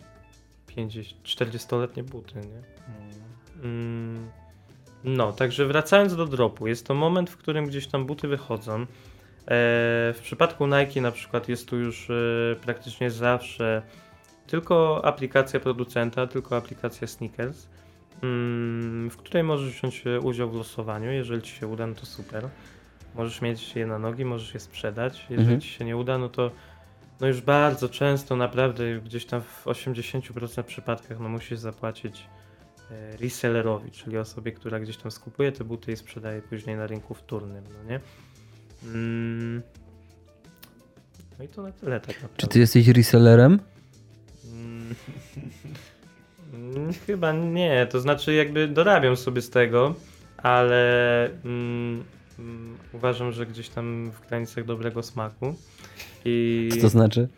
[0.67, 2.63] 50 40-letnie buty, nie?
[3.65, 4.31] Mm,
[5.05, 8.81] No, także wracając do dropu, jest to moment, w którym gdzieś tam buty wychodzą.
[8.81, 8.87] E,
[10.15, 12.15] w przypadku Nike na przykład jest tu już e,
[12.65, 13.83] praktycznie zawsze
[14.47, 17.67] tylko aplikacja producenta, tylko aplikacja sneakers,
[18.23, 21.11] mm, w której możesz wziąć e, udział w losowaniu.
[21.13, 22.49] Jeżeli ci się uda, no to super.
[23.15, 25.21] możesz mieć je na nogi, możesz je sprzedać.
[25.31, 25.61] Jeżeli Mhm.
[25.61, 26.51] ci się nie uda, no to
[27.23, 32.29] no już bardzo często, naprawdę gdzieś tam w 80% przypadkach no musisz zapłacić
[32.91, 37.15] e, resellerowi, czyli osobie, która gdzieś tam skupuje te buty i sprzedaje później na rynku
[37.15, 38.01] wtórnym, no nie?
[38.85, 39.63] Mm.
[41.39, 42.37] No i to na tyle tak naprawdę.
[42.37, 43.61] Czy ty jesteś resellerem?
[44.53, 44.95] Mm,
[46.55, 49.95] mm, Chyba nie, to znaczy jakby dorabiam sobie z tego,
[50.37, 52.05] ale mm, mm,
[52.93, 55.55] uważam, że gdzieś tam w granicach dobrego smaku.
[56.25, 57.29] I Co to znaczy?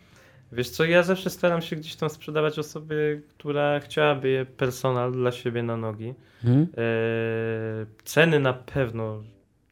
[0.51, 2.95] wiesz co, ja zawsze staram się gdzieś tam sprzedawać osobie,
[3.37, 6.13] która chciałaby je personal dla siebie na nogi.
[6.43, 6.67] Mhm.
[6.77, 6.85] E,
[8.03, 9.23] ceny na pewno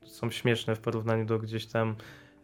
[0.06, 1.96] są śmieszne w porównaniu do gdzieś tam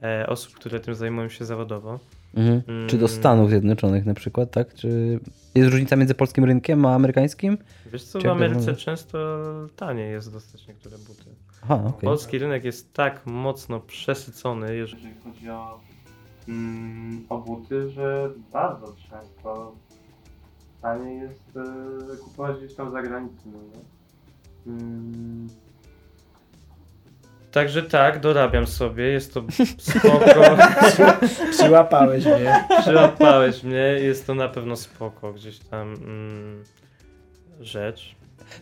[0.04, 2.00] e, osób, które tym zajmują się zawodowo.
[2.36, 2.62] Mhm.
[2.88, 3.18] Czy do Mm.
[3.20, 4.74] Stanów Zjednoczonych na przykład, tak?
[4.74, 5.20] Czy
[5.56, 7.58] jest różnica między polskim rynkiem a amerykańskim?
[7.92, 9.46] Wiesz co, Czy w Ameryce często
[9.76, 11.24] taniej jest dostać niektóre buty.
[11.64, 12.02] Aha, okej.
[12.02, 15.80] Polski rynek jest tak mocno przesycony, jeżeli chodzi o,
[16.48, 19.76] mm, o buty, że bardzo często
[20.82, 23.44] taniej jest e, kupować gdzieś tam za granicą.
[23.46, 23.80] no?
[24.74, 25.48] Mm.
[27.52, 29.44] Także tak, dorabiam sobie, jest to
[29.78, 30.58] spoko.
[31.52, 32.66] Przyłapałeś mnie.
[32.82, 36.64] Przyłapałeś mnie, jest to na pewno spoko, gdzieś tam mm,
[37.60, 38.16] rzecz.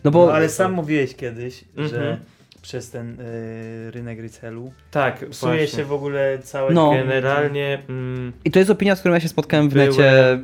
[0.04, 1.88] No bo No, ale sam mówiłeś kiedyś, Mhm.
[1.88, 2.20] że
[2.68, 5.78] przez ten y, rynek resellu Tak, psuje właśnie.
[5.78, 6.72] się w ogóle całe...
[6.72, 6.90] No.
[6.90, 10.38] Generalnie mm, i to jest opinia, z którą ja się spotkałem w Byłem- necie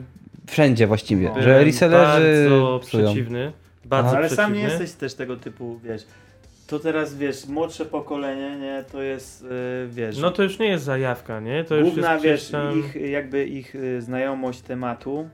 [0.46, 1.42] wszędzie właściwie, No.
[1.42, 3.05] że resellerzy bardzo psują.
[3.06, 3.52] przeciwny.
[3.84, 4.44] Bardzo ale przeciwny.
[4.44, 6.02] sam nie jesteś też tego typu, wiesz...
[6.66, 9.46] To teraz, wiesz, młodsze pokolenie, nie, to jest, y,
[9.88, 10.18] wiesz...
[10.18, 11.64] No to już nie jest zajawka, nie?
[11.64, 12.78] To już Główna, jest wiesz, tam...
[12.78, 15.28] ich, jakby ich y, znajomość tematu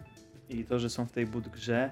[0.48, 1.90] i to, że są w tej bud grze.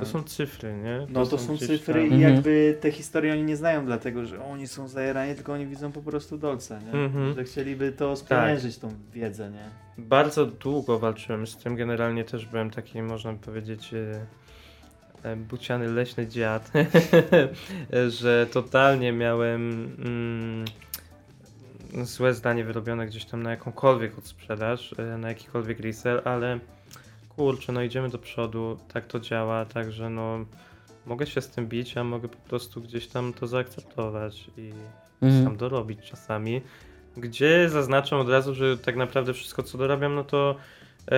[0.00, 1.06] To są cyfry, nie?
[1.08, 2.20] no to są cyfry tam- i Mhm.
[2.34, 6.02] jakby te historie oni nie znają, dlatego że oni są zajerani, tylko oni widzą po
[6.02, 7.00] prostu dolce, nie?
[7.00, 7.34] Mhm.
[7.34, 9.70] Że chcieliby to spieniężyć tą wiedzę, nie?
[9.98, 11.76] Bardzo długo walczyłem z tym.
[11.76, 14.26] Generalnie też byłem taki, można powiedzieć, e,
[15.30, 16.72] e, buciany leśny dziad,
[18.20, 20.64] że totalnie miałem mm,
[22.06, 26.58] złe zdanie wyrobione gdzieś tam na jakąkolwiek odsprzedaż, e, na jakikolwiek resell, ale
[27.36, 30.44] kurczę, no idziemy do przodu, tak to działa, także no
[31.06, 34.72] mogę się z tym bić, a mogę po prostu gdzieś tam to zaakceptować i
[35.22, 35.44] Mhm.
[35.44, 36.60] sam dorobić czasami,
[37.16, 40.56] gdzie zaznaczam od razu, że tak naprawdę wszystko co dorabiam, no to
[41.10, 41.16] e,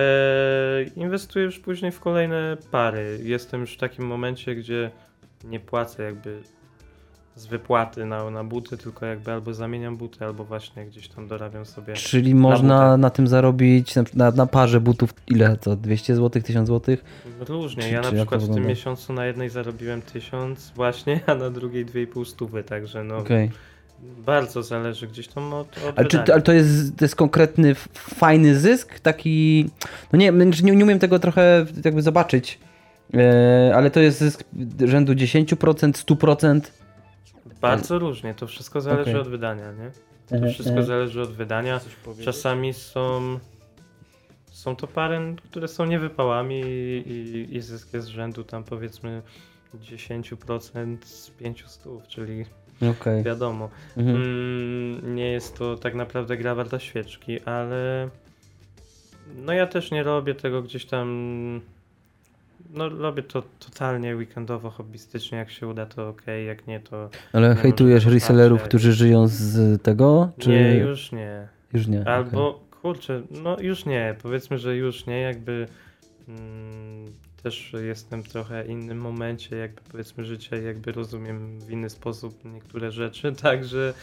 [0.95, 3.19] inwestuję już później w kolejne pary.
[3.23, 4.91] Jestem już w takim momencie, gdzie
[5.43, 6.41] nie płacę jakby
[7.35, 11.65] z wypłaty na, na buty, tylko jakby albo zamieniam buty, albo właśnie gdzieś tam dorabiam
[11.65, 11.93] sobie.
[11.93, 15.75] Czyli można na tym zarobić na, na, na parze butów ile to?
[15.75, 16.97] 200 zł, 1000 zł?
[17.39, 17.83] Różnie.
[17.83, 21.35] Czy- ja na czy to przykład w tym miesiącu na jednej zarobiłem 1000 właśnie, a
[21.35, 23.51] na drugiej 2,5 stówy, także no Okej.
[24.25, 28.59] bardzo zależy gdzieś tam od, od Ale, czy, ale to, jest, to jest konkretny, fajny
[28.59, 28.99] zysk?
[28.99, 29.69] Taki.
[30.13, 32.59] No nie, nie, nie umiem tego trochę jakby zobaczyć.
[33.13, 34.43] E, ale to jest zysk
[34.85, 35.55] rzędu 10%,
[35.91, 36.61] 100%.
[37.61, 39.21] Bardzo różnie, to wszystko zależy Okej.
[39.21, 39.91] od wydania, nie?
[40.27, 40.87] To Mhm, wszystko mhm.
[40.87, 41.81] zależy od wydania.
[42.23, 43.39] Czasami są
[44.51, 49.21] są to pary, które są niewypałami i, i, i zysk jest z rzędu tam powiedzmy
[49.75, 52.45] 10% z 500, czyli
[52.91, 53.23] Okej.
[53.23, 53.69] wiadomo.
[53.97, 54.15] Mhm.
[54.15, 58.09] Mm, nie jest to tak naprawdę gra warta świeczki, ale
[59.35, 61.61] no ja też nie robię tego gdzieś tam.
[62.73, 65.37] No robię to totalnie weekendowo, hobbystycznie.
[65.37, 69.81] Jak się uda, to ok, jak nie, to Ale nie hejtujesz resellerów, którzy żyją z
[69.81, 70.31] tego?
[70.37, 71.47] Czy nie, już nie.
[71.73, 72.07] już nie?
[72.07, 75.67] Albo kurczę, no już nie, powiedzmy, że już nie, jakby
[76.27, 77.05] mm,
[77.43, 82.91] też jestem w trochę innym momencie, jakby powiedzmy życia, jakby rozumiem w inny sposób niektóre
[82.91, 83.93] rzeczy, także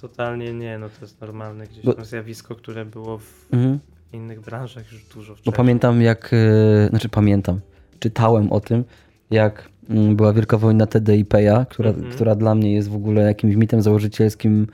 [0.00, 3.46] totalnie nie, no to jest normalne gdzieś Bo- tam zjawisko, które było w.
[3.52, 3.78] Mhm.
[4.12, 5.54] innych branżach już dużo Bo wcześniej.
[5.56, 7.60] pamiętam jak, e, znaczy pamiętam,
[7.98, 8.84] czytałem o tym,
[9.30, 12.12] jak mm, była wielka wojna TDIP-a, która, Mhm.
[12.12, 14.66] która dla mnie jest w ogóle jakimś mitem założycielskim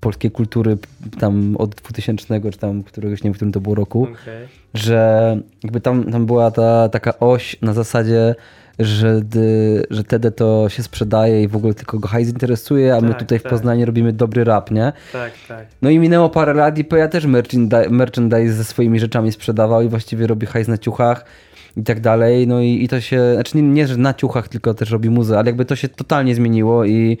[0.00, 0.78] polskiej kultury
[1.20, 4.48] tam od 2000 czy tam któregoś, nie wiem w którym to było roku, Okej.
[4.74, 8.34] że jakby tam, tam była ta taka oś na zasadzie,
[8.78, 13.00] że, dy, że TD to się sprzedaje i w ogóle tylko go hajs interesuje, a
[13.00, 13.50] my Tak, tutaj w tak.
[13.52, 14.92] Poznaniu robimy dobry rap, nie?
[15.12, 15.66] Tak, tak.
[15.82, 19.88] No i minęło parę lat i ja też merchandise, merchandise ze swoimi rzeczami sprzedawał i
[19.88, 21.24] właściwie robi hajs na ciuchach
[21.76, 22.46] i tak dalej.
[22.46, 25.38] No i, i to się, znaczy nie, nie, że na ciuchach, tylko też robi muzę,
[25.38, 27.18] ale jakby to się totalnie zmieniło i,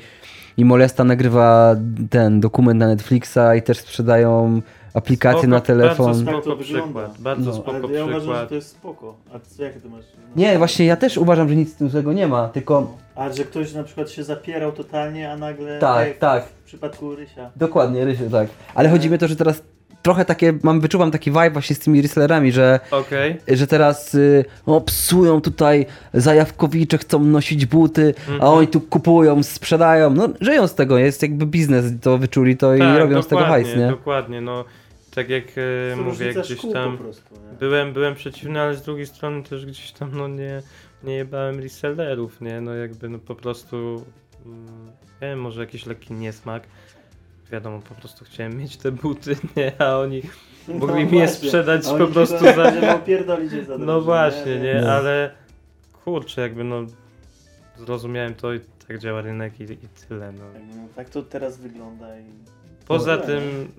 [0.56, 1.76] i Molesta nagrywa
[2.10, 4.60] ten dokument na Netflixa i też sprzedają
[4.94, 6.06] aplikacje Spoko, na telefon.
[6.06, 6.84] Bardzo Tak to spoko wygląda.
[6.84, 7.56] przykład, bardzo No.
[7.56, 8.48] spoko Ale ja uważam, że przykład.
[8.48, 9.16] to jest spoko.
[9.34, 10.04] A co, jak ty masz?
[10.36, 13.44] Nie, właśnie ja też uważam, że nic z tym złego nie ma, tylko A że
[13.44, 15.78] ktoś na przykład się zapierał totalnie, a nagle...
[15.78, 16.44] Tak, tak.
[16.44, 17.50] W przypadku Rysia.
[17.56, 18.48] dokładnie, Rysiu, tak.
[18.74, 19.62] Ale chodzi mi o to, że teraz
[20.02, 23.36] trochę takie, mam, wyczuwam taki vibe właśnie z tymi resellerami, że, Okej.
[23.48, 28.42] że teraz y, o, psują tutaj zajawkowicze, chcą nosić buty, Mhm.
[28.42, 32.74] a oni tu kupują, sprzedają, no żyją z tego, jest jakby biznes, to wyczuli to
[32.74, 33.88] i Tak, robią z tego hajs, nie?
[33.88, 34.64] Dokładnie, no
[35.14, 35.44] tak jak
[35.92, 39.92] e, mówię, gdzieś tam po prostu, byłem, byłem przeciwny, ale z drugiej strony też gdzieś
[39.92, 40.62] tam no nie,
[41.04, 44.04] nie jebałem resellerów, nie, no jakby no po prostu
[44.46, 44.66] mm,
[45.22, 46.62] nie wiem, może jakiś lekki niesmak.
[47.52, 50.22] Wiadomo, po prostu chciałem mieć te buty, nie, a oni
[50.68, 51.26] mogli mi je No właśnie.
[51.48, 52.70] sprzedać po prostu za...
[53.06, 53.24] Je
[53.64, 54.92] za No właśnie, nie, Nie.
[54.92, 55.34] ale
[56.04, 56.82] kurczę, jakby no
[57.76, 60.52] zrozumiałem to i tak działa rynek i, i tyle, no.
[60.52, 62.24] Tak, no, tak to teraz wygląda i...
[62.86, 63.72] Poza No, tym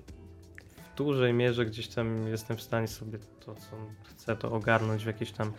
[0.94, 5.06] w dużej mierze gdzieś tam jestem w stanie sobie to, co chcę, to ogarnąć w
[5.06, 5.52] jakiejś tam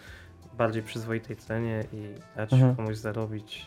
[0.58, 2.76] bardziej przyzwoitej cenie i dać Mhm.
[2.76, 3.66] komuś zarobić,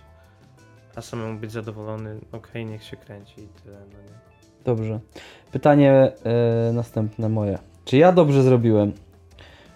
[0.96, 4.27] a samemu być zadowolony, okej, niech się kręci i tyle, no nie.
[4.68, 5.00] Dobrze.
[5.52, 7.58] Pytanie e, następne moje.
[7.84, 8.92] Czy ja dobrze zrobiłem,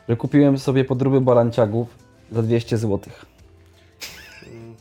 [0.08, 1.98] że kupiłem sobie podróby balanciagów
[2.32, 3.00] za 200 zł?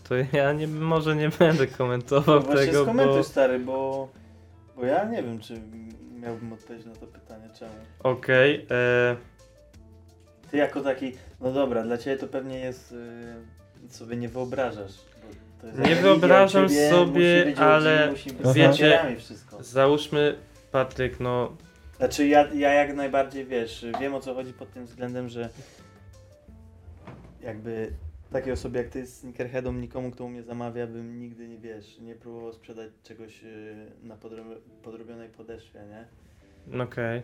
[0.10, 4.08] To ja nie, może nie będę komentował No właśnie tego, skomentuj bo stary, bo...
[4.76, 5.62] Bo ja nie wiem, czy
[6.22, 7.72] miałbym odpowiedzieć na to pytanie, czemu.
[8.04, 9.16] okej, e,
[10.52, 15.11] Ty jako taki, no dobra, dla ciebie to pewnie jest, y, sobie nie wyobrażasz.
[15.88, 18.14] Nie wyobrażam ciebie sobie, ale
[18.56, 19.00] wiecie-
[19.60, 20.36] załóżmy
[20.72, 21.58] Patryk, no
[21.98, 25.50] Znaczy ja, ja jak najbardziej, wiesz, wiem o co chodzi pod tym względem, że
[27.42, 27.92] jakby
[28.32, 32.00] takiej osobie jak ty z sneakerheadom, nikomu kto u mnie zamawia, bym nigdy nie, wiesz,
[32.00, 36.84] nie próbował sprzedać czegoś y, na podrob- podrobionej podeszwie, nie?
[36.84, 37.22] okej.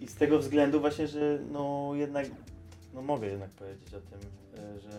[0.00, 2.26] I z tego względu właśnie, że no jednak,
[2.94, 4.20] no mogę jednak powiedzieć o tym,
[4.64, 4.90] e, że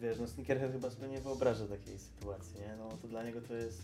[0.00, 2.76] wiesz, no sneakerhead chyba sobie nie wyobraża takiej sytuacji, nie?
[2.78, 3.82] No to dla niego to jest...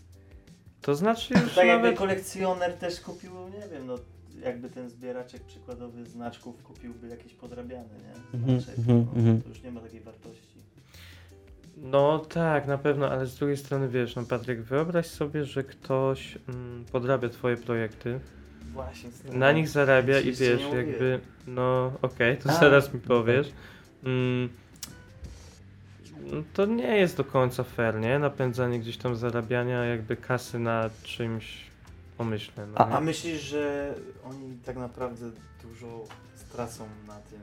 [0.81, 1.99] To znaczy już Tak jakby nawet...
[1.99, 3.95] kolekcjoner też kupił, nie wiem, no
[4.43, 8.39] jakby ten zbieraczek przykładowy znaczków kupiłby jakieś podrabiane, nie?
[8.39, 9.41] Znaczek, mhm, no, mhm.
[9.41, 10.57] to już nie ma takiej wartości.
[11.77, 16.37] No tak, na pewno, ale z drugiej strony wiesz, no Patryk, wyobraź sobie, że ktoś
[16.49, 18.19] mm, podrabia twoje projekty,
[18.73, 19.09] Właśnie.
[19.31, 23.51] na nich zarabia i wiesz, jakby, no okej, to A, zaraz mi powiesz.
[24.03, 24.49] Mm,
[26.33, 28.19] no, to nie jest do końca fair, nie?
[28.19, 31.57] Napędzanie gdzieś tam zarabiania jakby kasy na czymś
[32.17, 32.71] pomyślnym.
[32.71, 32.89] No, A-?
[32.97, 33.93] A myślisz, że
[34.25, 35.25] oni tak naprawdę
[35.63, 36.03] dużo
[36.35, 37.39] stracą na tym?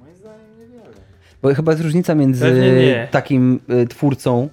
[0.00, 0.94] Moim zdaniem niewiele.
[1.42, 4.48] Bo chyba jest różnica między takim y, twórcą,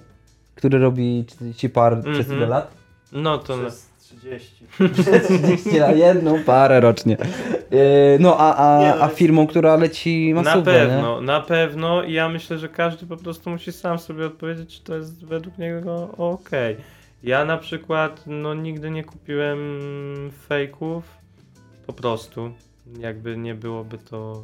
[0.54, 2.36] który robi 40 par przez Mhm.
[2.38, 2.70] ile lat?
[3.12, 3.85] no to Przez
[4.30, 4.66] 30.
[5.32, 7.16] 30 na jedną parę rocznie.
[7.72, 12.12] Y, no a, a, Nie, a firmą, która leci na masówę, pewno, na pewno i
[12.12, 16.08] ja myślę, że każdy po prostu musi sam sobie odpowiedzieć, czy to jest według niego
[16.18, 16.76] okej.
[17.22, 19.58] Ja na przykład no nigdy nie kupiłem
[20.48, 21.04] fejków,
[21.86, 22.50] po prostu,
[22.98, 24.42] jakby nie byłoby to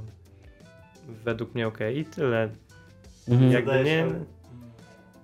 [1.25, 2.49] według mnie okej i tyle.
[3.29, 3.35] nie?
[3.35, 3.53] Mhm.
[3.53, 4.07] Jak- Jakby nie-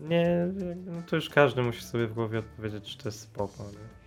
[0.09, 0.47] Nie,
[0.87, 3.65] no to już każdy musi sobie w głowie odpowiedzieć, czy to jest spoko.
[3.73, 3.98] Nie?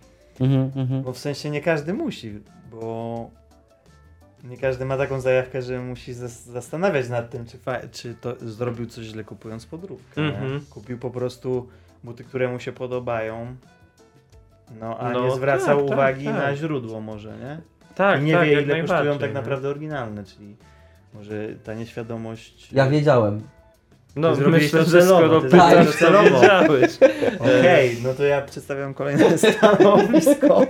[0.42, 1.02] Mhm, mhm.
[1.02, 2.40] Bo w sensie nie każdy musi,
[2.70, 3.30] bo
[4.44, 8.34] nie każdy ma taką zajawkę, że musi zas- zastanawiać nad tym, czy, fa- czy to
[8.40, 10.20] zrobił coś źle kupując podróbkę.
[10.20, 10.28] nie?
[10.28, 10.60] Mhm.
[10.70, 11.68] Kupił po prostu
[12.04, 13.56] buty, które mu się podobają.
[14.80, 16.34] No, a No, nie zwracał tak, tak, uwagi tak.
[16.34, 17.60] na źródło może, nie?
[17.94, 19.34] Tak, I nie tak, wie, jak ile kosztują tak nie?
[19.34, 20.56] naprawdę oryginalne, czyli
[21.14, 22.72] może ta nieświadomość...
[22.72, 23.40] Ja wiedziałem.
[24.16, 26.40] No zrobiłeś myślę, to że celowo, skoro ty pytasz, zrobiłeś to celowo.
[26.40, 26.98] wiedziałeś.
[27.60, 30.66] Okej, no to ja przedstawiam kolejne stanowisko.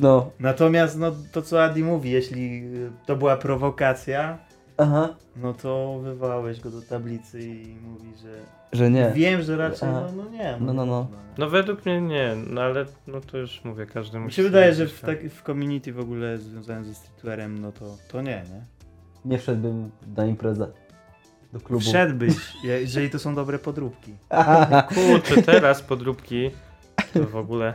[0.00, 0.30] No.
[0.40, 4.38] Natomiast no, to co Adi mówi, jeśli y, to była prowokacja,
[4.76, 5.08] Aha.
[5.36, 8.28] no to wywołałeś go do tablicy i mówi, że
[8.72, 9.12] Że nie.
[9.14, 10.56] wiem, że raczej no, no nie.
[10.60, 11.06] No, no, no.
[11.38, 14.50] No według mnie nie, no ale no to już mówię, każdy Mi musi się sobie
[14.50, 18.42] wydaje, że w, tak, w community w ogóle związanym ze streetwearem, no to, to nie,
[18.52, 18.64] nie?
[19.24, 20.66] Nie wszedłbym na imprezę.
[21.52, 21.80] Do klubu.
[21.84, 22.34] Wszedłbyś,
[22.64, 24.14] je- jeżeli to są dobre podróbki.
[24.88, 26.50] Kurczę, teraz podróbki
[27.14, 27.74] to w ogóle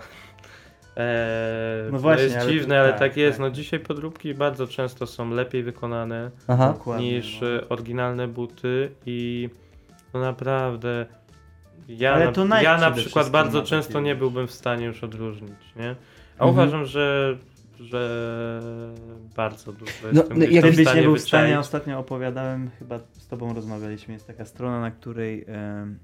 [0.98, 3.38] e, No właśnie, jest ale dziwne, to- ale tak, tak jest.
[3.38, 3.42] tak.
[3.48, 6.74] No dzisiaj podróbki bardzo często są lepiej wykonane Aha.
[7.00, 7.48] Niż no.
[7.50, 9.50] e, oryginalne buty i
[10.14, 11.06] no naprawdę
[11.88, 15.04] ja Ale na, to Nike ja na przykład bardzo często nie byłbym w stanie już
[15.04, 15.96] odróżnić, nie?
[16.40, 16.50] A Mhm.
[16.52, 17.38] uważam, że
[17.80, 18.62] że
[19.36, 21.22] bardzo dużo No, jestem no, gdzieś jak tam Ty w byś nie stanie był w
[21.22, 25.46] stanie, ostatnio opowiadałem, chyba z tobą rozmawialiśmy, jest taka strona, na której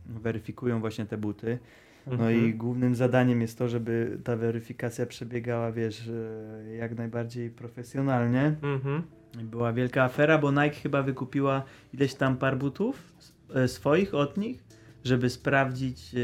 [0.05, 1.59] weryfikują właśnie te buty
[2.07, 2.45] No Mhm.
[2.45, 8.55] i głównym zadaniem jest to, żeby ta weryfikacja przebiegała, wiesz, e, jak najbardziej profesjonalnie.
[8.63, 9.01] Mhm.
[9.43, 11.63] Była wielka afera, bo Nike chyba wykupiła
[11.93, 13.13] ileś tam par butów
[13.55, 14.63] e, swoich od nich,
[15.03, 16.17] żeby sprawdzić, e,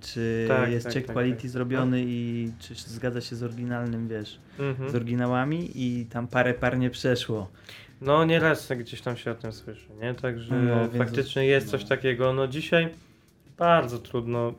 [0.00, 1.50] czy Tak, jest tak, check tak, quality tak.
[1.50, 4.90] zrobiony i czy zgadza się z oryginalnym, wiesz, Mhm.
[4.90, 7.50] z oryginałami i tam parę par nie przeszło.
[8.00, 10.14] No nieraz gdzieś tam się o tym słyszy, nie?
[10.14, 11.88] Także No, więc- faktycznie jest coś no.
[11.88, 12.32] takiego.
[12.32, 12.88] No dzisiaj
[13.58, 14.54] bardzo trudno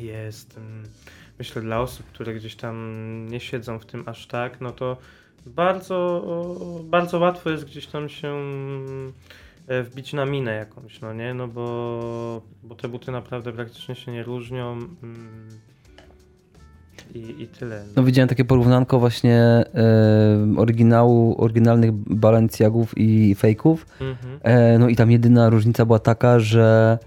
[0.00, 0.82] jest, mm,
[1.38, 4.96] myślę dla osób, które gdzieś tam nie siedzą w tym aż tak, no to
[5.46, 6.24] bardzo,
[6.84, 8.34] bardzo łatwo jest gdzieś tam się
[9.68, 11.34] wbić na minę jakąś, no nie?
[11.34, 15.48] No bo, bo te buty naprawdę praktycznie się nie różnią mm,
[17.14, 17.84] i, i tyle.
[17.96, 19.40] No widziałem takie porównanko właśnie
[19.74, 23.86] e, oryginału, oryginalnych Balenciagów i fejków.
[24.00, 24.40] Mhm.
[24.42, 26.98] E, no i tam jedyna różnica była taka, że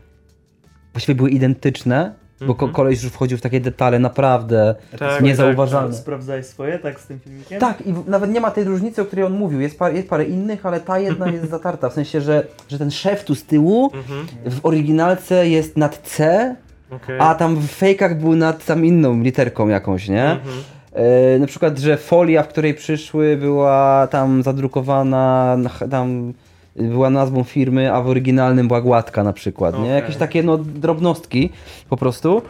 [0.94, 2.72] właściwie były identyczne, bo Mhm.
[2.72, 5.94] koleś już wchodził w takie detale naprawdę Tak, niezauważalne.
[5.96, 7.60] Sprawdzałeś swoje, tak, z tym filmikiem?
[7.60, 9.62] Tak, i nawet nie ma tej różnicy, o której on mówił.
[9.62, 11.90] Jest, par, jest parę innych, ale ta jedna jest zatarta.
[11.90, 14.28] W sensie, że, że ten szef tu z tyłu Mhm.
[14.46, 16.56] w oryginalce jest nad C,
[16.92, 17.20] Okej.
[17.20, 20.24] a tam w fejkach był nad tam inną literką jakąś, nie?
[20.32, 20.56] Mhm.
[20.94, 26.34] E, na przykład, że folia, w której przyszły, była tam zadrukowana, na- tam
[26.78, 29.82] była nazwą firmy, a w oryginalnym była gładka na przykład, nie?
[29.82, 29.96] Okej.
[29.96, 31.50] Jakieś takie no, drobnostki
[31.90, 32.42] po prostu,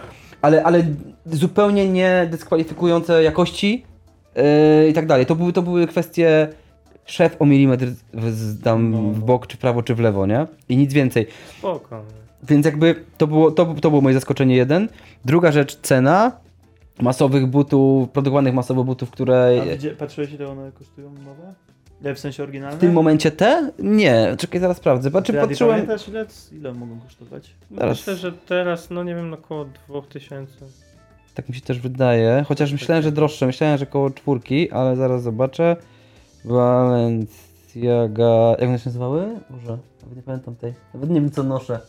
[0.41, 0.83] ale, ale
[1.25, 3.85] zupełnie nie dyskwalifikujące jakości
[4.35, 5.25] e, i tak dalej.
[5.25, 6.47] To były, to były kwestie
[7.05, 9.25] szef o milimetr w, tam No, w no.
[9.25, 10.47] bok, czy prawo, czy w lewo, nie?
[10.69, 11.27] I nic więcej.
[11.57, 12.01] Spoko.
[12.43, 14.89] Więc jakby to było, to, to było moje zaskoczenie jeden.
[15.25, 16.31] Druga rzecz, cena
[17.01, 21.53] masowych butów, produkowanych masowo butów, które A widzie, patrzyłeś ile one kosztują nowe?
[22.01, 22.77] Nie, w sensie oryginalne?
[22.77, 23.71] w tym momencie te?
[23.79, 25.09] Nie, czekaj, zaraz sprawdzę.
[25.09, 25.75] Znaczy Ty, patrzyłem...
[25.75, 27.55] pamiętasz ile, ile mogą kosztować?
[27.71, 27.97] Zaraz.
[27.97, 30.53] Myślę, że teraz, no nie wiem, około 2000.
[31.33, 35.23] Tak mi się też wydaje, chociaż myślałem, że droższe, myślałem, że koło czwórki, ale zaraz
[35.23, 35.75] zobaczę.
[36.45, 38.55] Balenciaga...
[38.59, 39.39] Jak one się nazywały?
[39.49, 40.73] Boże, nawet nie pamiętam tej.
[40.93, 41.79] Nawet nie wiem, co noszę.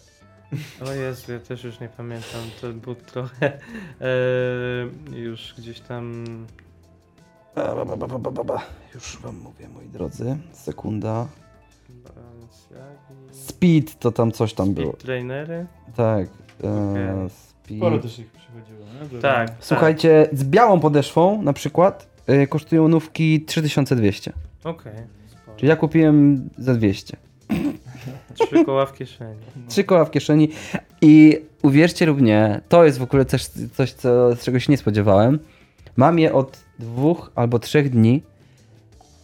[0.87, 2.41] O Jezu, ja też już nie pamiętam.
[2.61, 3.53] To był trochę
[4.01, 6.25] e, już gdzieś tam.
[8.95, 10.37] Już wam mówię, moi drodzy.
[10.53, 11.27] Sekunda.
[13.33, 14.93] Speed to tam coś tam było.
[14.93, 15.67] Speed trainery.
[15.97, 16.29] Tak.
[16.65, 17.29] e.
[17.31, 18.03] Speed.
[18.03, 19.09] też ich przychodziło, nie?
[19.09, 19.53] Do- Tak.
[19.61, 24.33] Słuchajcie, z białą podeszwą na przykład y, kosztują nówki 3200.
[24.33, 24.73] Tak.
[24.75, 24.93] Okej.
[25.57, 27.17] Czyli ja kupiłem za 200.
[28.35, 29.41] Trzy koła w kieszeni.
[29.69, 30.49] Trzy koła w kieszeni
[31.01, 33.45] i uwierzcie lub nie, to jest w ogóle coś,
[33.75, 35.39] coś co, z czego się nie spodziewałem.
[35.99, 38.23] Mam je od dwóch albo trzech dni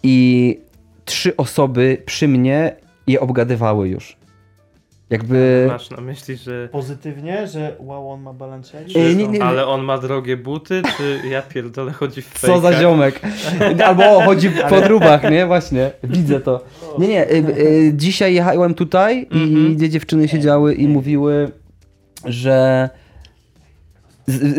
[0.03, 0.59] i
[1.05, 2.77] trzy osoby przy mnie
[3.07, 4.17] je obgadywały już.
[5.11, 5.65] Jakby...
[5.69, 6.69] Masz na myśli, że.
[6.73, 8.99] Pozytywnie, że wow, on ma Balenciagi?
[8.99, 12.47] Ej, E, nie, nie, Ale on ma drogie buty, czy ja pierdolę chodzi w Co
[12.47, 12.81] za fejkach?
[12.83, 13.21] ziomek.
[13.85, 15.47] Albo o, chodzi w podróbach, nie?
[15.47, 16.65] Właśnie, widzę to.
[16.99, 19.77] Nie, nie, y, y, dzisiaj jechałem tutaj i Mhm.
[19.77, 21.51] dwie dziewczyny siedziały i mówiły,
[22.25, 22.89] że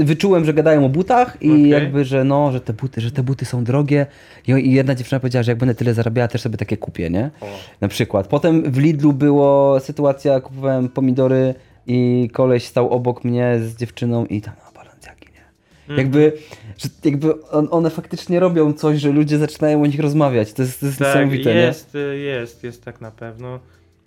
[0.03, 1.69] wyczułem, że gadają o butach i Okej.
[1.69, 4.05] jakby, że no, że te buty, że te buty są drogie
[4.47, 7.29] i, i jedna dziewczyna powiedziała, że jak będę tyle zarabiała, też sobie takie kupię, nie?
[7.41, 7.45] O.
[7.81, 8.27] Na przykład.
[8.27, 11.53] Potem w Lidlu było sytuacja, kupowałem pomidory
[11.87, 15.43] i koleś stał obok mnie z dziewczyną i tam, no, balenciagi, nie?
[15.79, 15.99] Mhm.
[15.99, 16.33] Jakby,
[16.77, 20.53] że jakby on, one faktycznie robią coś, że ludzie zaczynają o nich rozmawiać.
[20.53, 21.59] To jest, to jest Tak, niesamowite, nie?
[21.61, 23.59] jest, y, jest, jest tak na pewno.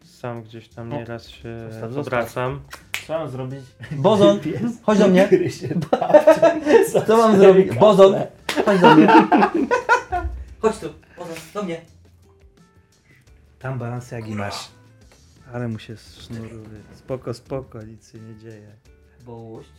[0.04, 1.48] Sam gdzieś tam O, nieraz się
[1.96, 2.60] obracam.
[3.08, 3.60] Co mam zrobić?
[3.92, 4.38] Bozon,
[4.82, 5.28] chodź do mnie.
[7.06, 7.74] Co mam zrobić?
[7.74, 8.14] Bozon,
[8.64, 9.08] chodź do mnie.
[10.60, 11.80] Chodź tu, Bozon, do mnie.
[13.58, 14.68] Tam Balenciagi masz.
[15.52, 16.80] Ale mu się sznuruje.
[16.94, 18.68] Spoko, spoko, nic się nie dzieje.
[19.26, 19.70] Bołuść.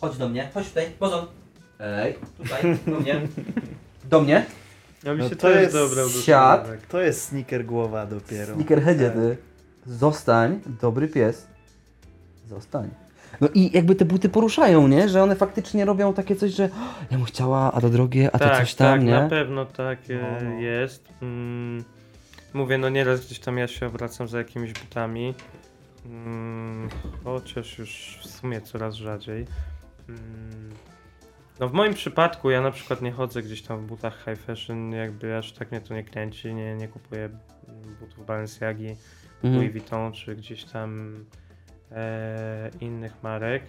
[0.00, 1.26] Chodź do mnie, chodź tutaj, Bozon.
[1.80, 3.20] Ej, tutaj, do mnie.
[4.10, 4.46] Do mnie?
[5.04, 6.60] Ja mi No się to też jest dobrał do siad.
[6.62, 6.86] słówek.
[6.86, 8.54] To jest sneaker głowa dopiero.
[8.54, 9.36] Snickerheadzie, ty.
[9.86, 11.46] Zostań, dobry pies.
[12.50, 12.90] Zostań.
[13.40, 15.08] No i jakby te buty poruszają, nie?
[15.08, 16.68] Że one faktycznie robią takie coś, że "O,
[17.10, 19.10] ja bym chciała, a to drogie, a to tak, coś tam, tak, nie?
[19.10, 20.14] na pewno tak e,
[20.44, 20.60] No, no.
[20.60, 21.08] jest.
[21.22, 21.84] Mm,
[22.54, 25.34] mówię, no nieraz gdzieś tam ja się obracam za jakimiś butami.
[26.06, 26.88] Mm,
[27.24, 29.46] chociaż już w sumie coraz rzadziej.
[30.08, 30.70] Mm,
[31.60, 34.92] no w moim przypadku ja na przykład nie chodzę gdzieś tam w butach high fashion,
[34.92, 38.96] jakby aż tak mnie to nie kręci, nie, nie kupuję mm, butów Balenciagi,
[39.44, 39.54] Mhm.
[39.54, 41.14] Louis Vuitton czy gdzieś tam
[41.92, 43.62] e, innych marek.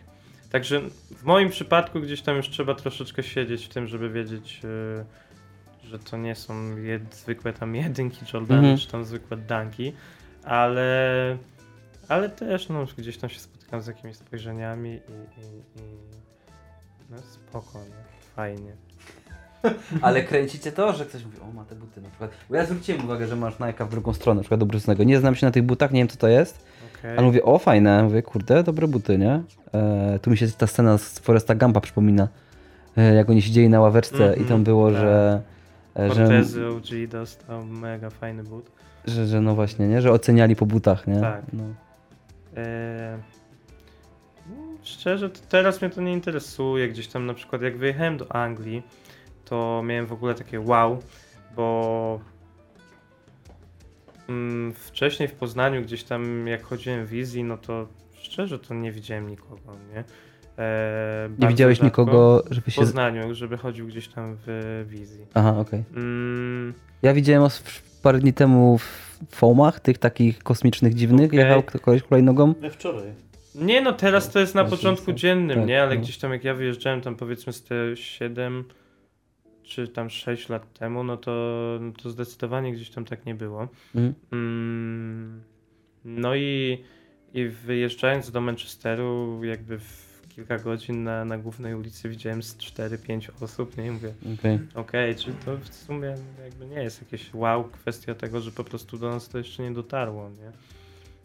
[0.52, 0.81] Także
[1.18, 5.99] w moim przypadku gdzieś tam już trzeba troszeczkę siedzieć w tym, żeby wiedzieć, e, że
[5.99, 8.77] to nie są jed, zwykłe tam jedynki Jordany, Mhm.
[8.77, 9.93] czy tam zwykłe danki,
[10.43, 11.38] ale,
[12.07, 15.84] ale też no, gdzieś tam się spotykam z jakimiś spojrzeniami i, i, i
[17.10, 17.95] no spokojnie,
[18.35, 18.72] fajnie.
[20.02, 22.31] Ale kręcicie to, że ktoś mówi, o ma te buty na przykład.
[22.49, 25.03] Bo ja zwróciłem uwagę, że masz Nike'a w drugą stronę, na przykład do brzusznego.
[25.03, 26.65] Nie znam się na tych butach, nie wiem co to jest,
[27.02, 27.18] Okej.
[27.18, 29.41] ale mówię, o fajne, mówię, kurde, dobre buty, nie?
[29.73, 32.28] E, tu mi się ta scena z Foresta Gampa przypomina,
[32.98, 34.99] e, jak oni siedzieli na ławeczce i tam Mhm, było, tak.
[35.02, 35.41] że,
[35.99, 36.14] e,
[36.44, 38.72] że, OG dostał mega fajny but.
[39.06, 40.02] że, że no właśnie, nie?
[40.02, 41.19] Że oceniali po butach, nie?
[41.22, 41.41] Tak.
[41.53, 41.64] No.
[42.57, 43.18] Eee,
[44.49, 46.88] no, szczerze, to teraz mnie to nie interesuje.
[46.90, 48.84] Gdzieś tam na przykład jak wyjechałem do Anglii,
[49.45, 50.99] to miałem w ogóle takie wow,
[51.56, 52.32] bo mm,
[54.76, 57.88] wcześniej w Poznaniu gdzieś tam jak chodziłem w wizji, no to
[58.22, 60.03] szczerze to nie widziałem nikogo, nie?
[60.57, 62.81] Eee, Nie widziałeś rzadko nikogo, żeby w się...
[62.81, 65.26] Poznaniu, żeby chodził gdzieś tam w wizji.
[65.34, 65.84] Aha, okej.
[65.95, 67.64] Mm, Ja widziałem os-
[68.03, 71.39] parę dni temu w foamach, tych takich kosmicznych, dziwnych, Okej.
[71.39, 72.53] jechał kogoś hulajnogą.
[72.53, 73.03] We wczoraj.
[73.56, 75.81] Nie no, teraz to jest na początku dziennym, tak, nie?
[75.84, 76.02] Ale no.
[76.02, 78.64] gdzieś tam jak ja wyjeżdżałem tam powiedzmy z te 7
[79.72, 81.31] czy tam 6 lat temu, no to,
[81.81, 83.68] no to zdecydowanie gdzieś tam tak nie było.
[83.95, 84.14] Mhm.
[84.31, 85.41] Mm,
[86.06, 86.84] no i,
[87.34, 93.43] i wyjeżdżając do Manchesteru jakby w kilka godzin na, na głównej ulicy widziałem z 4-5
[93.43, 93.88] osób, nie?
[93.88, 94.60] I mówię, Okej.
[94.76, 98.98] okej, czy to w sumie jakby nie jest jakieś wow, kwestia tego, że po prostu
[98.98, 100.52] do nas to jeszcze nie dotarło, nie?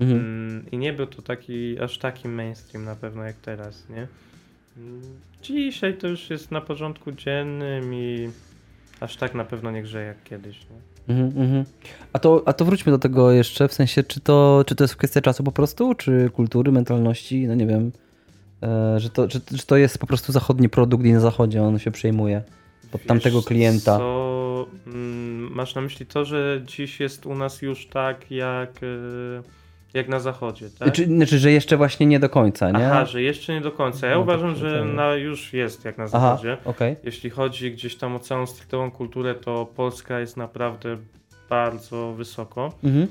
[0.01, 0.21] Mhm.
[0.21, 4.09] Mm, I nie był to taki, aż taki mainstream na pewno jak teraz, nie?
[4.77, 5.03] Mm,
[5.43, 8.31] Dzisiaj to już jest na porządku dziennym i
[9.01, 10.97] aż tak na pewno nie grzeje jak kiedyś, nie?
[11.15, 11.65] Mhm, mhm.
[12.13, 14.97] A, to, a to wróćmy do tego jeszcze, w sensie, czy to, czy to jest
[14.97, 17.93] kwestia czasu po prostu, czy kultury, mentalności, no nie wiem,
[18.63, 21.79] e, że, to, że, że to jest po prostu zachodni produkt i na zachodzie on
[21.79, 22.43] się przejmuje
[22.91, 23.99] pod Wiesz tamtego klienta.
[23.99, 29.43] Co, mm, masz na myśli to, że dziś jest u nas już tak jak, e,
[29.97, 30.89] jak na zachodzie, tak?
[30.89, 32.87] Znaczy, znaczy, że jeszcze właśnie nie do końca, nie?
[32.87, 34.07] Aha, że jeszcze nie do końca.
[34.07, 36.57] Ja No uważam, że na, już jest jak na Aha, zachodzie.
[36.65, 36.97] okej.
[37.05, 40.97] Jeśli chodzi gdzieś tam o całą strictową kulturę, to Polska jest naprawdę
[41.51, 42.73] bardzo wysoko.
[42.85, 43.07] Mhm.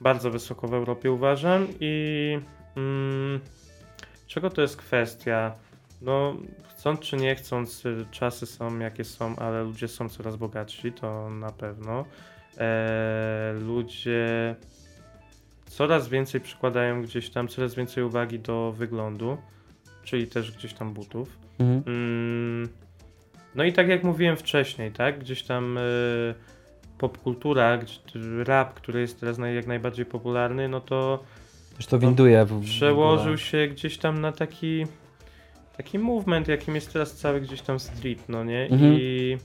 [0.00, 2.38] Bardzo wysoko w Europie uważam i
[2.76, 3.40] mm,
[4.26, 5.52] czego to jest kwestia?
[6.02, 6.36] No,
[6.68, 11.30] chcąc czy nie chcąc, y, czasy są jakie są, ale ludzie są coraz bogatsi, to
[11.30, 12.04] na pewno.
[12.58, 14.54] E, ludzie
[15.68, 19.36] coraz więcej przykładają gdzieś tam, coraz więcej uwagi do wyglądu,
[20.04, 21.38] czyli też gdzieś tam butów.
[21.58, 21.82] Mhm.
[21.86, 22.68] Mm,
[23.54, 25.18] No i tak jak mówiłem wcześniej, tak?
[25.18, 26.34] Gdzieś tam y,
[26.98, 27.78] popkultura,
[28.44, 31.24] rap, który jest teraz naj, jak najbardziej popularny, no to
[31.76, 34.86] Też to winduje w, w przełożył się gdzieś tam na taki
[35.76, 38.68] taki movement, jakim jest teraz cały gdzieś tam street, no nie?
[38.70, 38.94] Mhm.
[38.94, 39.38] I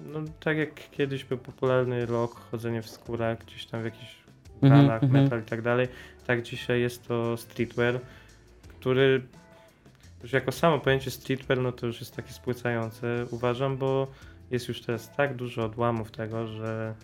[0.00, 4.25] no tak jak kiedyś był popularny rock, chodzenie w skórach, gdzieś tam w jakichś
[4.62, 5.22] Mhm, ranach, mhm.
[5.22, 5.88] metal i tak dalej,
[6.26, 8.00] tak dzisiaj jest to streetwear,
[8.68, 9.22] który
[10.22, 14.06] już jako samo pojęcie streetwear, no to już jest takie spłycające, uważam, bo
[14.50, 16.94] jest już teraz tak dużo odłamów tego, że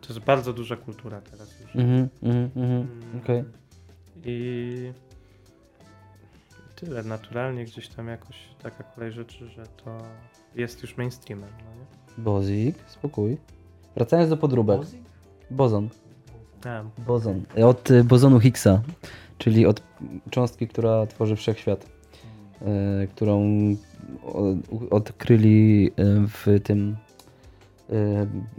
[0.00, 1.76] to jest bardzo duża kultura teraz już.
[1.76, 2.72] Mhm, mhm, mhm.
[2.72, 3.44] Mm, Okej.
[4.24, 4.92] I
[6.76, 9.98] tyle, naturalnie gdzieś tam jakoś taka kolej rzeczy, że to
[10.54, 12.24] jest już mainstreamem, no nie?
[12.24, 13.36] Bozik, spokój.
[13.94, 14.80] Wracając do podróbek.
[15.50, 15.88] Bozon.
[16.64, 17.42] A, Bozon.
[17.64, 18.82] Od y, bozonu Higgsa,
[19.38, 19.82] czyli od
[20.30, 23.42] cząstki, która tworzy wszechświat, y, którą
[24.90, 26.96] odkryli y, w tym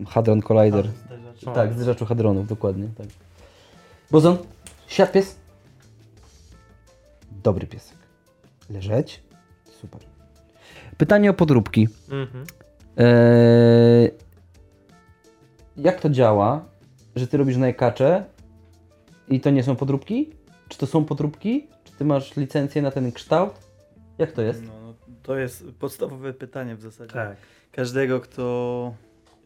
[0.07, 0.89] Hadron Collider.
[1.45, 1.51] O.
[1.51, 2.87] Tak, zderzaczu hadronów, dokładnie.
[2.97, 3.07] Tak.
[4.11, 4.37] Bozon,
[4.87, 5.35] świat pies.
[7.43, 7.97] Dobry piesek.
[8.69, 9.23] Leżeć.
[9.81, 10.01] Super.
[10.97, 11.87] Pytanie o podróbki.
[12.11, 12.45] mhm.
[12.97, 14.11] Eee,
[15.77, 16.65] jak to działa,
[17.15, 18.25] że ty robisz najkacze
[19.27, 20.29] i to nie są podróbki?
[20.69, 21.67] Czy to są podróbki?
[21.83, 23.53] Czy ty masz licencję na ten kształt?
[24.17, 24.63] Jak to jest?
[24.63, 27.13] No, no, to jest podstawowe pytanie w zasadzie.
[27.13, 27.37] Tak.
[27.71, 28.93] Każdego, kto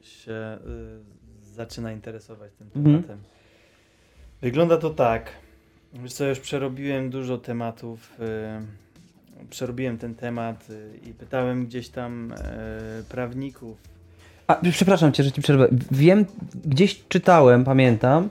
[0.02, 0.57] się
[1.41, 2.95] y, zaczyna interesować tym Mhm.
[3.03, 3.23] tematem.
[4.41, 5.30] Wygląda to tak.
[5.94, 8.19] Wiesz co, już przerobiłem dużo tematów.
[8.19, 12.35] Y, przerobiłem ten temat y, i pytałem gdzieś tam y,
[13.10, 13.77] prawników.
[14.54, 15.68] A, przepraszam cię, że ci przerwę.
[15.92, 16.26] Wiem,
[16.66, 18.30] gdzieś czytałem, pamiętam,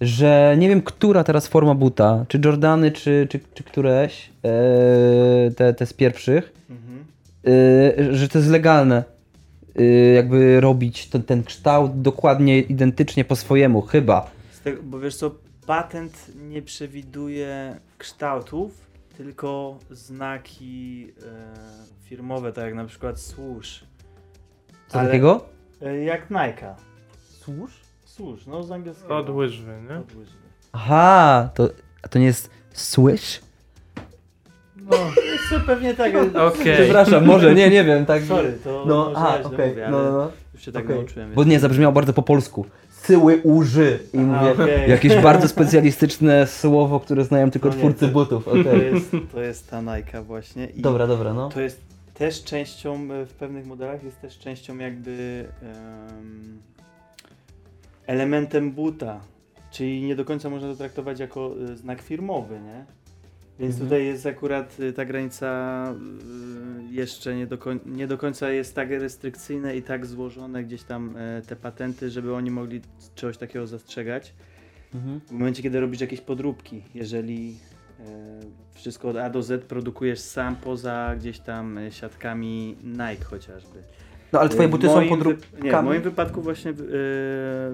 [0.00, 5.74] że nie wiem, która teraz forma buta, czy Jordany, czy, czy, czy któreś, eee, te,
[5.74, 7.04] te z pierwszych, Mhm.
[7.44, 9.04] eee, że to jest legalne.
[9.76, 14.30] eee, jakby robić ten, ten kształt dokładnie, identycznie po swojemu, chyba.
[14.52, 15.30] Z tego, bo wiesz co,
[15.66, 18.70] patent nie przewiduje kształtów,
[19.16, 21.06] tylko znaki
[22.04, 23.80] firmowe, tak jak na przykład służ.
[24.88, 25.44] Co Ale- takiego?
[25.82, 26.74] E, jak Nike.
[27.40, 27.70] Służ?
[28.04, 29.16] Służ, no z angielskiego.
[29.16, 29.98] Od łyżwy, nie?
[29.98, 30.36] Od łyżwy.
[30.72, 31.68] Aha, to,
[32.02, 33.40] a to nie jest swish?
[34.76, 34.96] No,
[35.32, 36.12] jest to pewnie tak.
[36.52, 36.74] Okej.
[36.74, 38.22] Przepraszam, może, nie, nie wiem, tak.
[38.22, 40.30] Sorry, to No, może aha, ja źle okej, mówię, no, no, no.
[40.54, 40.96] już się tak Okej.
[40.96, 41.32] nauczyłem.
[41.34, 42.66] Bo nie, zabrzmiało bardzo po polsku.
[42.90, 43.98] Syły uży.
[44.12, 44.90] I mówię, okej.
[44.90, 48.44] jakieś bardzo specjalistyczne słowo, które znają tylko No nie, twórcy to- butów.
[48.44, 48.94] To Okej.
[48.94, 50.66] jest, to jest ta Nike właśnie.
[50.66, 51.48] I Dobra, dobra, no.
[51.48, 51.80] To jest
[52.18, 56.62] też częścią, e, w pewnych modelach jest też częścią jakby em,
[58.06, 59.20] elementem buta.
[59.70, 62.84] Czyli nie do końca można to traktować jako e, znak firmowy, nie?
[63.58, 63.88] Więc Mhm.
[63.88, 65.94] tutaj jest akurat e, ta granica
[66.90, 71.14] jeszcze nie do, nie do końca jest tak restrykcyjne i tak złożone gdzieś tam
[71.46, 72.80] te patenty, żeby oni mogli
[73.14, 74.34] czegoś takiego zastrzegać.
[74.94, 75.20] Mhm.
[75.20, 77.56] W momencie, kiedy robisz jakieś podróbki, jeżeli
[78.74, 83.82] wszystko od A do Z produkujesz sam poza gdzieś tam e, siatkami Nike chociażby.
[84.32, 85.52] No ale twoje W buty są moim podróbkami.
[85.62, 86.74] wy- Nie, w moim wypadku właśnie e,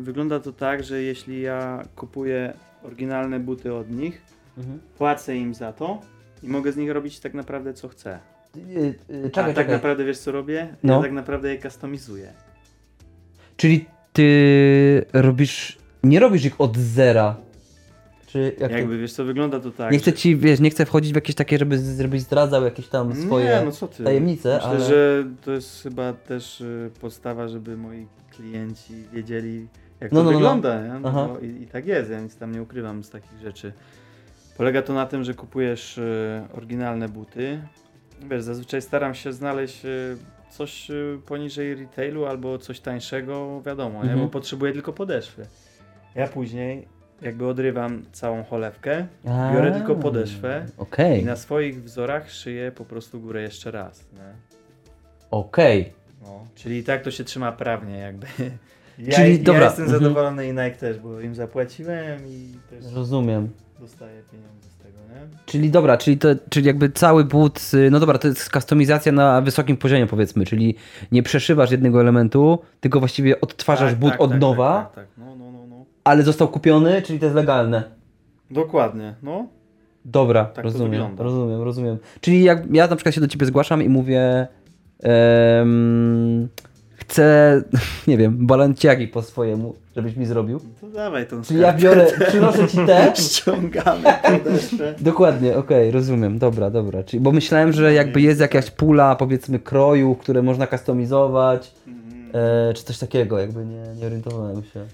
[0.01, 2.53] wygląda to tak, że jeśli ja kupuję
[2.83, 4.23] oryginalne buty od nich,
[4.59, 4.79] Mhm.
[4.99, 6.01] płacę im za to
[6.43, 8.19] i mogę z nich robić tak naprawdę co chcę.
[8.57, 8.95] Yy, yy,
[9.27, 9.75] A Czekaj, tak czekaj.
[9.75, 10.77] naprawdę wiesz co robię?
[10.83, 10.95] No.
[10.97, 12.33] Ja tak naprawdę je customizuję.
[13.57, 17.37] Czyli ty robisz, nie robisz ich od zera.
[18.35, 19.01] Czy jak Jakby to?
[19.01, 19.93] wiesz co, wygląda to tak.
[19.93, 23.15] Nie chcę ci, wiesz, nie chcę wchodzić w jakieś takie, żeby żebyś zdradzał jakieś tam
[23.15, 24.05] swoje Nie, no co ty.
[24.05, 24.81] tajemnice, Myślę, ale...
[24.81, 28.07] że to jest chyba też y, podstawa, żeby moi
[28.37, 29.69] klienci wiedzieli,
[30.01, 30.39] jak No, to no, no, no.
[30.39, 30.99] wygląda.
[31.01, 31.29] No, Aha.
[31.33, 33.73] bo i, I tak jest, ja nic tam nie ukrywam z takich rzeczy.
[34.57, 37.61] Polega to na tym, że kupujesz y, oryginalne buty.
[38.31, 40.17] Wiesz, zazwyczaj staram się znaleźć y,
[40.51, 40.91] coś
[41.27, 44.11] poniżej retailu albo coś tańszego, wiadomo, nie?
[44.11, 44.21] Mhm.
[44.21, 45.47] bo potrzebuję tylko podeszwy.
[46.15, 52.31] Ja później jakby odrywam całą cholewkę A, biorę tylko podeszwę Okej, i na swoich wzorach
[52.31, 54.05] szyję po prostu górę jeszcze raz.
[55.31, 55.93] Okej.
[56.23, 58.27] No, czyli tak to się trzyma prawnie jakby.
[58.99, 60.03] Ja, Czyli ja dobra, jestem mhm.
[60.03, 63.49] zadowolony i Nike też, bo im zapłaciłem i też Rozumiem.
[63.81, 65.37] dostaję pieniądze z tego, nie?
[65.47, 69.41] Czyli dobra, czyli, to, czyli jakby cały but, y, no dobra, to jest kustomizacja na
[69.41, 70.75] wysokim poziomie powiedzmy, czyli
[71.13, 75.05] nie przeszywasz jednego elementu, tylko właściwie odtwarzasz Tak, but tak, od tak, nowa, Tak, tak,
[75.07, 75.15] tak.
[75.19, 75.44] No, no.
[76.05, 77.83] Ale został kupiony, czyli to jest legalne.
[78.51, 79.47] Dokładnie, no.
[80.05, 81.99] Dobra, to rozumiem, rozumiem, rozumiem.
[82.21, 84.47] Czyli jak ja na przykład się do ciebie zgłaszam i mówię
[85.03, 86.49] em,
[86.95, 87.63] chcę,
[88.09, 90.61] nie wiem, balanciagi po swojemu, żebyś mi zrobił.
[90.81, 94.03] To dawaj tą Czyli ja biorę, przynoszę ci te, Ściągamy.
[95.01, 97.03] Dokładnie, okej, rozumiem, dobra, dobra.
[97.05, 102.31] Czyli, bo myślałem, że jakby jest jakaś pula, powiedzmy, kroju, które można kustomizować, Mhm.
[102.71, 104.85] e, czy coś takiego, jakby nie, nie orientowałem się.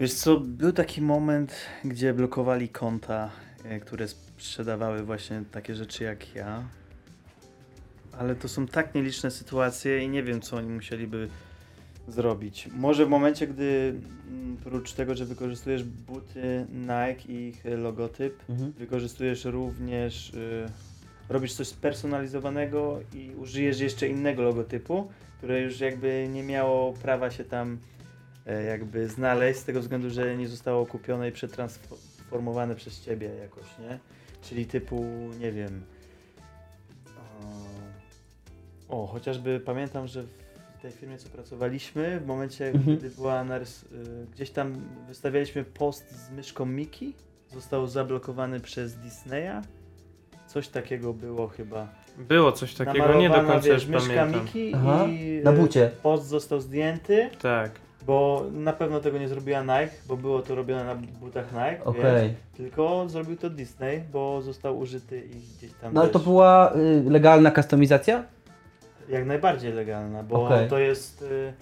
[0.00, 1.54] Wiesz co, był taki moment,
[1.84, 3.30] gdzie blokowali konta,
[3.64, 6.62] e, które sprzedawały właśnie takie rzeczy jak ja.
[8.18, 11.28] Ale to są tak nieliczne sytuacje i nie wiem, co oni musieliby
[12.08, 12.68] zrobić.
[12.76, 13.94] Może w momencie, gdy
[14.30, 18.72] mm, oprócz tego, że wykorzystujesz buty Nike i ich logotyp, Mhm.
[18.72, 20.66] wykorzystujesz również, y,
[21.28, 25.08] robisz coś spersonalizowanego i użyjesz jeszcze innego logotypu,
[25.38, 27.78] które już jakby nie miało prawa się tam
[28.68, 33.98] jakby znaleźć z tego względu, że nie zostało kupione i przetransformowane przez ciebie jakoś, nie?
[34.42, 35.04] Czyli typu,
[35.40, 35.82] nie wiem.
[38.88, 40.22] O, o chociażby pamiętam, że
[40.78, 42.96] w tej firmie, co pracowaliśmy, w momencie, Mhm.
[42.98, 44.74] gdy była narys- y, gdzieś tam
[45.08, 47.14] wystawialiśmy post z myszką Miki,
[47.52, 49.62] został zablokowany przez Disneya.
[50.46, 51.88] Coś takiego było chyba.
[52.18, 54.44] Było coś takiego, nie do końca wiesz, już myszka pamiętam.
[54.44, 55.90] Miki Aha, i na y, bucie.
[56.02, 57.70] post został zdjęty, Tak.
[58.06, 62.02] Bo na pewno tego nie zrobiła Nike, bo było to robione na butach Nike, Okej.
[62.02, 66.72] wiesz, tylko zrobił to Disney, bo został użyty i gdzieś tam No ale to była
[66.76, 68.24] y, legalna kustomizacja?
[69.08, 70.68] jak najbardziej legalna, bo Okej.
[70.68, 71.52] to jest y,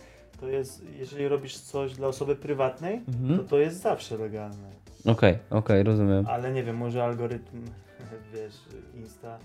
[0.41, 3.47] to jest, jeżeli robisz coś dla osoby prywatnej, to Mhm.
[3.49, 4.69] to jest zawsze legalne.
[5.07, 6.27] Okej, okej, rozumiem.
[6.29, 7.63] Ale nie wiem, może algorytm,
[8.35, 8.55] wiesz,
[8.97, 9.39] Insta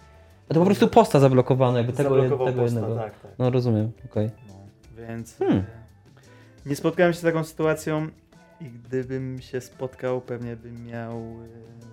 [0.49, 2.95] A to po prostu posta zablokowano, jakby tego, tego posta, jednego.
[2.95, 3.31] tak, tak.
[3.39, 4.29] No rozumiem, okej.
[4.47, 4.53] No,
[5.07, 5.63] więc Hmm.
[6.67, 8.07] Nie spotkałem się z taką sytuacją
[8.61, 11.17] i gdybym się spotkał, pewnie bym miał,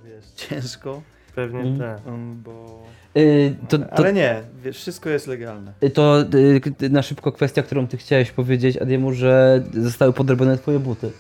[0.05, 1.02] e, wiesz, ciężko,
[1.34, 1.78] Pewnie Mhm.
[1.98, 2.06] tak.
[2.06, 2.82] um, bo...
[3.16, 5.72] Y, to, to, Ale nie, wiesz, wszystko jest legalne.
[5.82, 10.59] y, to y, k- na szybko kwestia, którą ty chciałeś powiedzieć, Adiemu, że zostały podrobione
[10.59, 11.10] twoje buty.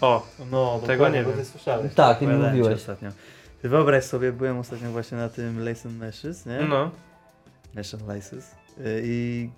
[0.00, 1.38] O, No, Tego nie bo wiem.
[1.38, 1.94] ty słyszałeś.
[1.94, 2.74] Tak, ci mówiłeś.
[2.74, 3.10] ostatnio.
[3.62, 6.58] Ty wyobraź sobie, byłem ostatnio właśnie na tym Lace and Meshes, nie?
[6.68, 6.90] no.
[7.74, 8.54] Mesh and Laces.
[8.78, 9.50] Y, I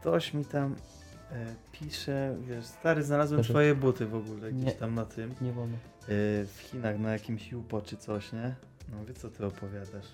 [0.00, 0.74] ktoś mi tam
[1.32, 3.52] e, pisze, wiesz, stary, znalazłem Proszę.
[3.52, 4.72] twoje buty w ogóle gdzieś Nie.
[4.72, 5.34] tam na tym.
[5.40, 5.76] Nie wolno.
[5.76, 5.78] y,
[6.56, 8.54] w Chinach na jakimś Jupo czy coś, nie?
[8.92, 10.06] No wie co ty opowiadasz.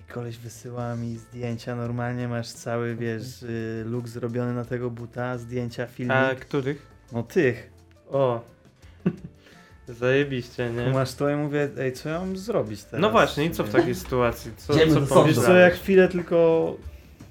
[0.00, 5.38] I koleś wysyła mi zdjęcia, normalnie masz cały, wiesz, y, look zrobiony na tego buta,
[5.38, 6.16] zdjęcia, filmik.
[6.16, 6.86] A których?
[7.12, 7.70] No tych.
[8.10, 8.40] O.
[9.88, 10.90] Zajebiście, nie?
[10.92, 13.00] Masz to i mówię, ej, co ja mam zrobić teraz?
[13.00, 14.50] No właśnie, i co w takiej sytuacji?
[14.56, 15.46] Co, Idziemy co do Wiesz pomyślałeś?
[15.46, 16.76] co, jak chwilę tylko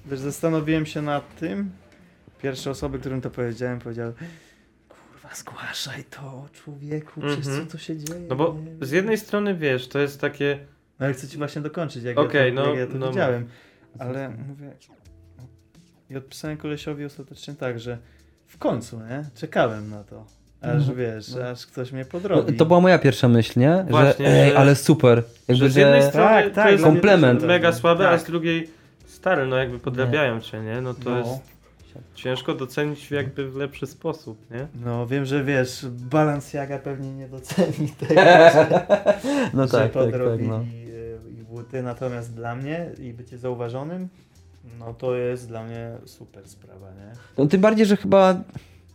[0.06, 1.70] wiesz, zastanowiłem się nad tym,
[2.42, 4.12] pierwsze osoby, którym to powiedziałem, powiedziały
[4.88, 7.66] kurwa, zgłaszaj to, człowieku, przecież Mhm.
[7.66, 8.20] co to się dzieje?
[8.28, 10.58] No bo nie?" z jednej strony, wiesz, to jest takie...
[11.00, 13.08] No ale chcę ci właśnie dokończyć, jak Okej, ja to, no, jak ja to no
[13.08, 13.48] widziałem.
[13.98, 14.70] Ale mówię,
[16.10, 17.98] i odpisałem kolesiowi ostatecznie tak, że
[18.46, 19.24] w końcu, nie?
[19.34, 20.24] Czekałem na to.
[20.60, 20.96] Aż Mhm.
[20.98, 21.48] wiesz, No.
[21.48, 22.52] aż ktoś mnie No, podrobi.
[22.56, 23.86] to była moja pierwsza myśl, nie?
[23.90, 25.22] Właśnie, że ej, że- ale super.
[25.48, 26.08] Jakby, że z jednej że...
[26.08, 27.42] strony Tak, to tak, komplement.
[27.42, 27.80] mega tak.
[27.80, 28.20] słabe, a Tak.
[28.20, 28.70] z drugiej
[29.06, 30.80] stary, no jakby podrabiają cię, nie?
[30.80, 31.18] No to No.
[31.18, 31.30] jest
[32.14, 34.66] ciężko docenić jakby w lepszy sposób, nie?
[34.84, 38.86] No wiem, że wiesz, Balenciaga pewnie nie doceni tego, że,
[39.54, 40.62] No że tak, tak, tak, no.
[40.62, 44.08] i, i buty, natomiast dla mnie i bycie zauważonym,
[44.78, 47.12] no to jest dla mnie super sprawa, nie?
[47.38, 47.46] no.
[47.46, 48.34] Tym bardziej, że chyba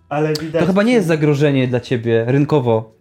[0.09, 0.61] Ale widać...
[0.61, 2.93] to chyba nie jest zagrożenie dla ciebie rynkowo.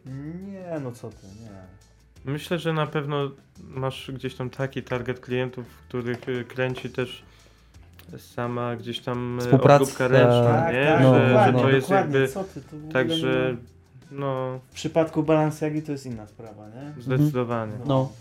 [0.53, 2.33] Nie, no co ty, nie.
[2.33, 3.31] Myślę, że na pewno
[3.65, 7.23] masz gdzieś tam taki target klientów, których y, kręci też
[8.19, 9.83] sama gdzieś tam y, Współpraca.
[9.83, 10.85] obróbka ręczna, Tak, nie?
[10.87, 11.61] tak, no, że, no, że no.
[11.61, 12.33] to jest dokładnie, jakby...
[12.33, 13.57] co ty, to w ogóle Także,
[14.11, 17.03] no, W przypadku Balenciagi to jest inna sprawa, nie?
[17.03, 17.73] zdecydowanie.
[17.87, 18.13] No.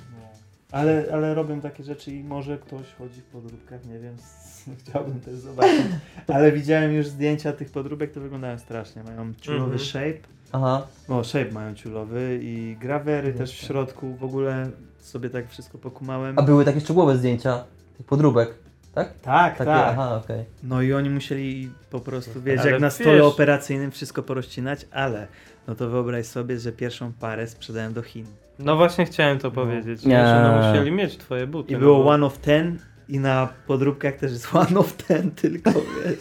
[0.72, 4.16] Ale, ale robią takie rzeczy i może ktoś chodzi w podróbkach, nie wiem,
[4.80, 5.82] chciałbym też zobaczyć.
[6.28, 9.04] Ale widziałem już zdjęcia tych podróbek, to wyglądają strasznie.
[9.04, 9.80] Mają ciulowy Mhm.
[9.80, 10.88] shape, Aha.
[11.10, 16.40] no shape mają ciulowy i grawery też w środku, w ogóle sobie tak wszystko pokumałem.
[16.40, 17.64] A były takie szczegółowe zdjęcia
[17.98, 18.54] tych podróbek,
[18.96, 19.14] tak?
[19.22, 19.88] Tak, Takie, tak.
[19.90, 20.44] aha, okej.
[20.64, 24.86] No i oni musieli po prostu, wiesz, Ale jak na wiesz- stole operacyjnym wszystko porozcinać,
[24.92, 25.28] ale
[25.68, 28.26] no to wyobraź sobie, że pierwszą parę sprzedałem do Chin.
[28.60, 29.52] No właśnie chciałem to No.
[29.52, 30.10] powiedzieć, że
[30.54, 31.70] no musieli mieć twoje buty.
[31.72, 35.32] I no było bo- one of ten i na podróbkach też jest one of ten,
[35.42, 36.20] tylko wiesz.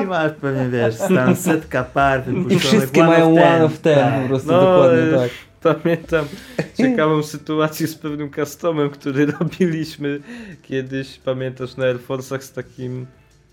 [0.00, 4.22] Nie masz pewnie, wiesz, tam setka par I wszystkie mają one of ten, tak.
[4.22, 5.30] po prostu No, dokładnie tak.
[5.62, 6.26] Pamiętam
[6.78, 10.20] ciekawą sytuację z pewnym customem, który robiliśmy
[10.62, 13.06] kiedyś, pamiętasz, na Air Force'ach z takim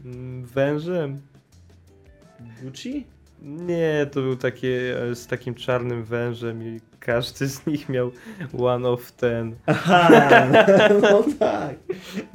[0.05, 1.21] mm, wężem?
[2.63, 3.05] Gucci?
[3.41, 8.11] Nie, to był takie e, z takim czarnym wężem i każdy z nich miał
[8.57, 9.55] one of ten.
[9.65, 10.09] Aha,
[11.01, 11.75] no tak.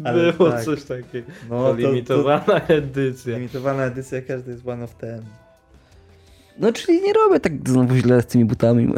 [0.04, 0.64] Ale Było tak.
[0.64, 1.32] coś takiego.
[1.50, 3.36] No, to limitowana edycja.
[3.36, 5.22] Limitowana edycja, każdy jest one of ten.
[6.58, 8.92] No czyli nie robię tak znowu źle z tymi butami.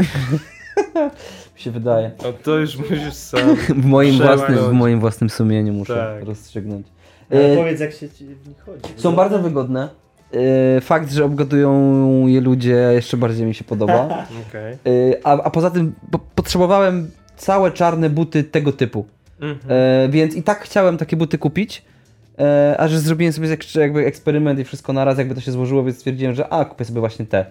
[1.56, 2.10] Mi się wydaje.
[2.22, 3.56] No to już musisz sam.
[3.82, 6.28] W moim, własnym, w moim własnym sumieniu muszę Tak.
[6.28, 6.86] rozstrzygnąć.
[7.30, 8.80] Ale E, powiedz, jak się ci w nich chodzi.
[8.96, 9.88] Są bardzo wygodne.
[10.76, 14.08] E, Fakt, że obgadują je ludzie jeszcze bardziej mi się podoba.
[14.54, 19.06] E, A, a poza tym po, potrzebowałem całe czarne buty tego typu.
[19.40, 19.58] Mhm.
[19.68, 21.82] E, więc i tak chciałem takie buty kupić.
[22.38, 25.96] E, a że zrobiłem sobie jakby eksperyment i wszystko naraz, jakby to się złożyło, więc
[25.96, 27.46] stwierdziłem, że a, kupię sobie właśnie te.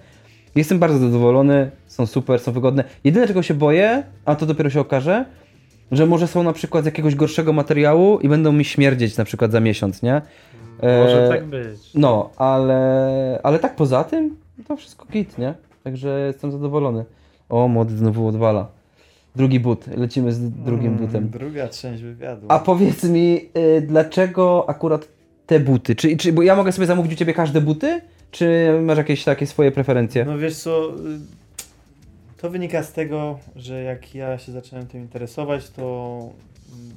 [0.55, 2.83] Jestem bardzo zadowolony, są super, są wygodne.
[3.03, 5.25] Jedyne czego się boję, a to dopiero się okaże,
[5.91, 9.51] że może są na przykład z jakiegoś gorszego materiału i będą mi śmierdzieć na przykład
[9.51, 10.21] za miesiąc, nie?
[10.83, 11.79] Może e, tak być.
[11.95, 14.35] No, ale, ale tak poza tym,
[14.67, 15.53] to wszystko git, nie?
[15.83, 17.05] Także jestem zadowolony.
[17.49, 18.67] O, młody znowu odwala.
[19.35, 21.29] Drugi but, lecimy z drugim Mm, butem.
[21.29, 22.45] Druga część wywiadu.
[22.49, 25.07] A powiedz mi, y, dlaczego akurat
[25.47, 25.95] te buty?
[25.95, 28.01] Czy, czy, bo ja mogę sobie zamówić u ciebie każde buty?
[28.31, 30.25] Czy masz jakieś takie swoje preferencje?
[30.25, 30.97] No wiesz co, y,
[32.37, 36.19] to wynika z tego, że jak ja się zacząłem tym interesować, to
[36.73, 36.93] mm,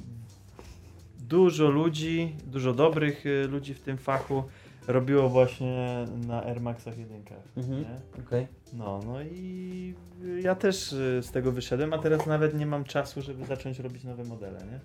[1.19, 4.43] dużo ludzi, dużo dobrych y, ludzi w tym fachu
[4.87, 7.43] robiło właśnie na Air Maxach jedynkach.
[7.57, 7.79] Mhm.
[7.79, 8.21] nie?
[8.25, 8.47] Okej.
[8.73, 9.93] No, no i
[10.41, 14.03] ja też y, z tego wyszedłem, a teraz nawet nie mam czasu, żeby zacząć robić
[14.03, 14.79] nowe modele, nie?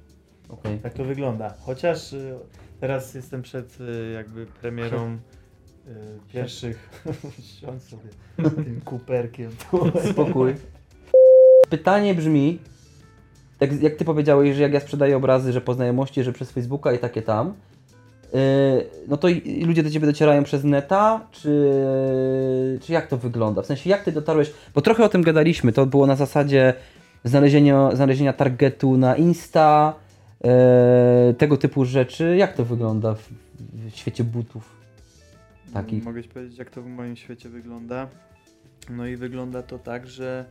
[0.48, 0.78] okej.
[0.78, 1.55] Tak to wygląda.
[1.60, 2.14] Chociaż
[2.81, 3.78] teraz jestem przed
[4.14, 5.18] jakby premierą
[6.32, 7.04] pierwszych
[7.60, 8.08] siądź sobie
[8.64, 9.50] tym kuperkiem.
[10.10, 10.54] Spokój.
[11.70, 12.58] Pytanie brzmi,
[13.60, 16.92] jak, jak ty powiedziałeś, że jak ja sprzedaję obrazy, że po znajomości, że przez Facebooka
[16.92, 17.54] i takie tam,
[18.32, 18.40] yy,
[19.08, 21.72] no to i ludzie do ciebie docierają przez neta, czy,
[22.80, 23.62] czy jak to wygląda?
[23.62, 26.74] W sensie jak ty dotarłeś, bo trochę o tym gadaliśmy, to było na zasadzie
[27.24, 29.94] znalezienia, znalezienia targetu na Insta,
[30.44, 30.50] yy,
[31.34, 32.36] tego typu rzeczy.
[32.36, 33.28] Jak to wygląda w,
[33.60, 34.80] w świecie butów?
[35.72, 36.05] Takich.
[36.05, 38.09] Mogę ci powiedzieć, jak to w moim świecie wygląda.
[38.90, 40.51] No i wygląda to tak, że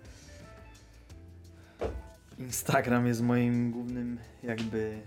[2.38, 5.02] Instagram jest moim głównym jakby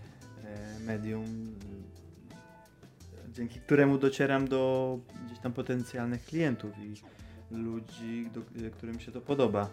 [0.45, 1.55] e, medium,
[3.29, 6.95] dzięki któremu docieram do gdzieś tam potencjalnych klientów i
[7.57, 9.71] ludzi, do, którym się to podoba.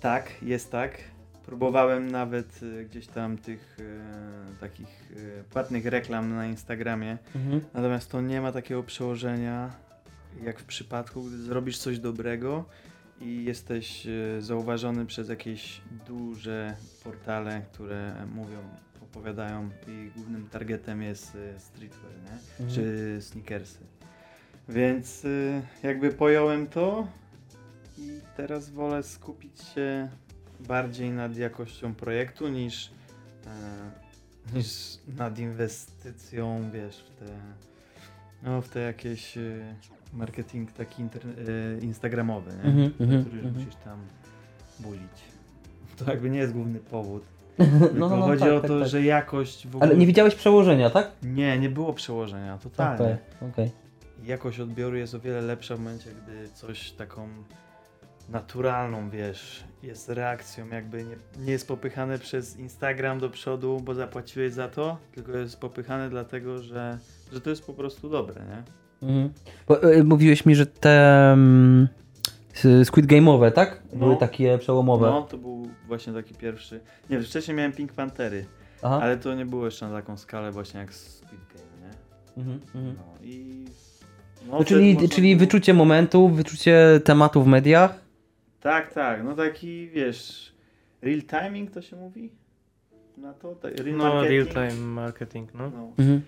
[0.00, 0.98] Tak, jest tak.
[1.46, 7.60] Próbowałem nawet e, gdzieś tam tych e, takich e, płatnych reklam na Instagramie, Mhm.
[7.74, 9.70] Natomiast to nie ma takiego przełożenia
[10.42, 12.64] jak w przypadku, gdy zrobisz coś dobrego
[13.20, 18.58] i jesteś e, zauważony przez jakieś duże portale, które mówią,
[19.02, 22.64] opowiadają i głównym targetem jest streetwear, nie?
[22.64, 22.70] Mhm.
[22.70, 23.78] czy sneakersy.
[24.68, 27.06] Więc y, jakby pojąłem to
[27.98, 30.08] i teraz wolę skupić się
[30.68, 32.90] bardziej nad jakością projektu niż,
[33.46, 34.66] e, niż
[35.16, 37.26] nad inwestycją, wiesz, w te,
[38.42, 39.74] no, w te jakieś y,
[40.12, 42.70] marketing taki inter- y, instagramowy, nie?
[42.70, 43.54] Mhm, mhm, który mhm.
[43.54, 43.98] musisz tam
[44.80, 45.34] bulić.
[45.96, 47.24] To jakby nie jest główny powód.
[47.98, 48.88] No, no, no, chodzi tak, o tak, to, tak.
[48.88, 49.90] że jakość w ogóle...
[49.90, 51.10] Ale nie widziałeś przełożenia, tak?
[51.22, 53.18] Nie, nie było przełożenia, totalnie.
[53.36, 53.70] Okej, okej.
[54.24, 57.28] Jakość odbioru jest o wiele lepsza w momencie, gdy coś taką
[58.28, 64.52] naturalną, wiesz, jest reakcją, jakby nie, nie jest popychane przez Instagram do przodu, bo zapłaciłeś
[64.52, 66.98] za to, tylko jest popychane dlatego, że,
[67.32, 68.62] że to jest po prostu dobre, nie?
[69.08, 69.32] Mhm.
[69.68, 71.88] Bo, e, mówiłeś mi, że te mm,
[72.84, 73.82] Squid Game'owe, tak?
[73.92, 74.16] Były No.
[74.16, 75.06] takie przełomowe.
[75.10, 76.80] No, to był właśnie taki pierwszy.
[77.10, 78.46] Nie, wcześniej miałem Pink Pantery,
[78.82, 78.98] Aha.
[79.02, 81.94] ale to nie było jeszcze na taką skalę właśnie jak Squid Game, nie?
[82.42, 82.96] Mhm, mhm.
[82.96, 83.64] No i...
[84.50, 88.03] No, czyli, czyli wyczucie momentu, wyczucie tematu w mediach.
[88.64, 90.52] Tak, tak, no taki, wiesz,
[91.02, 92.30] real timing to się mówi?
[93.16, 93.54] Na to?
[93.54, 94.52] Tak, real No, real marketing?
[94.54, 95.70] time marketing, no.
[95.70, 96.20] No, Mhm.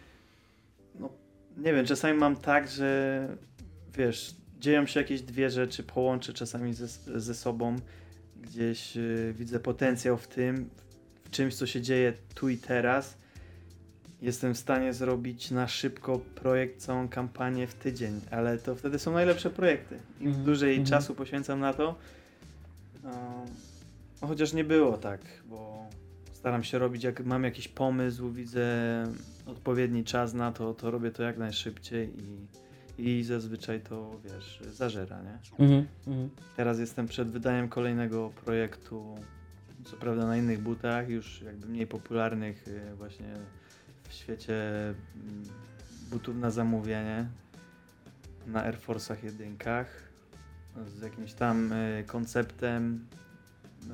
[1.56, 3.28] nie wiem, czasami mam tak, że
[3.98, 6.86] wiesz, dzieją się jakieś dwie rzeczy, połączę czasami ze,
[7.20, 7.76] ze sobą,
[8.42, 10.70] gdzieś y, widzę potencjał w tym,
[11.24, 13.18] w czymś, co się dzieje tu i teraz.
[14.22, 19.12] Jestem w stanie zrobić na szybko projekt, całą kampanię w tydzień, ale to wtedy są
[19.12, 19.98] najlepsze projekty.
[20.20, 20.86] Im Mhm, dłużej mhm.
[20.88, 21.94] czasu poświęcam na to,
[23.06, 23.44] no,
[24.28, 25.86] chociaż nie było tak, bo
[26.32, 28.66] staram się robić, jak mam jakiś pomysł, widzę
[29.46, 32.12] odpowiedni czas na to, to robię to jak najszybciej
[32.98, 35.64] i, i zazwyczaj to, wiesz, zażera, nie?
[35.64, 35.86] Mhm.
[36.06, 36.30] Mhm.
[36.56, 39.14] Teraz jestem przed wydaniem kolejnego projektu,
[39.84, 43.34] co prawda na innych butach, już jakby mniej popularnych y, właśnie
[44.08, 44.54] w świecie
[44.88, 45.42] mm,
[46.10, 47.26] butów na zamówienie,
[48.46, 50.05] na Air Force'ach jedynkach,
[50.98, 53.06] z jakimś tam y, konceptem
[53.84, 53.88] y,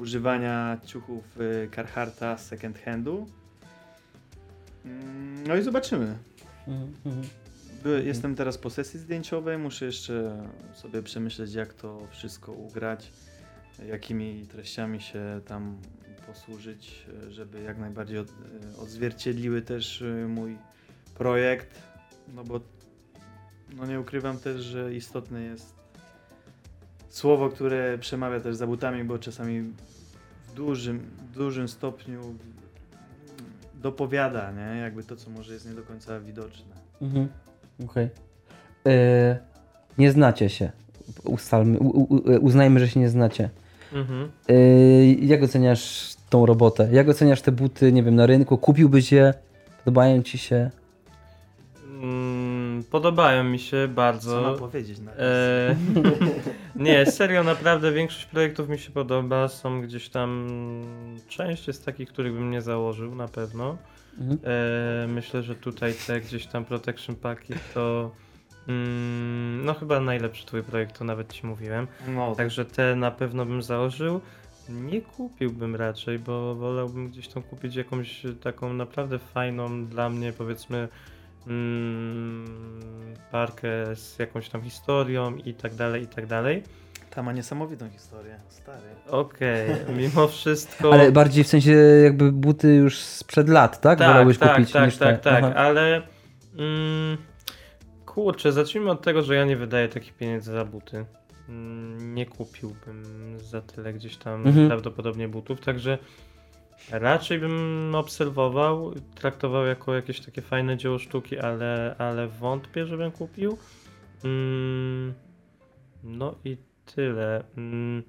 [0.00, 3.26] używania ciuchów y, Carhartta z second handu.
[4.84, 6.16] Mm, No i zobaczymy.
[6.68, 7.24] Mhm.
[8.04, 13.12] Jestem teraz po sesji zdjęciowej, muszę jeszcze sobie przemyśleć, jak to wszystko ugrać,
[13.86, 15.78] jakimi treściami się tam
[16.26, 20.58] posłużyć, e, żeby jak najbardziej od, e, odzwierciedliły też e, mój
[21.14, 21.82] projekt,
[22.34, 22.60] no bo
[23.76, 25.74] no nie ukrywam też, że istotne jest
[27.08, 29.60] słowo, które przemawia też za butami, bo czasami
[30.48, 31.00] w dużym,
[31.34, 32.20] dużym stopniu
[33.74, 34.80] dopowiada, nie?
[34.80, 36.74] Jakby to, co może jest nie do końca widoczne.
[37.02, 37.28] Mhm.
[37.84, 38.08] Okej.
[38.86, 39.38] E,
[39.98, 40.72] Nie znacie się.
[41.24, 43.50] Ustalmy, u, u, uznajmy, że się nie znacie.
[43.92, 44.30] Mhm.
[44.48, 44.54] E,
[45.12, 46.88] Jak oceniasz tą robotę?
[46.92, 48.58] Jak oceniasz te buty, nie wiem, na rynku?
[48.58, 49.34] Kupiłbyś je?
[49.84, 50.70] Podobają ci się?
[52.90, 54.42] Podobają mi się Co bardzo.
[54.42, 55.76] mam powiedzieć na E,
[56.76, 59.48] nie, serio, naprawdę większość projektów mi się podoba.
[59.48, 60.48] Są gdzieś tam.
[61.28, 63.76] Część jest takich, których bym nie założył na pewno.
[64.18, 64.38] Mhm.
[64.44, 68.10] E, myślę, że tutaj te gdzieś tam Protection Paki to.
[68.68, 71.86] Mm, no chyba najlepszy twój projekt, to nawet ci mówiłem.
[72.08, 72.36] No, tak.
[72.36, 74.20] Także te na pewno bym założył.
[74.68, 80.88] Nie kupiłbym raczej, bo wolałbym gdzieś tam kupić jakąś taką naprawdę fajną dla mnie, powiedzmy,
[81.46, 82.46] mm,
[83.32, 86.62] parkę z jakąś tam historią i tak dalej, i tak dalej.
[87.10, 88.88] Ta ma niesamowitą historię, stary.
[89.10, 90.92] Okej, mimo wszystko.
[90.92, 91.72] Ale bardziej w sensie
[92.04, 93.98] jakby buty już sprzed lat, tak?
[93.98, 95.54] tak, Wolałbyś tak, kupić tak, niż tak, tak, Aha.
[95.54, 96.02] ale
[96.58, 97.16] mm,
[98.06, 101.04] kurczę, zacznijmy od tego, że ja nie wydaję takich pieniędzy za buty.
[101.48, 103.02] Mm, Nie kupiłbym
[103.40, 104.68] za tyle gdzieś tam Mhm.
[104.68, 105.98] prawdopodobnie butów, także
[106.90, 113.58] raczej bym obserwował, traktował jako jakieś takie fajne dzieło sztuki, ale, ale wątpię, żebym kupił.
[114.24, 115.14] Mm,
[116.04, 116.56] no i
[116.94, 117.44] tyle.
[117.56, 118.02] Mm,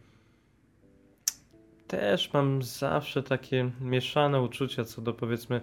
[1.88, 5.62] też mam zawsze takie mieszane uczucia co do powiedzmy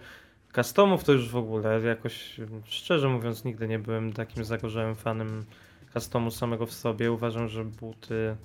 [0.55, 5.44] customów, to już w ogóle jakoś szczerze mówiąc nigdy nie byłem takim zagorzałym fanem
[5.93, 7.12] customu samego w sobie.
[7.12, 8.36] Uważam, że buty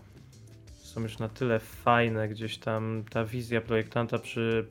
[0.91, 4.67] są już na tyle fajne, gdzieś tam ta wizja projektanta przy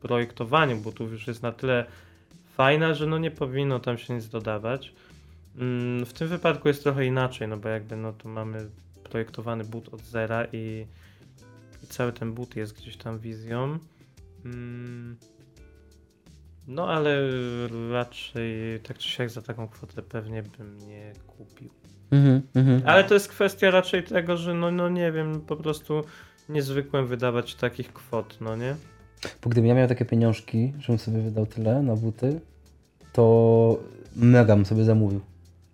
[0.00, 1.86] projektowaniu butów już jest na tyle
[2.56, 4.92] fajna, że no nie powinno tam się nic dodawać.
[5.58, 8.70] Mm, W tym wypadku jest trochę inaczej, no bo jakby no tu mamy
[9.04, 10.86] projektowany but od zera i,
[11.82, 13.78] i cały ten but jest gdzieś tam wizją.
[14.44, 15.16] Mm,
[16.66, 17.28] No ale
[17.92, 21.81] raczej tak czy siak za taką kwotę pewnie bym nie kupił.
[22.12, 22.82] Mhm, mhm.
[22.84, 26.04] Ale to jest kwestia raczej tego, że no, no nie wiem, po prostu
[26.48, 28.74] niezwykłem wydawać takich kwot, no nie?
[29.42, 32.40] Bo gdybym ja miał takie pieniążki, żebym sobie wydał tyle na buty,
[33.12, 33.78] to
[34.16, 35.20] mega bym sobie zamówił.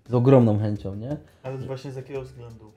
[0.08, 1.16] Z ogromną chęcią, nie?
[1.42, 2.72] Ale właśnie z jakiego względu?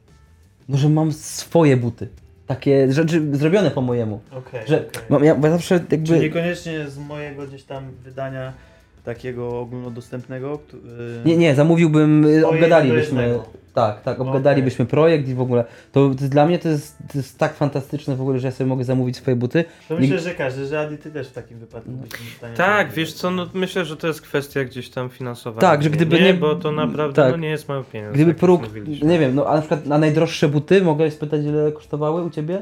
[0.69, 2.07] No, że mam swoje buty.
[2.47, 4.21] Takie rzeczy zrobione po mojemu.
[4.31, 6.07] Okej, Że mam, ja, bo ja zawsze jakby...
[6.07, 8.53] Czy niekoniecznie z mojego gdzieś tam wydania
[9.03, 10.57] takiego ogólnodostępnego?
[10.59, 10.81] któ- y,
[11.25, 13.39] Nie, nie, zamówiłbym, y, Swojego obgadalibyśmy.
[13.73, 15.65] Tak, tak, obgadalibyśmy projekt i w ogóle.
[15.91, 18.67] To, to dla mnie to jest, to jest tak fantastyczne w ogóle, że ja sobie
[18.67, 19.65] mogę zamówić swoje buty.
[19.89, 22.91] To myślę, że każdy, że Adi ty też w takim wypadku byś w stanie Tak,
[22.91, 25.61] wiesz co, no myślę, że to jest kwestia gdzieś tam finansowania.
[25.61, 27.31] Tak, że gdyby nie- Bo to naprawdę tak.
[27.31, 28.13] no, nie jest mały pieniądz.
[28.15, 28.61] Gdyby już próg,
[29.03, 32.61] nie wiem, no a na przykład na najdroższe buty, mogę spytać ile kosztowały u Ciebie?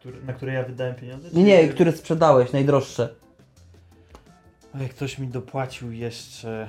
[0.00, 1.28] Który, na które ja wydałem pieniądze?
[1.32, 3.08] Nie, nie, które sprzedałeś, najdroższe.
[4.80, 6.68] Oj, ktoś mi dopłacił jeszcze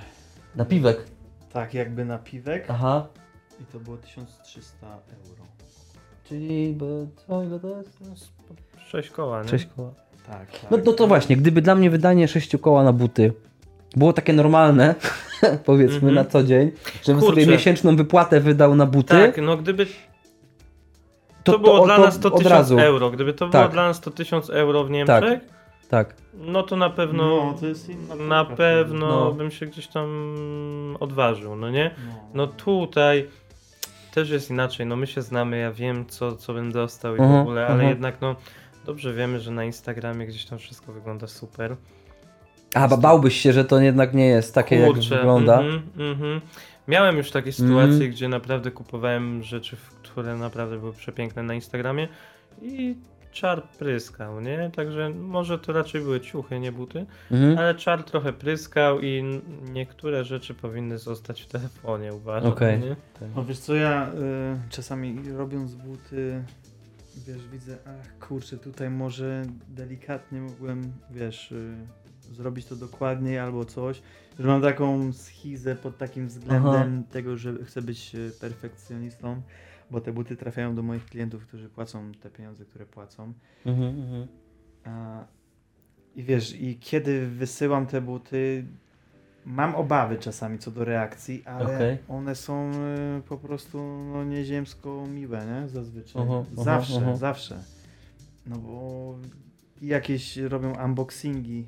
[0.56, 1.06] Na piwek.
[1.54, 3.08] tak jakby na piwek Aha.
[3.62, 5.44] i to było 1300 euro.
[6.24, 6.86] Czyli, bo
[7.28, 7.98] co, ile to jest?
[8.88, 9.50] Sześć koła, nie?
[9.50, 9.92] 6 koła.
[10.28, 10.72] Tak, tak.
[10.72, 13.34] No, no to właśnie, gdyby dla mnie wydanie 6 koła na buty
[13.96, 14.96] było takie normalne,
[15.66, 16.16] powiedzmy Mhm.
[16.16, 16.72] na co dzień,
[17.04, 17.42] żebym Kurczę.
[17.42, 19.88] sobie miesięczną wypłatę wydał na buty, Tak, no gdyby
[21.44, 22.80] to, było dla nas to od 1000 razu.
[22.80, 23.62] euro, gdyby to Tak.
[23.62, 25.40] było dla nas to 1000 euro w Niemczech,
[25.94, 26.14] Tak.
[26.34, 29.32] no to na pewno, No, to jest inna na bajka pewno No.
[29.32, 30.08] bym się gdzieś tam
[31.00, 31.92] odważył, no nie?
[31.94, 32.08] wtedy.
[32.34, 33.28] No tutaj
[34.14, 37.22] też jest inaczej, no my się znamy, ja wiem co, co bym dostał i w
[37.22, 37.90] Mhm, ogóle, ale mhm.
[37.90, 38.36] jednak no
[38.86, 41.76] dobrze wiemy, że na Instagramie gdzieś tam wszystko wygląda super.
[42.74, 45.60] A, ba- bałbyś się, że to jednak nie jest takie, Kurczę, jak wygląda.
[45.60, 46.42] mhm, mhm.
[46.88, 52.08] Miałem już takie sytuacje, gdzie naprawdę kupowałem rzeczy, które naprawdę były przepiękne na Instagramie
[52.62, 52.96] i
[53.34, 54.72] czar pryskał, nie?
[54.76, 57.58] Także może to raczej były ciuchy, nie buty, Mhm.
[57.58, 59.24] ale czar trochę pryskał i
[59.74, 62.52] niektóre rzeczy powinny zostać w telefonie, uważam.
[62.52, 62.80] Okej.
[62.80, 62.96] nie?
[63.36, 66.44] No wiesz co, ja y, czasami robiąc buty,
[67.28, 71.76] wiesz, widzę, ach kurczę, tutaj może delikatnie mogłem, wiesz, y,
[72.32, 74.02] zrobić to dokładniej albo coś,
[74.40, 79.42] że mam taką schizę pod takim względem tego, że chcę być y, perfekcjonistą,
[79.94, 83.34] bo te buty trafiają do moich klientów, którzy płacą te pieniądze, które płacą.
[83.66, 84.28] Mhm, mhm.
[84.84, 85.26] A,
[86.16, 88.66] I wiesz, i kiedy wysyłam te buty,
[89.46, 91.98] mam obawy czasami co do reakcji, ale Okej.
[92.08, 93.78] one są y, po prostu
[94.14, 95.70] no, nieziemsko miłe, nie?
[95.70, 96.22] Zazwyczaj.
[96.22, 97.16] Aha, aha, zawsze, aha.
[97.16, 97.64] zawsze.
[98.48, 99.16] No bo
[99.82, 101.66] jakieś robią unboxingi,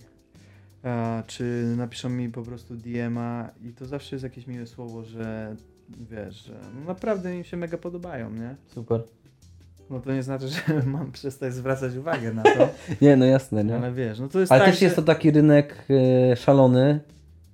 [0.84, 5.56] a, czy napiszą mi po prostu DM-a i to zawsze jest jakieś miłe słowo, że
[6.12, 8.56] wiesz, że no naprawdę im się mega podobają, nie?
[8.68, 9.04] Super.
[9.90, 12.70] No to nie znaczy, że mam przestać zwracać uwagę na to.
[13.02, 13.76] Nie, no jasne, nie?
[13.76, 15.02] Ale wiesz, no to jest Ale tak, też jest że...
[15.02, 15.86] to taki rynek
[16.32, 17.00] e, szalony,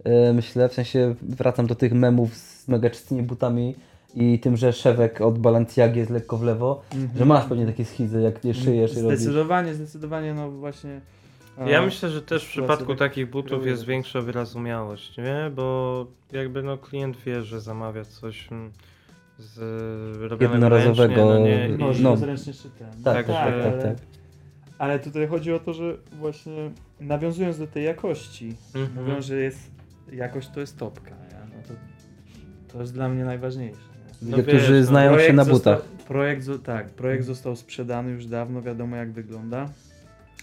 [0.04, 3.76] e, myślę, w sensie wracam do tych memów z mega czystymi butami
[4.16, 7.18] i tym, że szewek od Balenciagi jest lekko w lewo, Mhm.
[7.18, 9.20] że masz pewnie takie schizy, jak nie szyjesz i robisz.
[9.20, 11.02] Zdecydowanie, zdecydowanie, no właśnie.
[11.66, 15.52] Ja myślę, że też w przypadku tak takich butów jest większa wyrozumiałość, nie?
[15.56, 18.72] Bo jakby no klient wie, że zamawia coś mm,
[19.38, 21.70] z Jednorazowego, ręcznie, no nie?
[21.70, 22.10] I, No.
[22.10, 22.18] no.
[22.18, 22.88] zręcznie czytem.
[23.04, 23.98] Tak, tak, tak, tak, tak, tak.
[24.78, 29.06] Ale tutaj chodzi o to, że właśnie nawiązując do tej jakości, Mhm.
[29.06, 29.72] mówią, że jest
[30.12, 31.12] jakość to jest topka.
[31.56, 31.74] No to,
[32.74, 33.80] to jest dla mnie najważniejsze.
[33.80, 34.30] nie?
[34.30, 35.80] No Ludzie, wiesz, którzy no, znają się na butach.
[35.82, 39.70] Został, projekt, tak, projekt został sprzedany już dawno, wiadomo jak wygląda.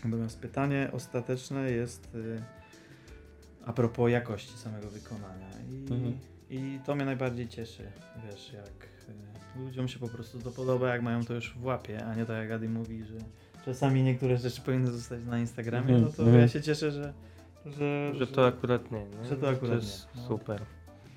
[0.05, 2.43] Natomiast pytanie ostateczne jest y,
[3.67, 5.49] a propos jakości samego wykonania.
[5.71, 6.19] I, Mhm.
[6.51, 7.83] I to mnie najbardziej cieszy,
[8.31, 8.89] wiesz, jak
[9.57, 12.27] y, ludziom się po prostu to podoba, jak mają to już w łapie, a nie
[12.27, 13.15] tak jak Adi mówi, że
[13.65, 16.41] czasami niektóre rzeczy powinny zostać na Instagramie, Mhm, no to mhm.
[16.41, 17.13] ja się cieszę, że,
[17.67, 19.25] że, Że to akurat nie, nie?
[19.29, 20.29] że to akurat jest nie, no.
[20.29, 20.61] super.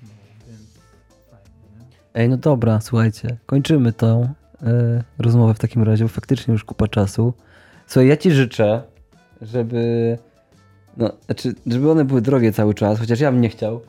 [0.02, 0.08] no,
[0.48, 0.60] więc
[1.30, 1.86] fajnie, nie?
[2.14, 6.88] Ej, no dobra, słuchajcie, kończymy tą e, rozmowę w takim razie, bo faktycznie już kupa
[6.88, 7.34] czasu.
[7.92, 8.82] Słuchaj, ja ci życzę,
[9.42, 10.18] żeby,
[10.96, 13.80] no, znaczy, żeby one były drogie cały czas, chociaż ja bym nie chciał.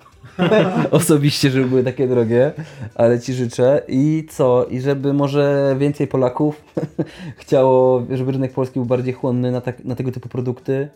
[0.92, 2.52] Osobiście, żeby były takie drogie,
[2.96, 3.82] ale ci życzę.
[3.88, 6.64] I co, i żeby może więcej Polaków
[7.42, 10.90] chciało, żeby rynek polski był bardziej chłonny na, tak, na tego typu produkty,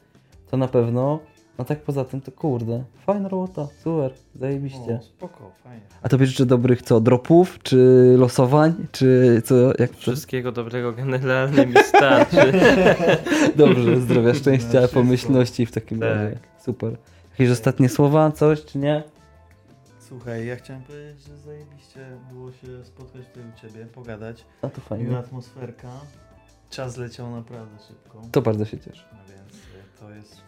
[0.51, 1.19] to na pewno.
[1.57, 4.95] No tak poza tym, to kurde, fajna robota, super, zajebiście.
[4.99, 5.81] O, spoko, fajnie.
[6.01, 9.97] A tobie życzę dobrych co, dropów, czy losowań, czy co, jak to?
[9.97, 12.53] Wszystkiego dobrego generalnie mi starczy.
[13.55, 14.99] Dobrze, zdrowia, szczęścia, wszystko.
[14.99, 16.09] pomyślności w takim Tak.
[16.09, 16.39] razie.
[16.59, 16.97] Super.
[17.31, 19.03] Jakieś ostatnie słowa, coś, czy nie?
[19.99, 21.99] Słuchaj, ja chciałem powiedzieć, że zajebiście
[22.33, 24.45] było się spotkać tutaj u Ciebie, pogadać.
[24.61, 25.17] A to Miła fajnie.
[25.17, 25.87] atmosferka.
[26.69, 28.21] Czas leciał naprawdę szybko.
[28.31, 29.03] To bardzo się cieszę.
[30.01, 30.41] No to jest,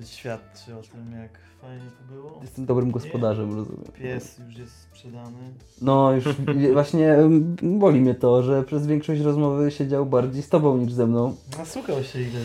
[0.00, 1.30] e, świadczy o tym, jak
[1.60, 2.38] fajnie to było.
[2.42, 3.84] jestem dobrym gospodarzem, rozumiem.
[3.94, 5.38] Pies już jest sprzedany.
[5.82, 6.24] No już
[6.72, 11.06] właśnie em, boli mnie to, że przez większość rozmowy siedział bardziej z tobą niż ze
[11.06, 11.34] mną.
[11.58, 12.40] Nasłuchał się ile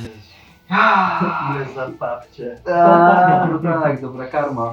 [0.69, 2.59] Nie zapawcie.
[2.65, 4.71] A, no tak, dobra karma.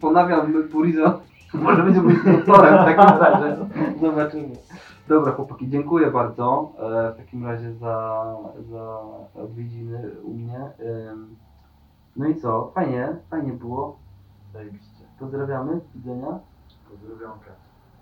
[0.00, 1.20] Ponawiam Purizo.
[1.54, 3.56] Może będzie być sponsorem w takim razie.
[4.00, 4.56] Zobaczymy.
[5.12, 8.24] Dobra, chłopaki, dziękuję bardzo e, w takim razie za,
[8.70, 8.98] za
[9.42, 10.70] odwiedziny u mnie.
[12.16, 12.70] No i co?
[12.74, 13.96] Fajnie, fajnie było.
[14.52, 15.04] Zajebiście.
[15.18, 16.38] Pozdrawiamy, do widzenia.
[16.90, 17.50] Pozdrowionka.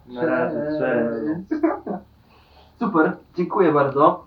[0.06, 1.62] Na razie, cześć.
[2.80, 4.24] Super, dziękuję bardzo.